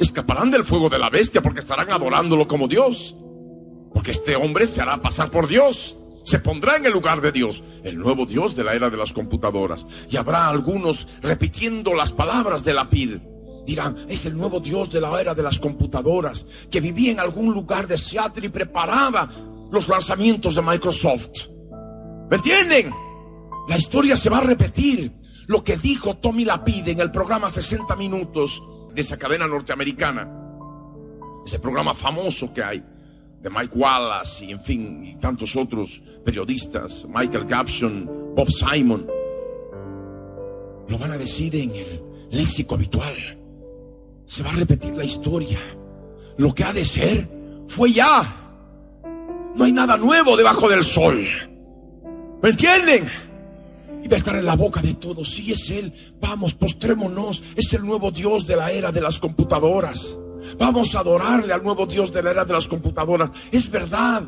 [0.00, 3.14] Escaparán del fuego de la bestia porque estarán adorándolo como Dios.
[3.92, 5.96] Porque este hombre se hará pasar por Dios.
[6.24, 9.12] Se pondrá en el lugar de Dios, el nuevo Dios de la era de las
[9.12, 9.84] computadoras.
[10.08, 13.18] Y habrá algunos repitiendo las palabras de la pid
[13.66, 17.54] Dirán, es el nuevo Dios de la era de las computadoras, que vivía en algún
[17.54, 19.30] lugar de Seattle y preparaba
[19.70, 21.48] los lanzamientos de Microsoft.
[22.28, 22.92] ¿Me entienden?
[23.68, 25.12] La historia se va a repetir.
[25.46, 28.62] Lo que dijo Tommy Lapide en el programa 60 Minutos
[28.94, 30.28] de esa cadena norteamericana.
[31.44, 32.82] Ese programa famoso que hay
[33.40, 39.06] de Mike Wallace y en fin, y tantos otros periodistas, Michael Gapson, Bob Simon.
[40.88, 43.38] Lo van a decir en el léxico habitual
[44.32, 45.58] se va a repetir la historia.
[46.38, 47.28] Lo que ha de ser
[47.68, 48.22] fue ya.
[49.54, 51.22] No hay nada nuevo debajo del sol.
[52.42, 53.06] ¿Me entienden?
[54.02, 55.30] Y va a estar en la boca de todos.
[55.30, 55.92] Sí, es Él.
[56.20, 57.42] Vamos, postrémonos.
[57.54, 60.16] Es el nuevo Dios de la era de las computadoras.
[60.58, 63.30] Vamos a adorarle al nuevo Dios de la era de las computadoras.
[63.50, 64.24] Es verdad.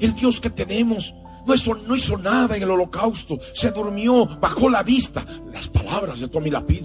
[0.00, 1.14] El Dios que tenemos
[1.46, 3.38] no hizo, no hizo nada en el holocausto.
[3.52, 5.24] Se durmió, bajó la vista.
[5.52, 6.84] Las palabras de Tommy Lapid.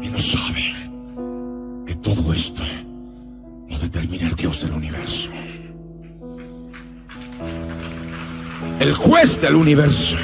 [0.00, 0.90] Y no sabe
[1.84, 2.62] que todo esto
[3.68, 5.28] lo determina el Dios del universo.
[8.80, 10.16] El juez del universo.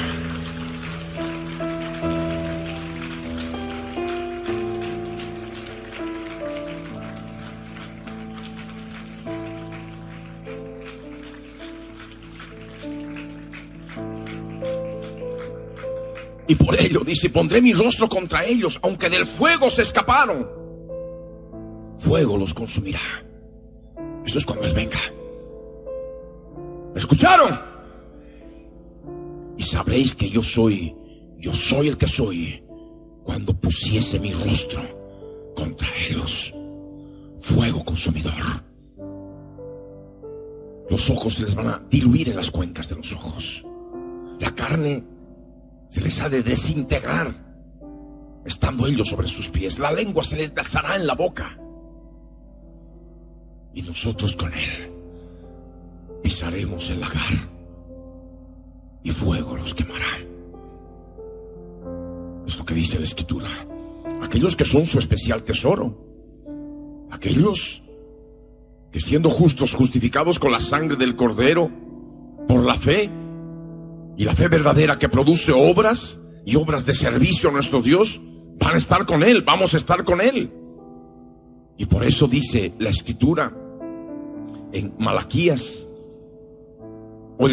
[16.47, 20.47] Y por ello dice, pondré mi rostro contra ellos, aunque del fuego se escaparon.
[21.99, 23.01] Fuego los consumirá.
[24.25, 24.99] Eso es cuando Él venga.
[26.93, 27.66] ¿Me escucharon?
[29.57, 30.95] Y sabréis que yo soy,
[31.37, 32.63] yo soy el que soy,
[33.23, 34.81] cuando pusiese mi rostro
[35.55, 36.53] contra ellos.
[37.39, 38.33] Fuego consumidor.
[40.89, 43.65] Los ojos se les van a diluir en las cuencas de los ojos.
[44.39, 45.03] La carne
[45.89, 47.35] se les ha de desintegrar,
[48.45, 49.79] estando ellos sobre sus pies.
[49.79, 51.57] La lengua se les alzará en la boca.
[53.73, 54.91] Y nosotros con él
[56.23, 57.56] pisaremos el lagar
[59.03, 60.05] y fuego los quemará.
[62.45, 63.47] Es lo que dice la escritura.
[64.21, 66.05] Aquellos que son su especial tesoro.
[67.11, 67.81] Aquellos
[68.91, 71.69] que siendo justos, justificados con la sangre del cordero,
[72.47, 73.09] por la fe,
[74.17, 78.19] y la fe verdadera que produce obras y obras de servicio a nuestro Dios,
[78.57, 80.51] van a estar con Él, vamos a estar con Él.
[81.77, 83.53] Y por eso dice la escritura
[84.71, 85.63] en Malaquías,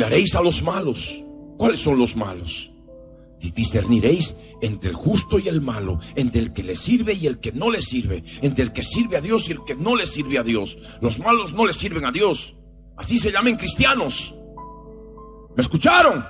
[0.05, 1.24] haréis a los malos.
[1.57, 2.71] ¿Cuáles son los malos?
[3.55, 7.53] Discerniréis entre el justo y el malo, entre el que le sirve y el que
[7.53, 10.39] no le sirve, entre el que sirve a Dios y el que no le sirve
[10.39, 10.79] a Dios.
[11.01, 12.55] Los malos no le sirven a Dios.
[12.97, 14.35] Así se llaman cristianos.
[15.55, 16.25] ¿Me escucharon?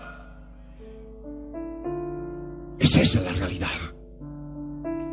[2.79, 3.69] Es esa la realidad.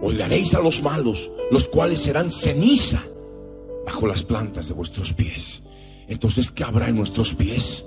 [0.02, 3.04] Oigaréis a los malos, los cuales serán ceniza
[3.86, 5.62] bajo las plantas de vuestros pies.
[6.08, 7.86] Entonces, ¿qué habrá en nuestros pies?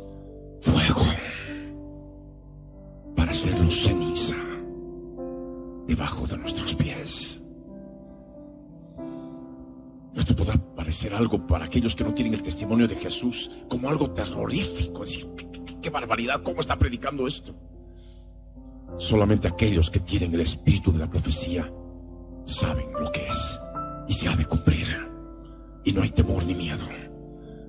[0.60, 1.02] Fuego.
[3.82, 4.36] Ceniza
[5.86, 7.40] debajo de nuestros pies.
[10.14, 14.10] Esto podrá parecer algo para aquellos que no tienen el testimonio de Jesús como algo
[14.10, 15.04] terrorífico.
[15.04, 17.54] Decir, qué, qué barbaridad, ¿cómo está predicando esto?
[18.96, 21.70] Solamente aquellos que tienen el espíritu de la profecía
[22.44, 23.58] saben lo que es
[24.08, 24.86] y se ha de cumplir.
[25.84, 26.86] Y no hay temor ni miedo.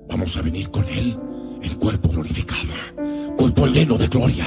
[0.08, 1.18] Vamos a venir con Él
[1.62, 2.72] en cuerpo glorificado,
[3.36, 4.46] cuerpo lleno de gloria,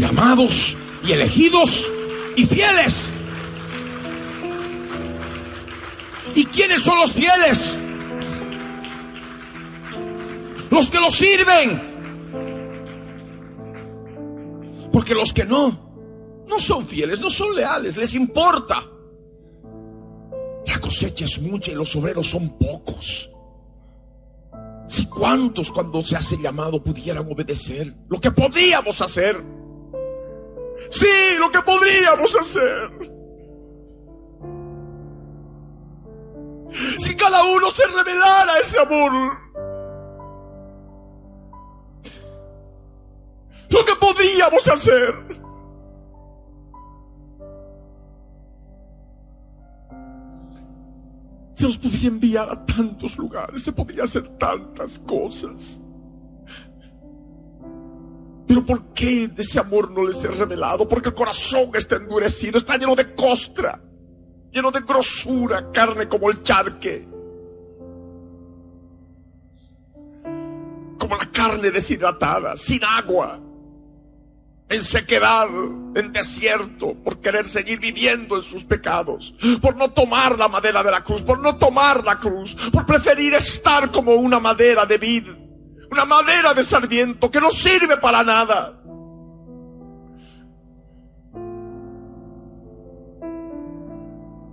[0.00, 0.74] llamados
[1.06, 1.86] y elegidos
[2.36, 3.08] y fieles.
[6.34, 7.76] ¿Y quiénes son los fieles?
[10.70, 11.90] Los que los sirven
[14.92, 18.84] porque los que no, no son fieles, no son leales, les importa.
[20.66, 23.30] La cosecha es mucha y los obreros son pocos.
[24.88, 29.59] Si cuántos cuando se hace llamado pudieran obedecer lo que podríamos hacer.
[30.88, 32.90] Sí, lo que podríamos hacer.
[36.98, 39.50] Si cada uno se revelara ese amor
[43.70, 45.14] lo que podíamos hacer.
[51.54, 55.78] Se nos podía enviar a tantos lugares, se podía hacer tantas cosas.
[58.50, 60.88] Pero ¿por qué ese amor no les he revelado?
[60.88, 63.80] Porque el corazón está endurecido, está lleno de costra,
[64.50, 67.06] lleno de grosura, carne como el charque.
[70.98, 73.40] Como la carne deshidratada, sin agua
[74.68, 75.46] en sequedad,
[75.94, 79.32] en desierto, por querer seguir viviendo en sus pecados,
[79.62, 83.34] por no tomar la madera de la cruz, por no tomar la cruz, por preferir
[83.34, 85.26] estar como una madera de vid,
[85.90, 88.76] una madera de sarmiento que no sirve para nada.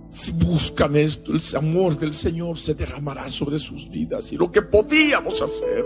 [0.08, 4.62] Si buscan esto, el amor del Señor se derramará sobre sus vidas y lo que
[4.62, 5.84] podíamos hacer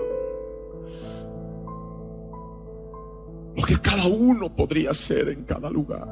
[3.55, 6.09] lo que cada uno podría hacer en cada lugar.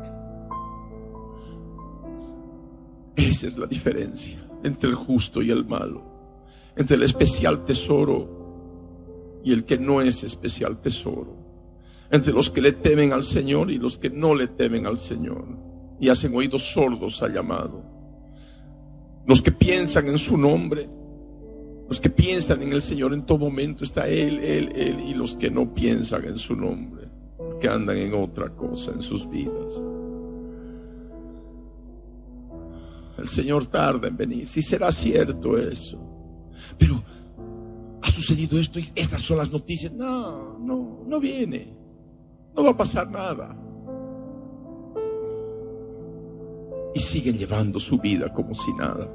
[3.16, 6.02] Esa es la diferencia entre el justo y el malo,
[6.76, 8.39] entre el especial tesoro
[9.44, 11.36] y el que no es especial tesoro,
[12.10, 15.44] entre los que le temen al Señor y los que no le temen al Señor
[15.98, 17.84] y hacen oídos sordos al llamado,
[19.26, 20.88] los que piensan en su nombre,
[21.88, 25.34] los que piensan en el Señor en todo momento está Él, Él, Él y los
[25.34, 27.08] que no piensan en su nombre
[27.60, 29.82] que andan en otra cosa en sus vidas.
[33.20, 34.48] el Señor tarda en venir.
[34.48, 35.98] Si será cierto eso.
[36.78, 37.02] Pero
[38.02, 39.92] ha sucedido esto y estas son las noticias.
[39.92, 41.76] No, no, no viene.
[42.54, 43.56] No va a pasar nada.
[46.94, 49.08] Y siguen llevando su vida como si nada.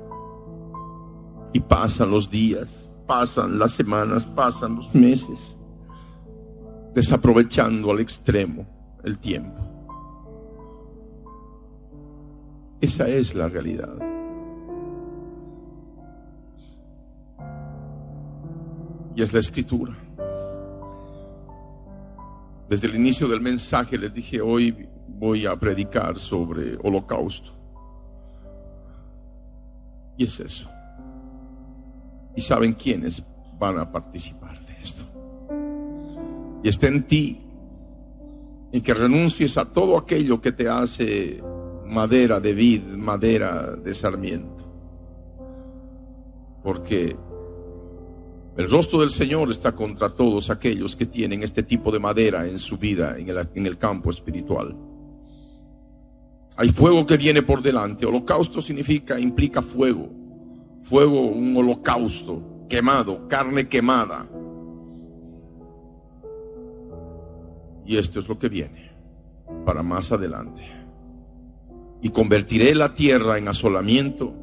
[1.53, 2.69] Y pasan los días,
[3.07, 5.57] pasan las semanas, pasan los meses,
[6.93, 8.65] desaprovechando al extremo
[9.03, 9.61] el tiempo.
[12.81, 14.14] Esa es la realidad.
[19.15, 19.95] Y es la escritura.
[22.69, 27.51] Desde el inicio del mensaje les dije, hoy voy a predicar sobre holocausto.
[30.17, 30.69] Y es eso.
[32.35, 33.23] Y saben quiénes
[33.57, 35.03] van a participar de esto.
[36.63, 37.41] Y está en ti
[38.71, 41.41] en que renuncies a todo aquello que te hace
[41.85, 44.63] madera de vid, madera de sarmiento.
[46.63, 47.15] Porque
[48.57, 52.57] el rostro del Señor está contra todos aquellos que tienen este tipo de madera en
[52.57, 54.75] su vida, en el, en el campo espiritual.
[56.55, 58.05] Hay fuego que viene por delante.
[58.05, 60.09] Holocausto significa, implica fuego.
[60.81, 64.25] Fuego, un holocausto, quemado, carne quemada.
[67.85, 68.91] Y esto es lo que viene
[69.65, 70.75] para más adelante
[72.01, 74.33] y convertiré la tierra en asolamiento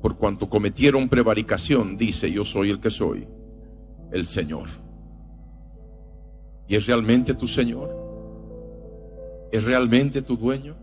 [0.00, 3.26] por cuanto cometieron prevaricación, dice, yo soy el que soy,
[4.12, 4.68] el Señor.
[6.68, 7.94] ¿Y es realmente tu Señor?
[9.52, 10.76] ¿Es realmente tu dueño?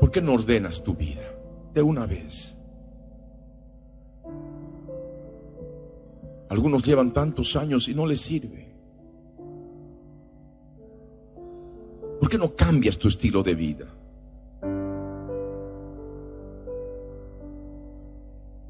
[0.00, 1.22] ¿Por qué no ordenas tu vida
[1.72, 2.54] de una vez?
[6.48, 8.72] Algunos llevan tantos años y no les sirve.
[12.20, 13.86] ¿Por qué no cambias tu estilo de vida?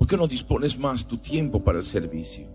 [0.04, 2.46] ¿Por qué no dispones más tu tiempo para el servicio?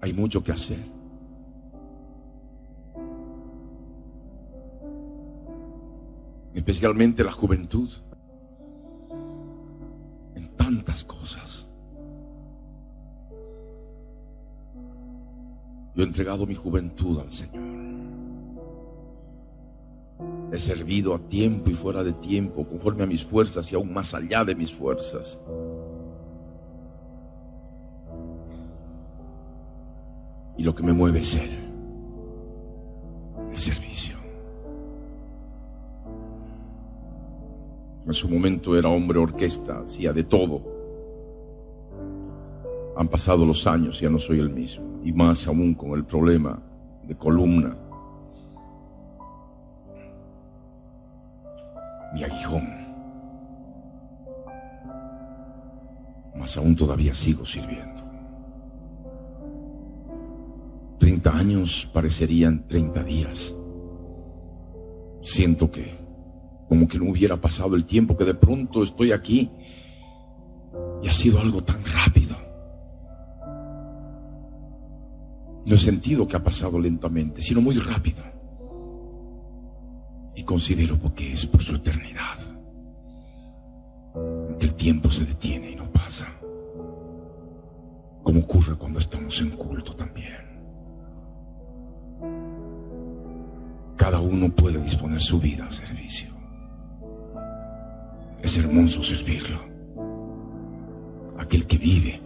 [0.00, 0.80] Hay mucho que hacer.
[6.54, 7.88] Especialmente la juventud.
[10.34, 11.68] En tantas cosas.
[15.94, 17.83] Yo he entregado mi juventud al Señor.
[20.52, 24.14] He servido a tiempo y fuera de tiempo, conforme a mis fuerzas y aún más
[24.14, 25.38] allá de mis fuerzas.
[30.56, 31.50] Y lo que me mueve es Él,
[33.50, 34.16] el servicio.
[38.06, 40.62] En su momento era hombre orquesta, hacía de todo.
[42.96, 45.00] Han pasado los años, y ya no soy el mismo.
[45.02, 46.62] Y más aún con el problema
[47.02, 47.76] de columna.
[52.14, 52.62] Mi aguijón.
[56.36, 58.02] Más aún todavía sigo sirviendo.
[60.98, 63.52] Treinta años parecerían treinta días.
[65.22, 65.98] Siento que,
[66.68, 69.50] como que no hubiera pasado el tiempo, que de pronto estoy aquí
[71.02, 72.36] y ha sido algo tan rápido.
[75.66, 78.22] No he sentido que ha pasado lentamente, sino muy rápido.
[80.36, 82.38] Y considero que es por su eternidad.
[84.60, 86.26] El tiempo se detiene y no pasa.
[88.22, 90.44] Como ocurre cuando estamos en culto también.
[93.96, 96.28] Cada uno puede disponer su vida al servicio.
[98.42, 99.58] Es hermoso servirlo.
[101.38, 102.20] Aquel que vive,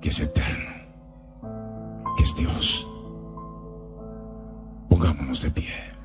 [0.00, 0.78] que es eterno
[2.18, 2.86] que es Dios.
[4.88, 5.97] Pongámonos de pie.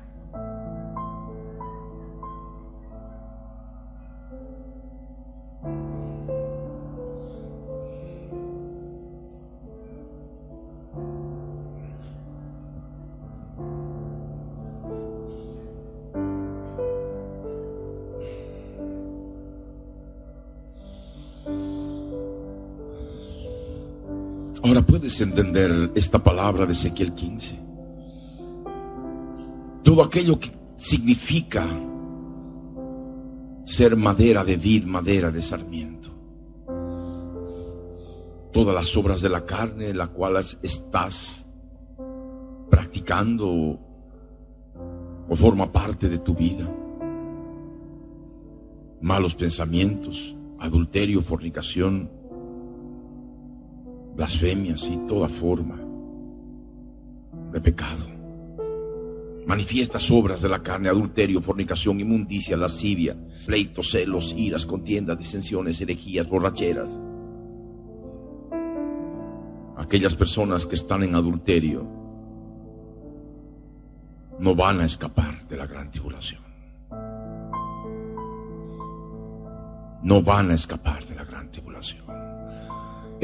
[25.20, 27.58] Entender esta palabra de Ezequiel 15.
[29.82, 31.66] Todo aquello que significa
[33.64, 36.08] ser madera de vid, madera de sarmiento.
[38.52, 41.44] Todas las obras de la carne, las cuales estás
[42.70, 43.48] practicando
[45.28, 46.66] o forma parte de tu vida.
[49.02, 52.10] Malos pensamientos, adulterio, fornicación,
[54.16, 55.80] blasfemias y toda forma
[57.52, 58.06] de pecado.
[59.46, 63.14] manifiestas obras de la carne, adulterio, fornicación, inmundicia, lascivia,
[63.44, 66.98] pleitos, celos, iras, contiendas, disensiones, herejías, borracheras.
[69.76, 71.86] Aquellas personas que están en adulterio
[74.38, 76.42] no van a escapar de la gran tribulación.
[80.02, 82.04] No van a escapar de la gran tribulación.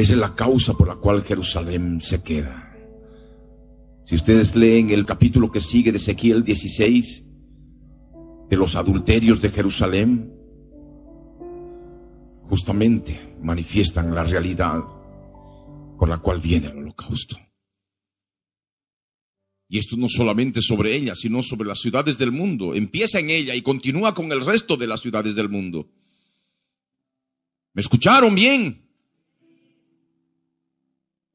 [0.00, 2.74] Esa es la causa por la cual Jerusalén se queda.
[4.06, 7.22] Si ustedes leen el capítulo que sigue de Ezequiel 16,
[8.48, 10.32] de los adulterios de Jerusalén,
[12.48, 14.82] justamente manifiestan la realidad
[15.98, 17.36] por la cual viene el holocausto.
[19.68, 22.74] Y esto no solamente sobre ella, sino sobre las ciudades del mundo.
[22.74, 25.90] Empieza en ella y continúa con el resto de las ciudades del mundo.
[27.74, 28.89] ¿Me escucharon bien?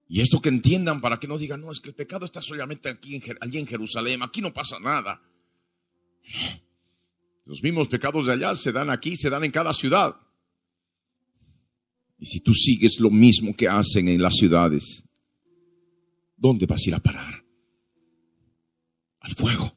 [0.07, 2.89] Y esto que entiendan para que no digan, no, es que el pecado está solamente
[2.89, 5.21] aquí en, allí en Jerusalén, aquí no pasa nada.
[7.45, 10.15] Los mismos pecados de allá se dan aquí, se dan en cada ciudad.
[12.19, 15.03] Y si tú sigues lo mismo que hacen en las ciudades,
[16.37, 17.43] ¿dónde vas a ir a parar?
[19.19, 19.75] Al fuego.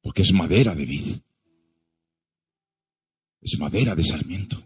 [0.00, 1.16] Porque es madera de vid.
[3.40, 4.62] Es madera de sarmiento.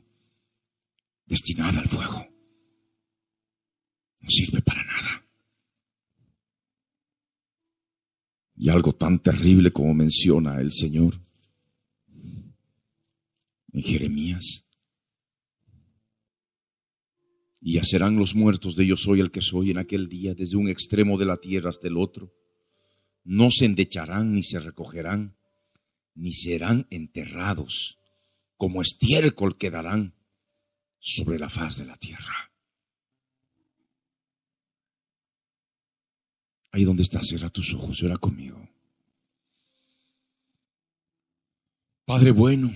[1.26, 2.35] Destinada al fuego
[4.26, 5.24] no sirve para nada.
[8.56, 11.20] Y algo tan terrible como menciona el Señor
[13.72, 14.64] en Jeremías.
[17.60, 20.56] Y ya serán los muertos de yo soy el que soy en aquel día, desde
[20.56, 22.32] un extremo de la tierra hasta el otro.
[23.22, 25.36] No se endecharán ni se recogerán,
[26.14, 27.98] ni serán enterrados,
[28.56, 30.14] como estiércol quedarán
[30.98, 32.55] sobre la faz de la tierra.
[36.72, 38.68] Ahí donde estás, cierra tus ojos y conmigo.
[42.04, 42.68] Padre bueno,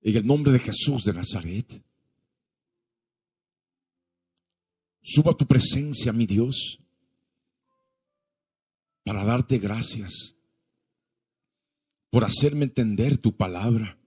[0.00, 1.82] en el nombre de Jesús de Nazaret,
[5.02, 6.78] suba tu presencia, mi Dios,
[9.04, 10.34] para darte gracias
[12.10, 13.98] por hacerme entender tu palabra,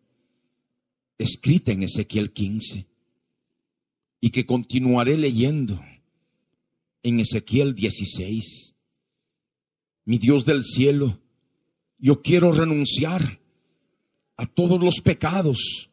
[1.18, 2.88] escrita en Ezequiel 15,
[4.22, 5.84] y que continuaré leyendo
[7.04, 8.76] en Ezequiel 16.
[10.06, 11.20] Mi Dios del cielo,
[11.98, 13.40] yo quiero renunciar
[14.38, 15.90] a todos los pecados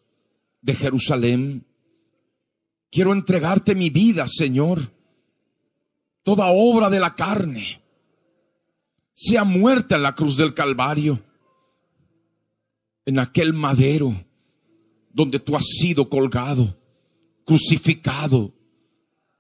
[0.63, 1.67] de Jerusalén.
[2.91, 4.93] Quiero entregarte mi vida, Señor.
[6.23, 7.83] Toda obra de la carne
[9.15, 11.23] sea muerta en la cruz del Calvario,
[13.05, 14.25] en aquel madero
[15.11, 16.79] donde tú has sido colgado,
[17.45, 18.55] crucificado,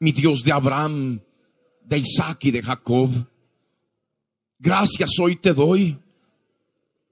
[0.00, 1.20] mi Dios de Abraham,
[1.88, 3.10] de Isaac y de Jacob.
[4.58, 5.98] Gracias hoy te doy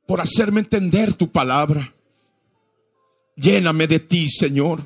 [0.07, 1.95] por hacerme entender tu palabra.
[3.37, 4.81] Lléname de ti, Señor.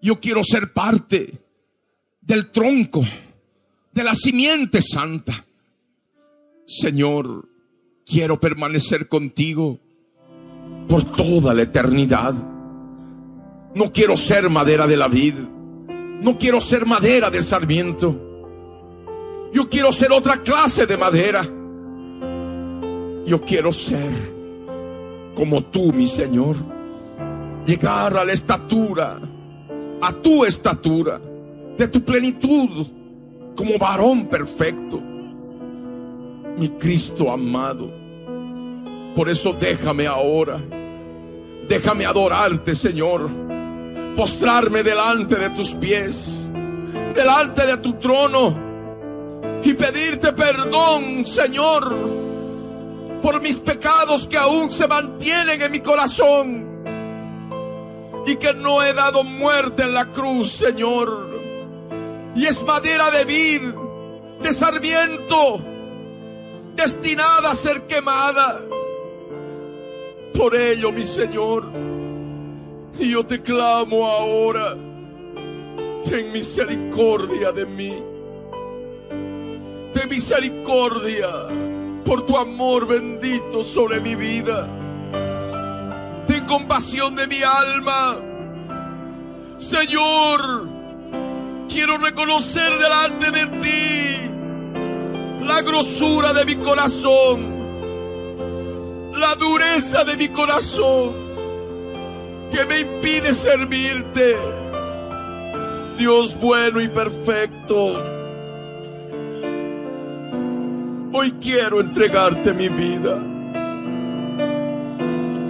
[0.00, 1.38] Yo quiero ser parte
[2.20, 3.04] del tronco,
[3.92, 5.44] de la simiente santa.
[6.66, 7.48] Señor,
[8.06, 9.78] quiero permanecer contigo
[10.88, 12.34] por toda la eternidad.
[13.74, 15.34] No quiero ser madera de la vid.
[15.34, 18.31] No quiero ser madera del sarmiento.
[19.52, 21.46] Yo quiero ser otra clase de madera.
[23.26, 24.10] Yo quiero ser
[25.36, 26.56] como tú, mi Señor.
[27.66, 29.20] Llegar a la estatura,
[30.00, 31.20] a tu estatura,
[31.76, 32.86] de tu plenitud,
[33.54, 35.00] como varón perfecto.
[36.56, 37.92] Mi Cristo amado.
[39.14, 40.60] Por eso déjame ahora.
[41.68, 43.28] Déjame adorarte, Señor.
[44.16, 46.48] Postrarme delante de tus pies.
[47.14, 48.71] Delante de tu trono
[49.64, 51.94] y pedirte perdón, Señor,
[53.22, 56.72] por mis pecados que aún se mantienen en mi corazón
[58.26, 61.30] y que no he dado muerte en la cruz, Señor.
[62.34, 63.62] Y es madera de vid,
[64.42, 65.60] de sarmiento,
[66.74, 68.60] destinada a ser quemada.
[70.36, 71.70] Por ello, mi Señor,
[72.98, 74.76] yo te clamo ahora,
[76.04, 78.11] ten misericordia de mí
[79.94, 81.28] de misericordia
[82.04, 84.68] por tu amor bendito sobre mi vida.
[86.26, 88.18] Ten compasión de mi alma.
[89.58, 90.68] Señor,
[91.68, 97.62] quiero reconocer delante de ti la grosura de mi corazón,
[99.14, 101.14] la dureza de mi corazón
[102.50, 104.36] que me impide servirte.
[105.96, 108.21] Dios bueno y perfecto
[111.14, 113.18] Hoy quiero entregarte mi vida,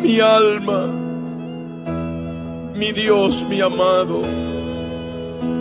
[0.02, 0.88] mi alma,
[2.74, 4.22] mi Dios, mi amado,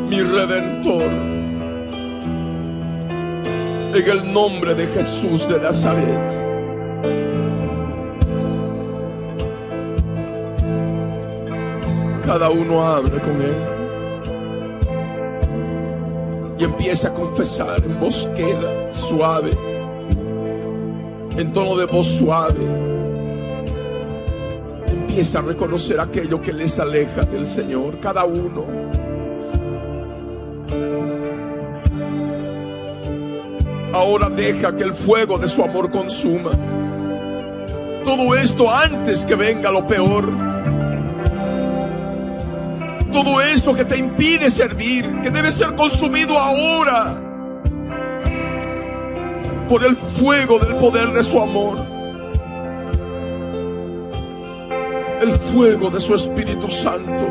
[0.09, 1.03] mi redentor.
[3.93, 6.31] En el nombre de Jesús de Nazaret.
[12.25, 13.55] Cada uno hable con Él
[16.57, 19.70] y empieza a confesar en voz queda, suave
[21.37, 22.59] en tono de voz suave,
[24.87, 28.65] empieza a reconocer aquello que les aleja del Señor, cada uno.
[33.93, 36.51] Ahora deja que el fuego de su amor consuma.
[38.05, 40.31] Todo esto antes que venga lo peor.
[43.11, 47.30] Todo eso que te impide servir, que debe ser consumido ahora
[49.71, 51.77] por el fuego del poder de su amor.
[55.21, 57.25] El fuego de su Espíritu Santo.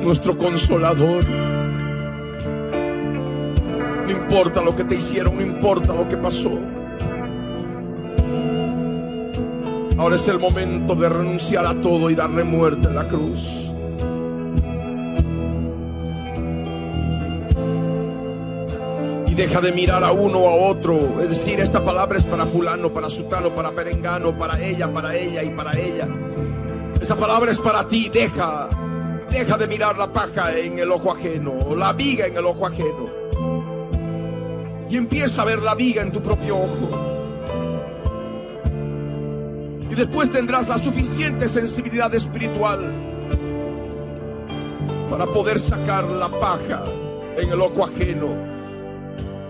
[0.00, 1.28] Nuestro consolador.
[4.06, 6.58] No importa lo que te hicieron, no importa lo que pasó.
[9.98, 13.73] Ahora es el momento de renunciar a todo y darle muerte en la cruz.
[19.34, 21.20] Deja de mirar a uno o a otro.
[21.20, 25.42] Es decir, esta palabra es para fulano, para sutano, para perengano, para ella, para ella
[25.42, 26.08] y para ella.
[27.00, 28.08] Esta palabra es para ti.
[28.12, 28.68] Deja,
[29.30, 33.10] deja de mirar la paja en el ojo ajeno, la viga en el ojo ajeno.
[34.88, 36.90] Y empieza a ver la viga en tu propio ojo.
[39.90, 42.92] Y después tendrás la suficiente sensibilidad espiritual
[45.10, 46.84] para poder sacar la paja
[47.36, 48.53] en el ojo ajeno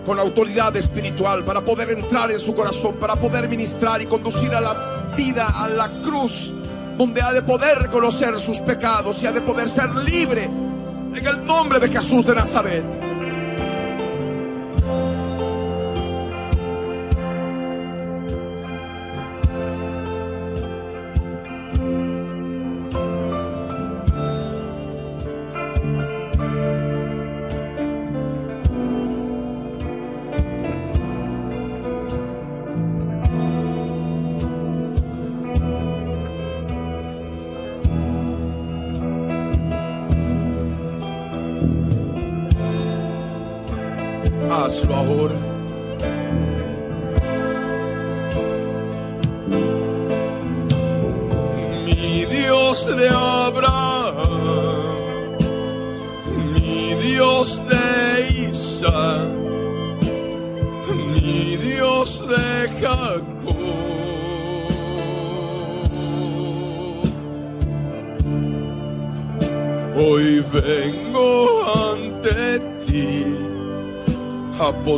[0.05, 4.61] con autoridad espiritual para poder entrar en su corazón, para poder ministrar y conducir a
[4.61, 6.51] la vida, a la cruz,
[6.97, 11.45] donde ha de poder reconocer sus pecados y ha de poder ser libre en el
[11.45, 13.14] nombre de Jesús de Nazaret.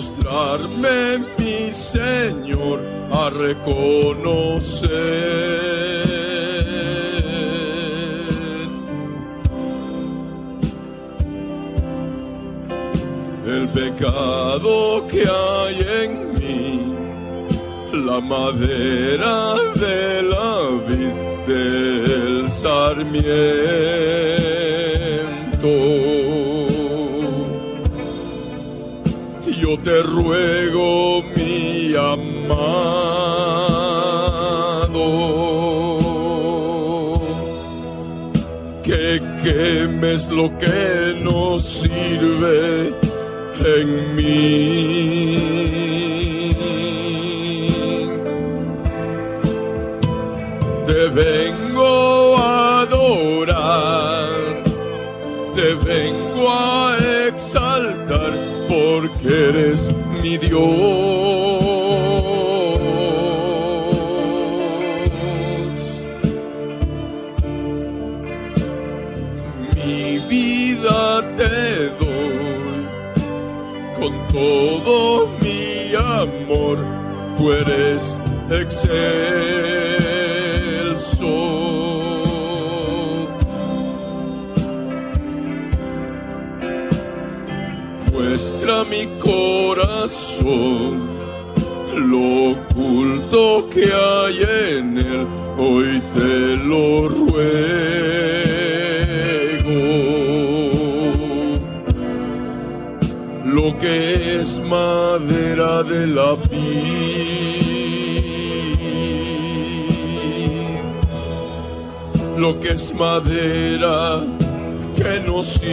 [0.07, 2.79] mostrarme mi Señor
[3.11, 4.87] a reconocer.
[13.45, 16.93] El pecado que hay en mí,
[17.93, 21.15] la madera de la vid
[21.47, 23.37] del sarmiento.
[29.67, 32.31] yo te ruego, mi amado,
[38.81, 42.93] que quemes lo que no sirve
[43.75, 45.06] en mí.
[59.29, 59.87] eres
[60.21, 60.61] mi Dios.
[69.75, 72.85] Mi vida te doy
[73.99, 76.77] con todo mi amor,
[77.37, 78.17] tú eres
[78.49, 79.36] excelente.
[90.47, 94.37] lo oculto que hay
[94.69, 97.27] en él, hoy te lo ruego.
[103.45, 106.47] Lo que es madera de la vid,
[112.37, 114.23] lo que es madera
[114.95, 115.67] que no sirve.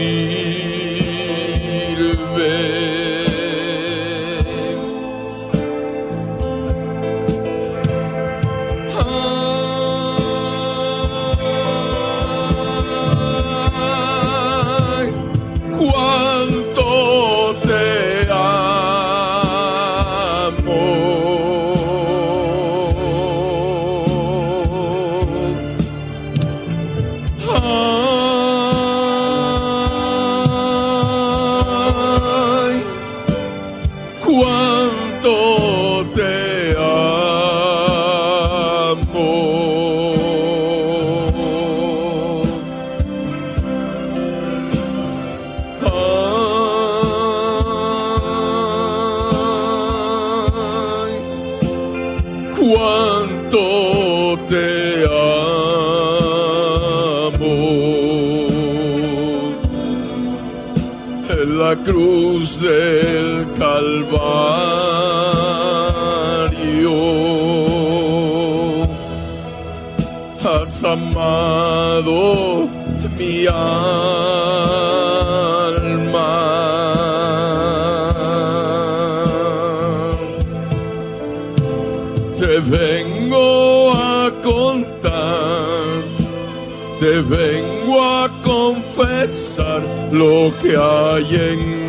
[90.17, 91.85] Lo que hay en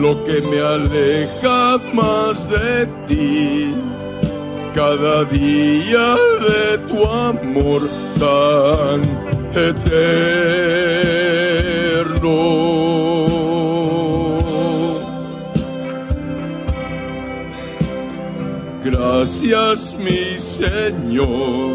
[0.00, 3.74] lo que me aleja más de ti,
[4.74, 6.06] cada día
[6.46, 7.82] de tu amor
[8.18, 9.00] tan
[9.54, 10.89] eterno.
[19.50, 21.74] Gracias mi Señor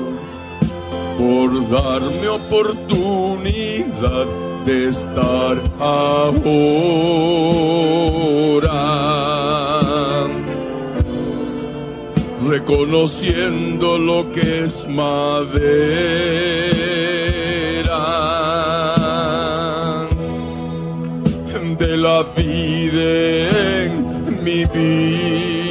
[1.18, 4.28] por darme oportunidad
[4.66, 6.38] de estar ahora,
[12.48, 15.36] reconociendo lo que es madera
[21.78, 23.50] de la vida
[23.84, 25.65] en mi vida.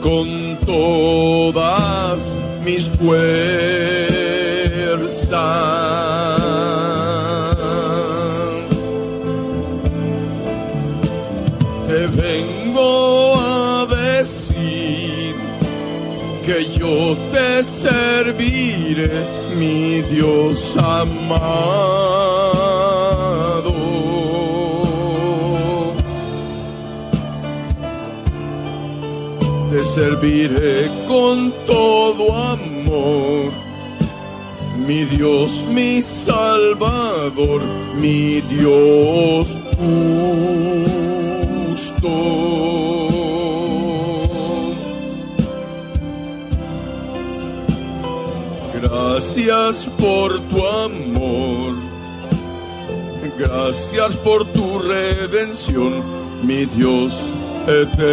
[0.00, 2.32] Con todas
[2.64, 3.18] mis fuerzas.
[11.86, 15.34] Te vengo a decir
[16.46, 19.10] que yo te serviré,
[19.56, 22.07] mi Dios amado.
[30.20, 33.52] Serviré con todo amor.
[34.86, 37.62] Mi Dios, mi Salvador,
[38.00, 39.48] mi Dios
[41.76, 42.08] justo.
[48.80, 51.74] Gracias por tu amor,
[53.38, 56.02] gracias por tu redención,
[56.42, 57.12] mi Dios
[57.68, 58.08] eterno.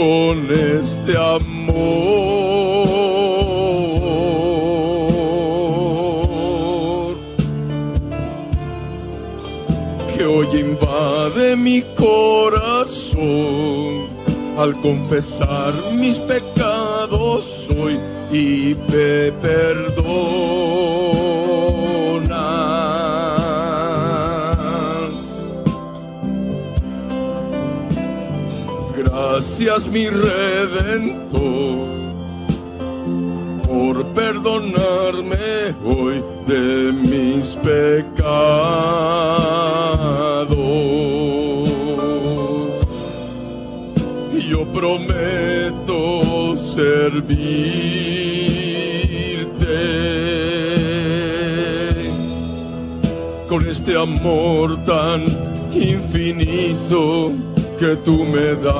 [0.00, 1.50] Con este amor
[10.16, 13.28] que hoy invade mi corazón
[14.56, 17.98] al confesar mis pecados hoy
[18.32, 19.89] y me perdonas.
[29.60, 31.36] Gracias mi redentor
[33.68, 38.08] por perdonarme hoy de mis pecados.
[44.32, 47.20] Y yo prometo servirte
[53.46, 55.20] con este amor tan
[55.74, 57.34] infinito
[57.80, 58.74] que tú me das.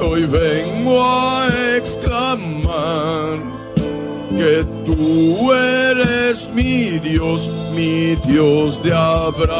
[0.00, 3.42] Hoy vengo a exclamar
[4.38, 9.52] que tú eres mi Dios, mi Dios de Abraham.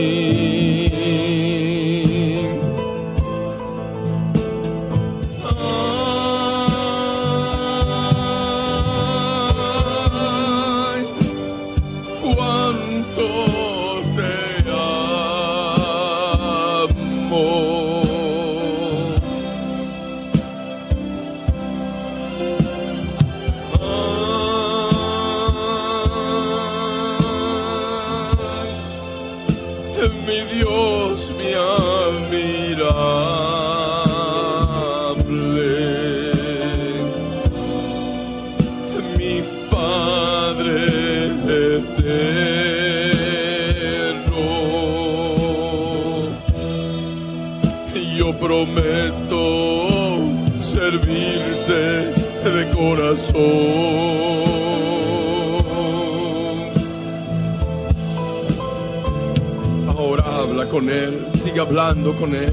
[60.90, 62.52] Él, sigue hablando con Él.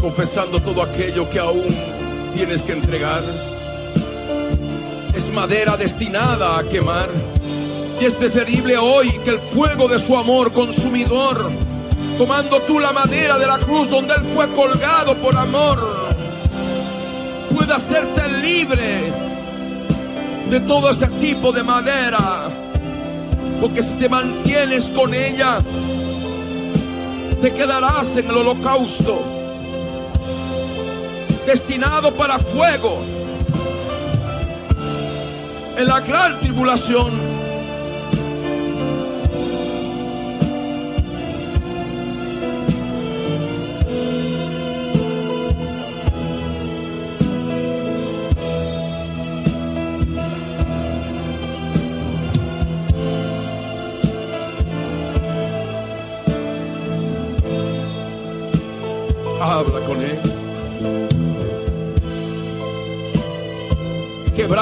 [0.00, 1.66] Confesando todo aquello que aún
[2.34, 3.22] tienes que entregar.
[5.14, 7.08] Es madera destinada a quemar.
[8.00, 11.50] Y es preferible hoy que el fuego de su amor consumidor,
[12.18, 16.08] tomando tú la madera de la cruz donde Él fue colgado por amor,
[17.50, 19.25] pueda hacerte libre
[20.50, 22.48] de todo ese tipo de madera.
[23.60, 25.58] Porque si te mantienes con ella,
[27.40, 29.22] te quedarás en el holocausto,
[31.46, 33.02] destinado para fuego,
[35.76, 37.35] en la gran tribulación.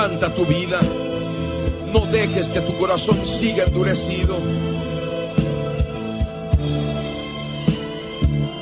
[0.04, 0.78] Quebranta tu vida.
[1.90, 4.36] No dejes que tu corazón siga endurecido.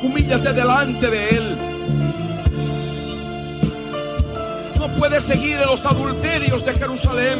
[0.05, 1.59] Humíllate delante de Él.
[4.79, 7.39] No puedes seguir en los adulterios de Jerusalén.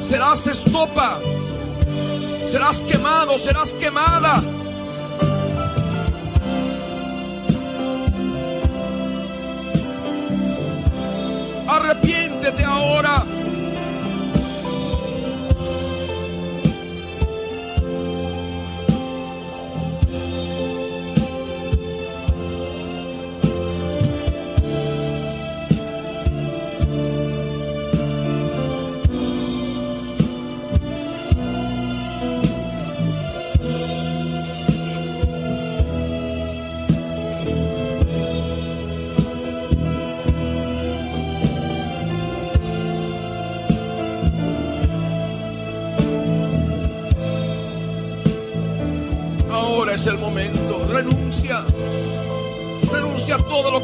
[0.00, 1.20] Serás estopa.
[2.50, 4.42] Serás quemado, serás quemada.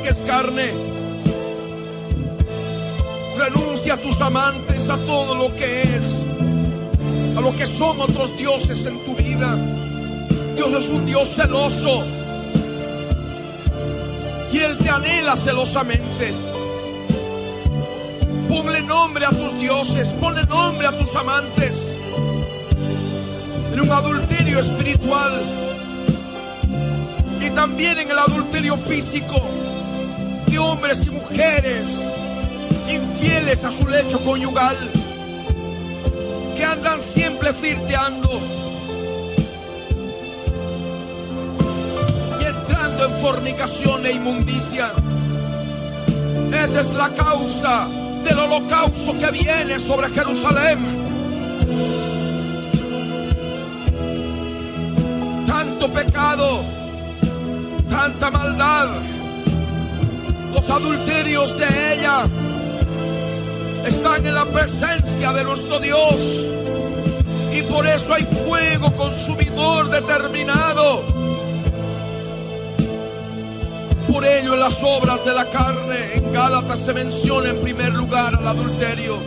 [0.03, 0.73] Que es carne.
[3.37, 6.21] Renuncia a tus amantes, a todo lo que es.
[7.37, 9.57] A lo que son otros dioses en tu vida.
[10.57, 12.05] Dios es un Dios celoso.
[14.53, 16.33] Y Él te anhela celosamente.
[18.49, 20.09] Ponle nombre a tus dioses.
[20.21, 21.75] Ponle nombre a tus amantes.
[23.73, 25.59] En un adulterio espiritual
[27.41, 29.41] y también en el adulterio físico
[30.51, 31.85] de hombres y mujeres
[32.89, 34.77] infieles a su lecho conyugal
[36.57, 38.41] que andan siempre flirteando
[42.41, 44.93] y entrando en fornicación e inmundicia.
[46.53, 47.89] Esa es la causa
[48.25, 50.79] del holocausto que viene sobre Jerusalén.
[55.47, 56.79] Tanto pecado
[57.89, 58.89] tanta maldad,
[60.59, 62.25] los adulterios de ella
[63.87, 66.21] están en la presencia de nuestro Dios.
[67.53, 71.05] Y por eso hay fuego consumidor determinado.
[74.11, 78.35] Por ello en las obras de la carne, en Gálatas se menciona en primer lugar
[78.35, 79.19] al adulterio.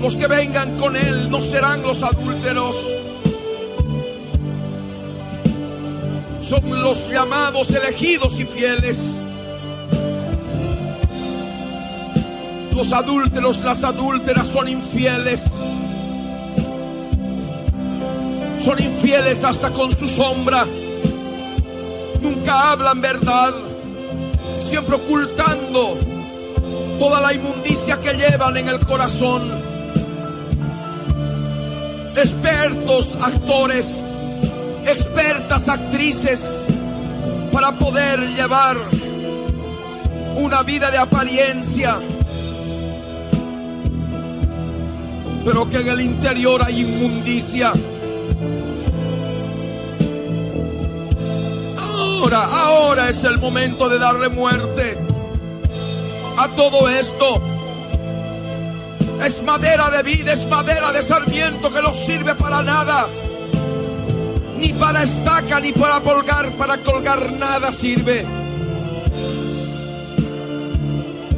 [0.00, 3.01] Los que vengan con Él no serán los adúlteros.
[6.52, 8.98] Son los llamados, elegidos y fieles.
[12.74, 15.40] Los adúlteros, las adúlteras son infieles.
[18.62, 20.66] Son infieles hasta con su sombra.
[22.20, 23.54] Nunca hablan verdad.
[24.68, 25.96] Siempre ocultando
[26.98, 29.72] toda la inmundicia que llevan en el corazón
[32.14, 33.86] expertos actores,
[34.92, 36.40] expertas actrices,
[37.52, 38.76] para poder llevar
[40.36, 41.98] una vida de apariencia,
[45.44, 47.72] pero que en el interior hay inmundicia.
[51.78, 54.96] Ahora, ahora es el momento de darle muerte
[56.38, 57.42] a todo esto
[59.24, 63.06] es madera de vida, es madera de sarmiento que no sirve para nada.
[64.62, 68.24] Ni para estaca, ni para colgar, para colgar nada sirve.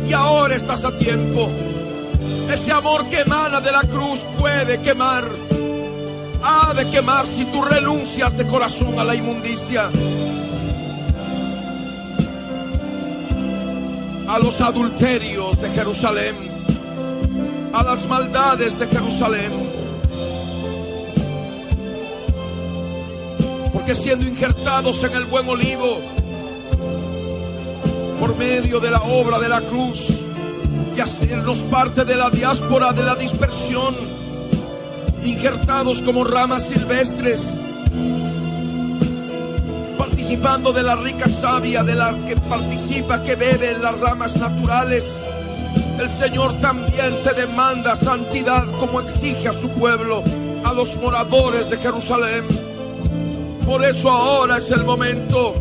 [0.07, 1.51] Y ahora estás a tiempo.
[2.53, 5.25] Ese amor que emana de la cruz puede quemar.
[6.43, 9.91] Ha de quemar si tú renuncias de corazón a la inmundicia.
[14.29, 16.55] A los adulterios de Jerusalén
[17.75, 19.51] a las maldades de Jerusalén.
[23.87, 26.01] Porque siendo injertados en el buen olivo,
[28.19, 30.09] por medio de la obra de la cruz,
[30.97, 33.95] y hacernos parte de la diáspora de la dispersión,
[35.23, 37.43] injertados como ramas silvestres,
[39.99, 45.05] participando de la rica savia de la que participa, que bebe en las ramas naturales
[46.01, 50.23] el Señor también te demanda santidad como exige a su pueblo,
[50.65, 52.74] a los moradores de Jerusalén.
[53.65, 55.55] Por eso ahora es el momento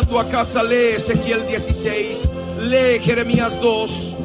[0.00, 2.30] llegando a casa, lee Ezequiel 16,
[2.68, 4.16] lee Jeremías 2,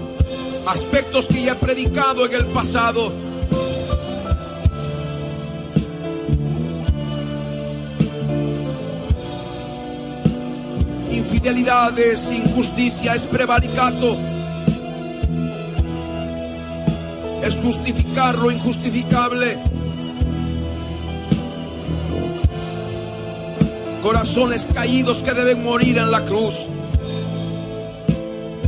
[0.67, 3.11] aspectos que ya he predicado en el pasado.
[11.11, 14.17] Infidelidades, injusticia, es prevaricato.
[17.43, 19.74] Es justificar lo injustificable
[24.05, 26.67] Corazones caídos que deben morir en la cruz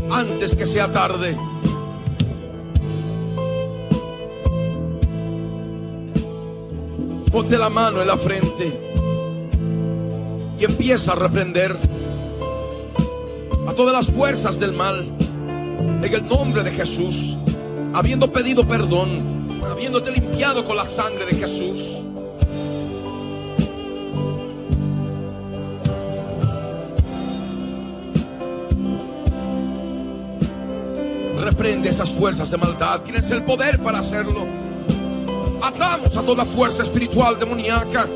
[0.09, 1.37] antes que sea tarde.
[7.31, 8.81] Ponte la mano en la frente
[10.57, 11.77] y empieza a reprender
[13.67, 15.07] a todas las fuerzas del mal
[16.01, 17.37] en el nombre de Jesús,
[17.93, 22.06] habiendo pedido perdón, habiéndote limpiado con la sangre de Jesús.
[31.57, 34.45] Reprende esas fuerzas de maldad, tienes el poder para hacerlo.
[35.59, 38.07] Atamos a toda fuerza espiritual demoníaca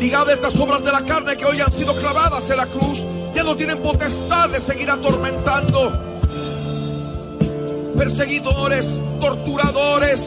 [0.00, 3.04] ligada a estas obras de la carne que hoy han sido clavadas en la cruz,
[3.34, 5.92] ya no tienen potestad de seguir atormentando.
[7.98, 10.22] Perseguidores, torturadores,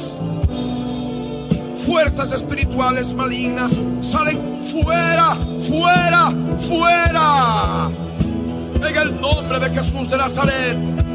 [1.88, 5.36] fuerzas espirituales malignas salen fuera,
[5.68, 6.32] fuera,
[6.68, 7.90] fuera.
[8.76, 11.07] En el nombre de Jesús de Nazaret.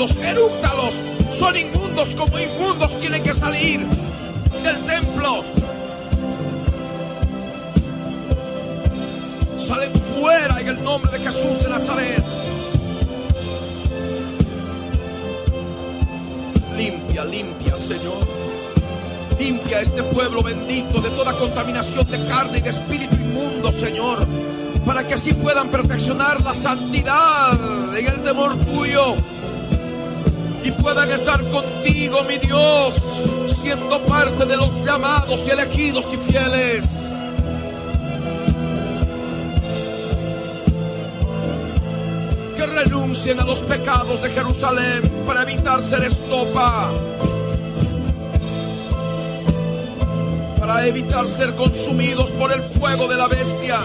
[0.00, 0.94] Tóselos, erúctalos.
[1.38, 3.80] Son inmundos como inmundos tienen que salir
[4.62, 5.44] del templo.
[9.66, 12.24] Salen fuera en el nombre de Jesús de Nazaret.
[16.76, 18.26] Limpia, limpia, Señor.
[19.38, 24.26] Limpia este pueblo bendito de toda contaminación de carne y de espíritu inmundo, Señor
[24.86, 27.52] para que así puedan perfeccionar la santidad
[27.96, 29.14] en el temor tuyo
[30.62, 32.94] y puedan estar contigo, mi Dios,
[33.60, 36.86] siendo parte de los llamados y elegidos y fieles.
[42.56, 46.90] Que renuncien a los pecados de Jerusalén para evitar ser estopa.
[50.58, 53.80] Para evitar ser consumidos por el fuego de la bestia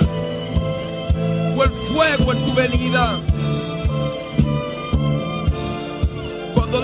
[1.57, 3.19] o el fuego en tu venida.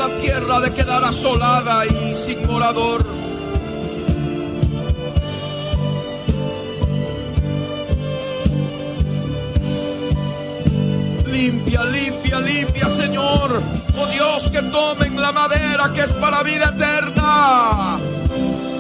[0.08, 3.06] La tierra de quedar asolada y sin morador.
[11.28, 13.62] Limpia, limpia, limpia, Señor.
[13.96, 18.00] Oh Dios, que tomen la madera que es para vida eterna.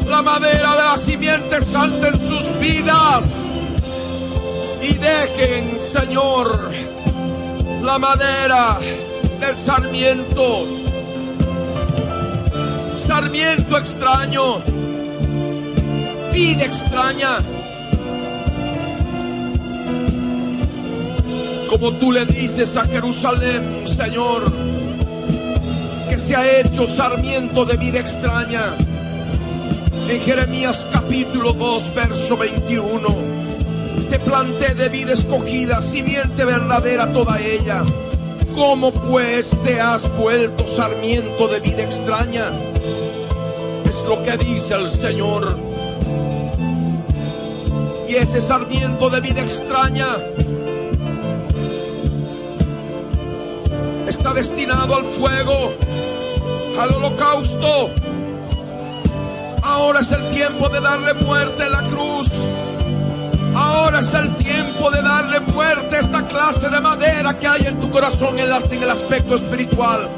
[0.07, 3.25] La madera de la simiente santa en sus vidas.
[4.81, 6.71] Y dejen, Señor,
[7.83, 8.79] la madera
[9.39, 10.80] del sarmiento
[13.21, 14.61] sarmiento extraño,
[16.33, 17.37] vida extraña.
[21.69, 24.51] Como tú le dices a Jerusalén, Señor,
[26.09, 28.75] que se ha hecho sarmiento de vida extraña.
[30.09, 33.07] En Jeremías capítulo 2, verso 21,
[34.09, 37.83] te planté de vida escogida, simiente verdadera toda ella.
[38.55, 42.70] ¿Cómo pues te has vuelto sarmiento de vida extraña?
[44.11, 45.57] Lo que dice el Señor.
[48.09, 50.07] Y ese sarmiento de vida extraña
[54.05, 55.73] está destinado al fuego,
[56.77, 57.91] al holocausto.
[59.63, 62.27] Ahora es el tiempo de darle muerte a la cruz.
[63.55, 67.79] Ahora es el tiempo de darle muerte a esta clase de madera que hay en
[67.79, 70.09] tu corazón en, en el aspecto espiritual,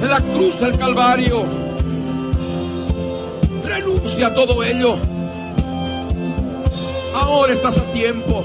[0.00, 1.69] en la cruz del Calvario
[3.80, 4.96] renuncia a todo ello.
[7.14, 8.44] Ahora estás a tiempo.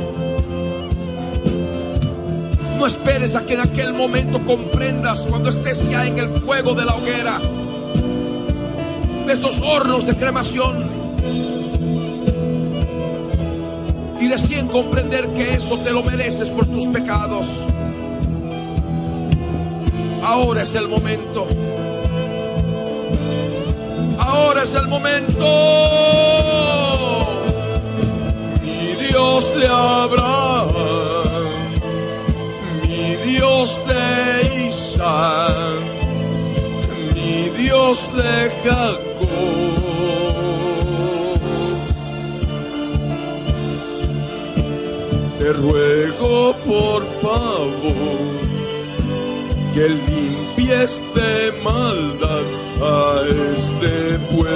[2.78, 6.86] No esperes a que en aquel momento comprendas cuando estés ya en el fuego de
[6.86, 7.40] la hoguera,
[9.26, 10.96] de esos hornos de cremación.
[14.20, 17.48] Y recién comprender que eso te lo mereces por tus pecados.
[20.24, 21.48] Ahora es el momento
[24.36, 25.46] ahora es el momento.
[28.62, 30.70] Mi Dios de Abraham,
[32.84, 35.56] mi Dios de Isaac,
[37.16, 39.16] mi Dios de Jacob.
[45.40, 48.36] Te ruego por favor
[49.76, 52.46] que limpies de maldad
[52.82, 54.56] a este pueblo.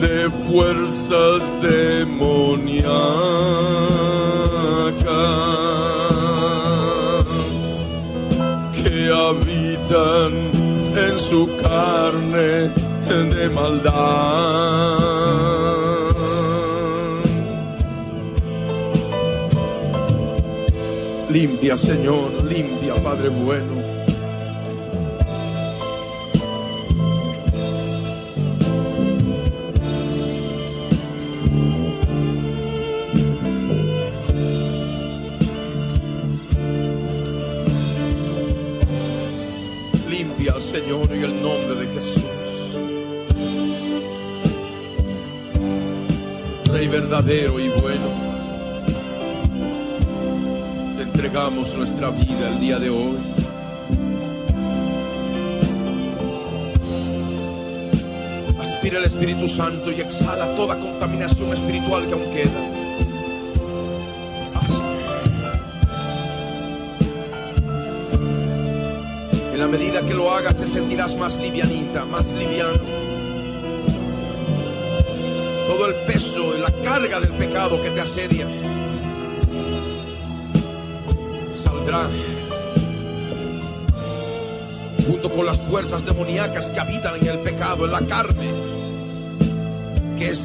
[0.01, 3.36] de fuerzas demoníacas
[9.87, 10.33] habitan
[10.97, 12.71] en su carne
[13.09, 14.99] de maldad.
[21.31, 23.76] Limpia, Señor, limpia, Padre bueno.
[47.09, 48.09] Verdadero y bueno.
[50.97, 53.17] Te entregamos nuestra vida el día de hoy.
[58.61, 62.73] Aspira el Espíritu Santo y exhala toda contaminación espiritual que aún queda.
[69.53, 73.06] En la medida que lo hagas te sentirás más livianita, más liviano.
[76.67, 78.47] La carga del pecado que te asedia
[81.63, 82.09] saldrá
[85.07, 88.51] junto con las fuerzas demoníacas que habitan en el pecado, en la carne,
[90.19, 90.41] que es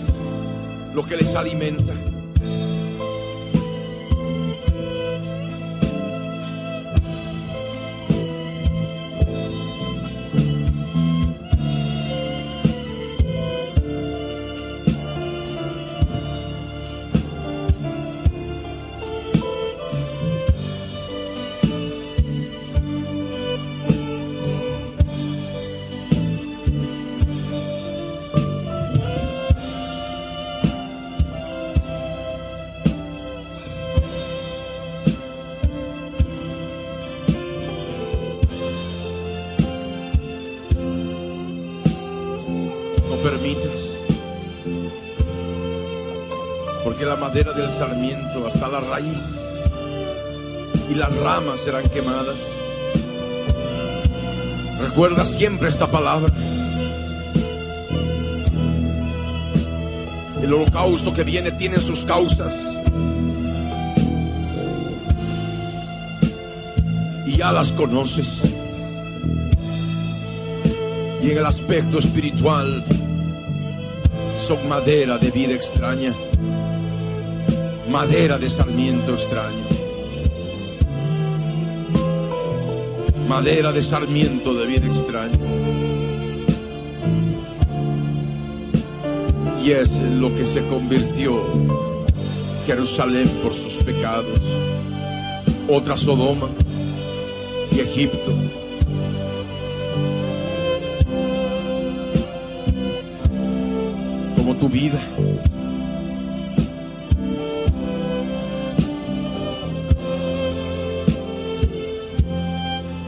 [0.93, 1.93] lo que les alimenta.
[47.61, 49.21] Del sarmiento hasta la raíz
[50.89, 52.37] y las ramas serán quemadas.
[54.81, 56.33] Recuerda siempre esta palabra.
[60.41, 62.55] El holocausto que viene tiene sus causas.
[67.27, 68.27] Y ya las conoces.
[71.21, 72.83] Y en el aspecto espiritual
[74.47, 76.15] son madera de vida extraña,
[77.91, 79.65] madera de sarmiento extraño,
[83.27, 85.37] madera de sarmiento de vida extraña.
[89.61, 91.43] Y es en lo que se convirtió
[92.65, 94.39] Jerusalén por sus pecados,
[95.67, 96.49] otra Sodoma
[97.75, 98.33] y Egipto.
[104.37, 104.99] como tu vida.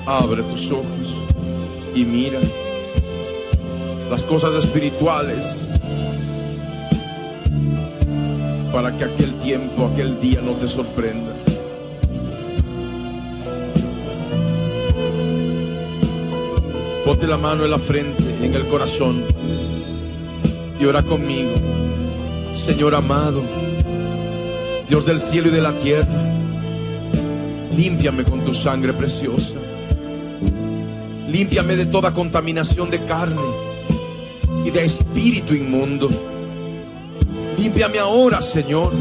[0.05, 1.15] Abre tus ojos
[1.95, 2.39] y mira
[4.09, 5.80] las cosas espirituales
[8.73, 11.34] para que aquel tiempo, aquel día no te sorprenda.
[17.05, 19.23] Ponte la mano en la frente, en el corazón
[20.80, 21.51] y ora conmigo.
[22.55, 23.41] Señor amado,
[24.89, 26.34] Dios del cielo y de la tierra,
[27.75, 29.62] límpiame con tu sangre preciosa.
[31.34, 33.41] Límpiame de toda contaminación de carne
[34.64, 36.07] y de espíritu inmundo.
[37.57, 38.93] Límpiame ahora, Señor,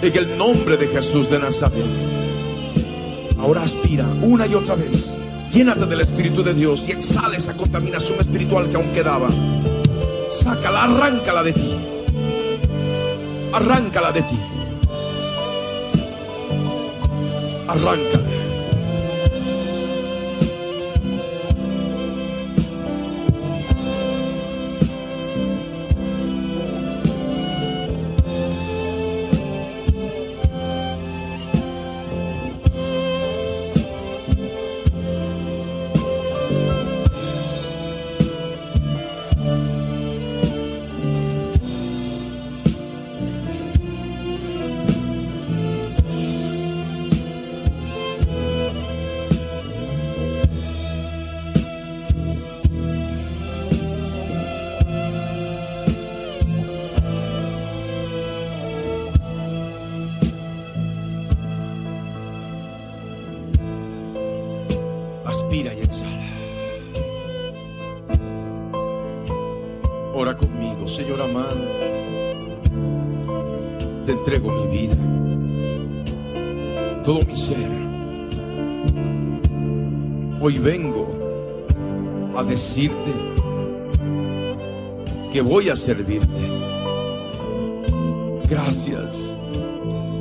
[0.00, 1.84] en el nombre de Jesús de Nazaret.
[3.36, 5.12] Ahora aspira una y otra vez.
[5.50, 9.26] Llénate del Espíritu de Dios y exhala esa contaminación espiritual que aún quedaba.
[10.30, 11.74] Sácala, arráncala de ti.
[13.52, 14.38] Arráncala de ti.
[17.66, 18.23] Arranca.
[80.46, 81.08] Hoy vengo
[82.36, 83.12] a decirte
[85.32, 86.28] que voy a servirte.
[88.50, 89.34] Gracias,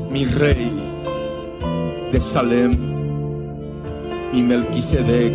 [0.09, 0.71] mi rey
[2.09, 2.71] de Salem
[4.31, 5.33] mi Melquisedec,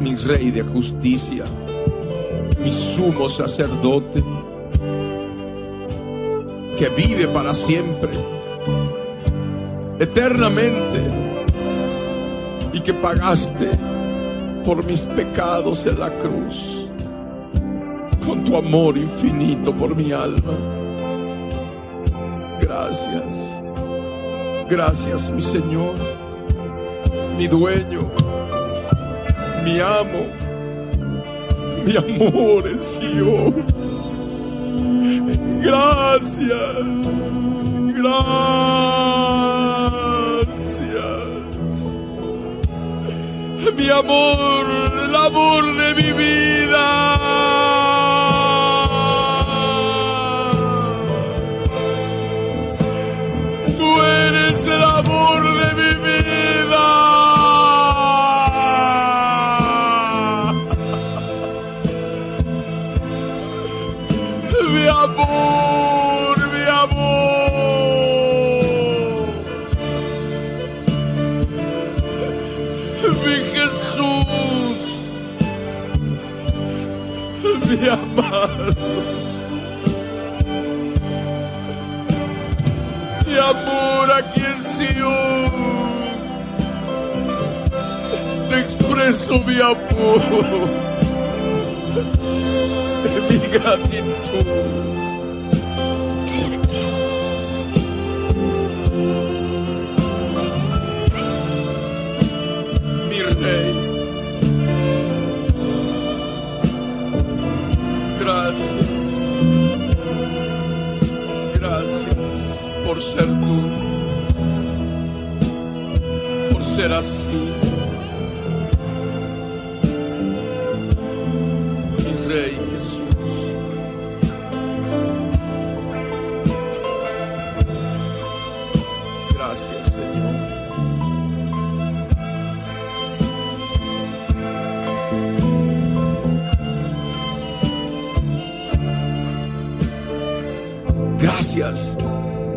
[0.00, 1.44] mi rey de justicia,
[2.64, 4.24] mi sumo sacerdote,
[6.78, 8.08] que vive para siempre,
[10.00, 11.23] eternamente,
[12.84, 13.70] que pagaste
[14.64, 16.88] por mis pecados en la cruz,
[18.24, 20.54] con tu amor infinito por mi alma.
[22.60, 23.60] Gracias,
[24.68, 25.94] gracias mi Señor
[27.36, 28.10] mi dueño,
[29.64, 30.26] mi amo,
[31.84, 33.66] mi amor en Sion.
[35.62, 36.48] Gracias,
[37.96, 39.03] gracias.
[43.84, 46.43] Mi amor, el amor de mi vida.
[89.14, 90.20] Expreso mi amor.
[93.28, 94.46] Mi gratitud.
[103.08, 103.74] Mi rey.
[108.20, 108.86] Gracias.
[111.54, 112.14] Gracias
[112.84, 113.58] por ser tú.
[116.52, 117.23] Por ser así.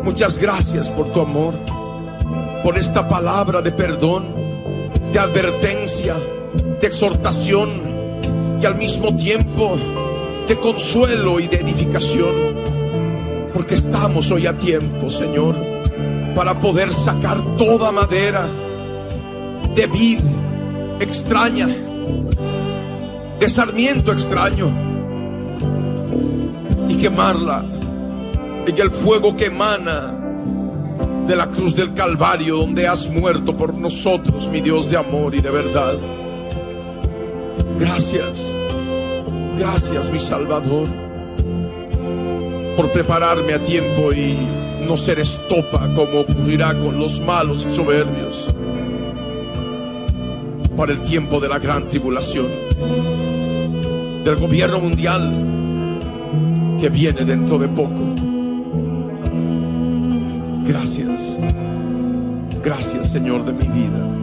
[0.02, 1.54] Muchas gracias por tu amor,
[2.64, 4.34] por esta palabra de perdón,
[5.12, 6.16] de advertencia,
[6.80, 7.70] de exhortación
[8.60, 9.76] y al mismo tiempo
[10.48, 12.34] de consuelo y de edificación.
[13.54, 15.54] Porque estamos hoy a tiempo, Señor,
[16.34, 18.48] para poder sacar toda madera
[19.76, 20.20] de vid
[20.98, 21.68] extraña,
[23.38, 24.72] de sarmiento extraño
[26.88, 27.77] y quemarla
[28.68, 30.14] en el fuego que emana
[31.26, 35.40] de la cruz del Calvario, donde has muerto por nosotros, mi Dios de amor y
[35.40, 35.94] de verdad.
[37.78, 38.44] Gracias,
[39.56, 40.86] gracias, mi Salvador,
[42.76, 44.36] por prepararme a tiempo y
[44.86, 48.54] no ser estopa como ocurrirá con los malos y soberbios
[50.76, 52.48] para el tiempo de la gran tribulación,
[54.24, 55.96] del gobierno mundial
[56.78, 58.27] que viene dentro de poco.
[62.68, 64.14] gracias, Señor, de mi vida.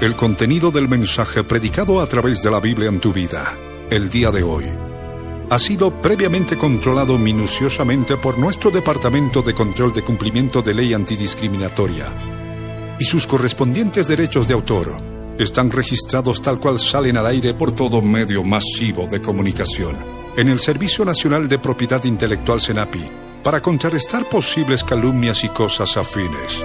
[0.00, 3.58] El contenido del mensaje predicado a través de la Biblia en tu vida,
[3.90, 4.87] el día de hoy
[5.50, 12.12] ha sido previamente controlado minuciosamente por nuestro Departamento de Control de Cumplimiento de Ley Antidiscriminatoria
[12.98, 14.96] y sus correspondientes derechos de autor
[15.38, 19.96] están registrados tal cual salen al aire por todo medio masivo de comunicación
[20.36, 23.10] en el Servicio Nacional de Propiedad Intelectual SENAPI
[23.42, 26.64] para contrarrestar posibles calumnias y cosas afines.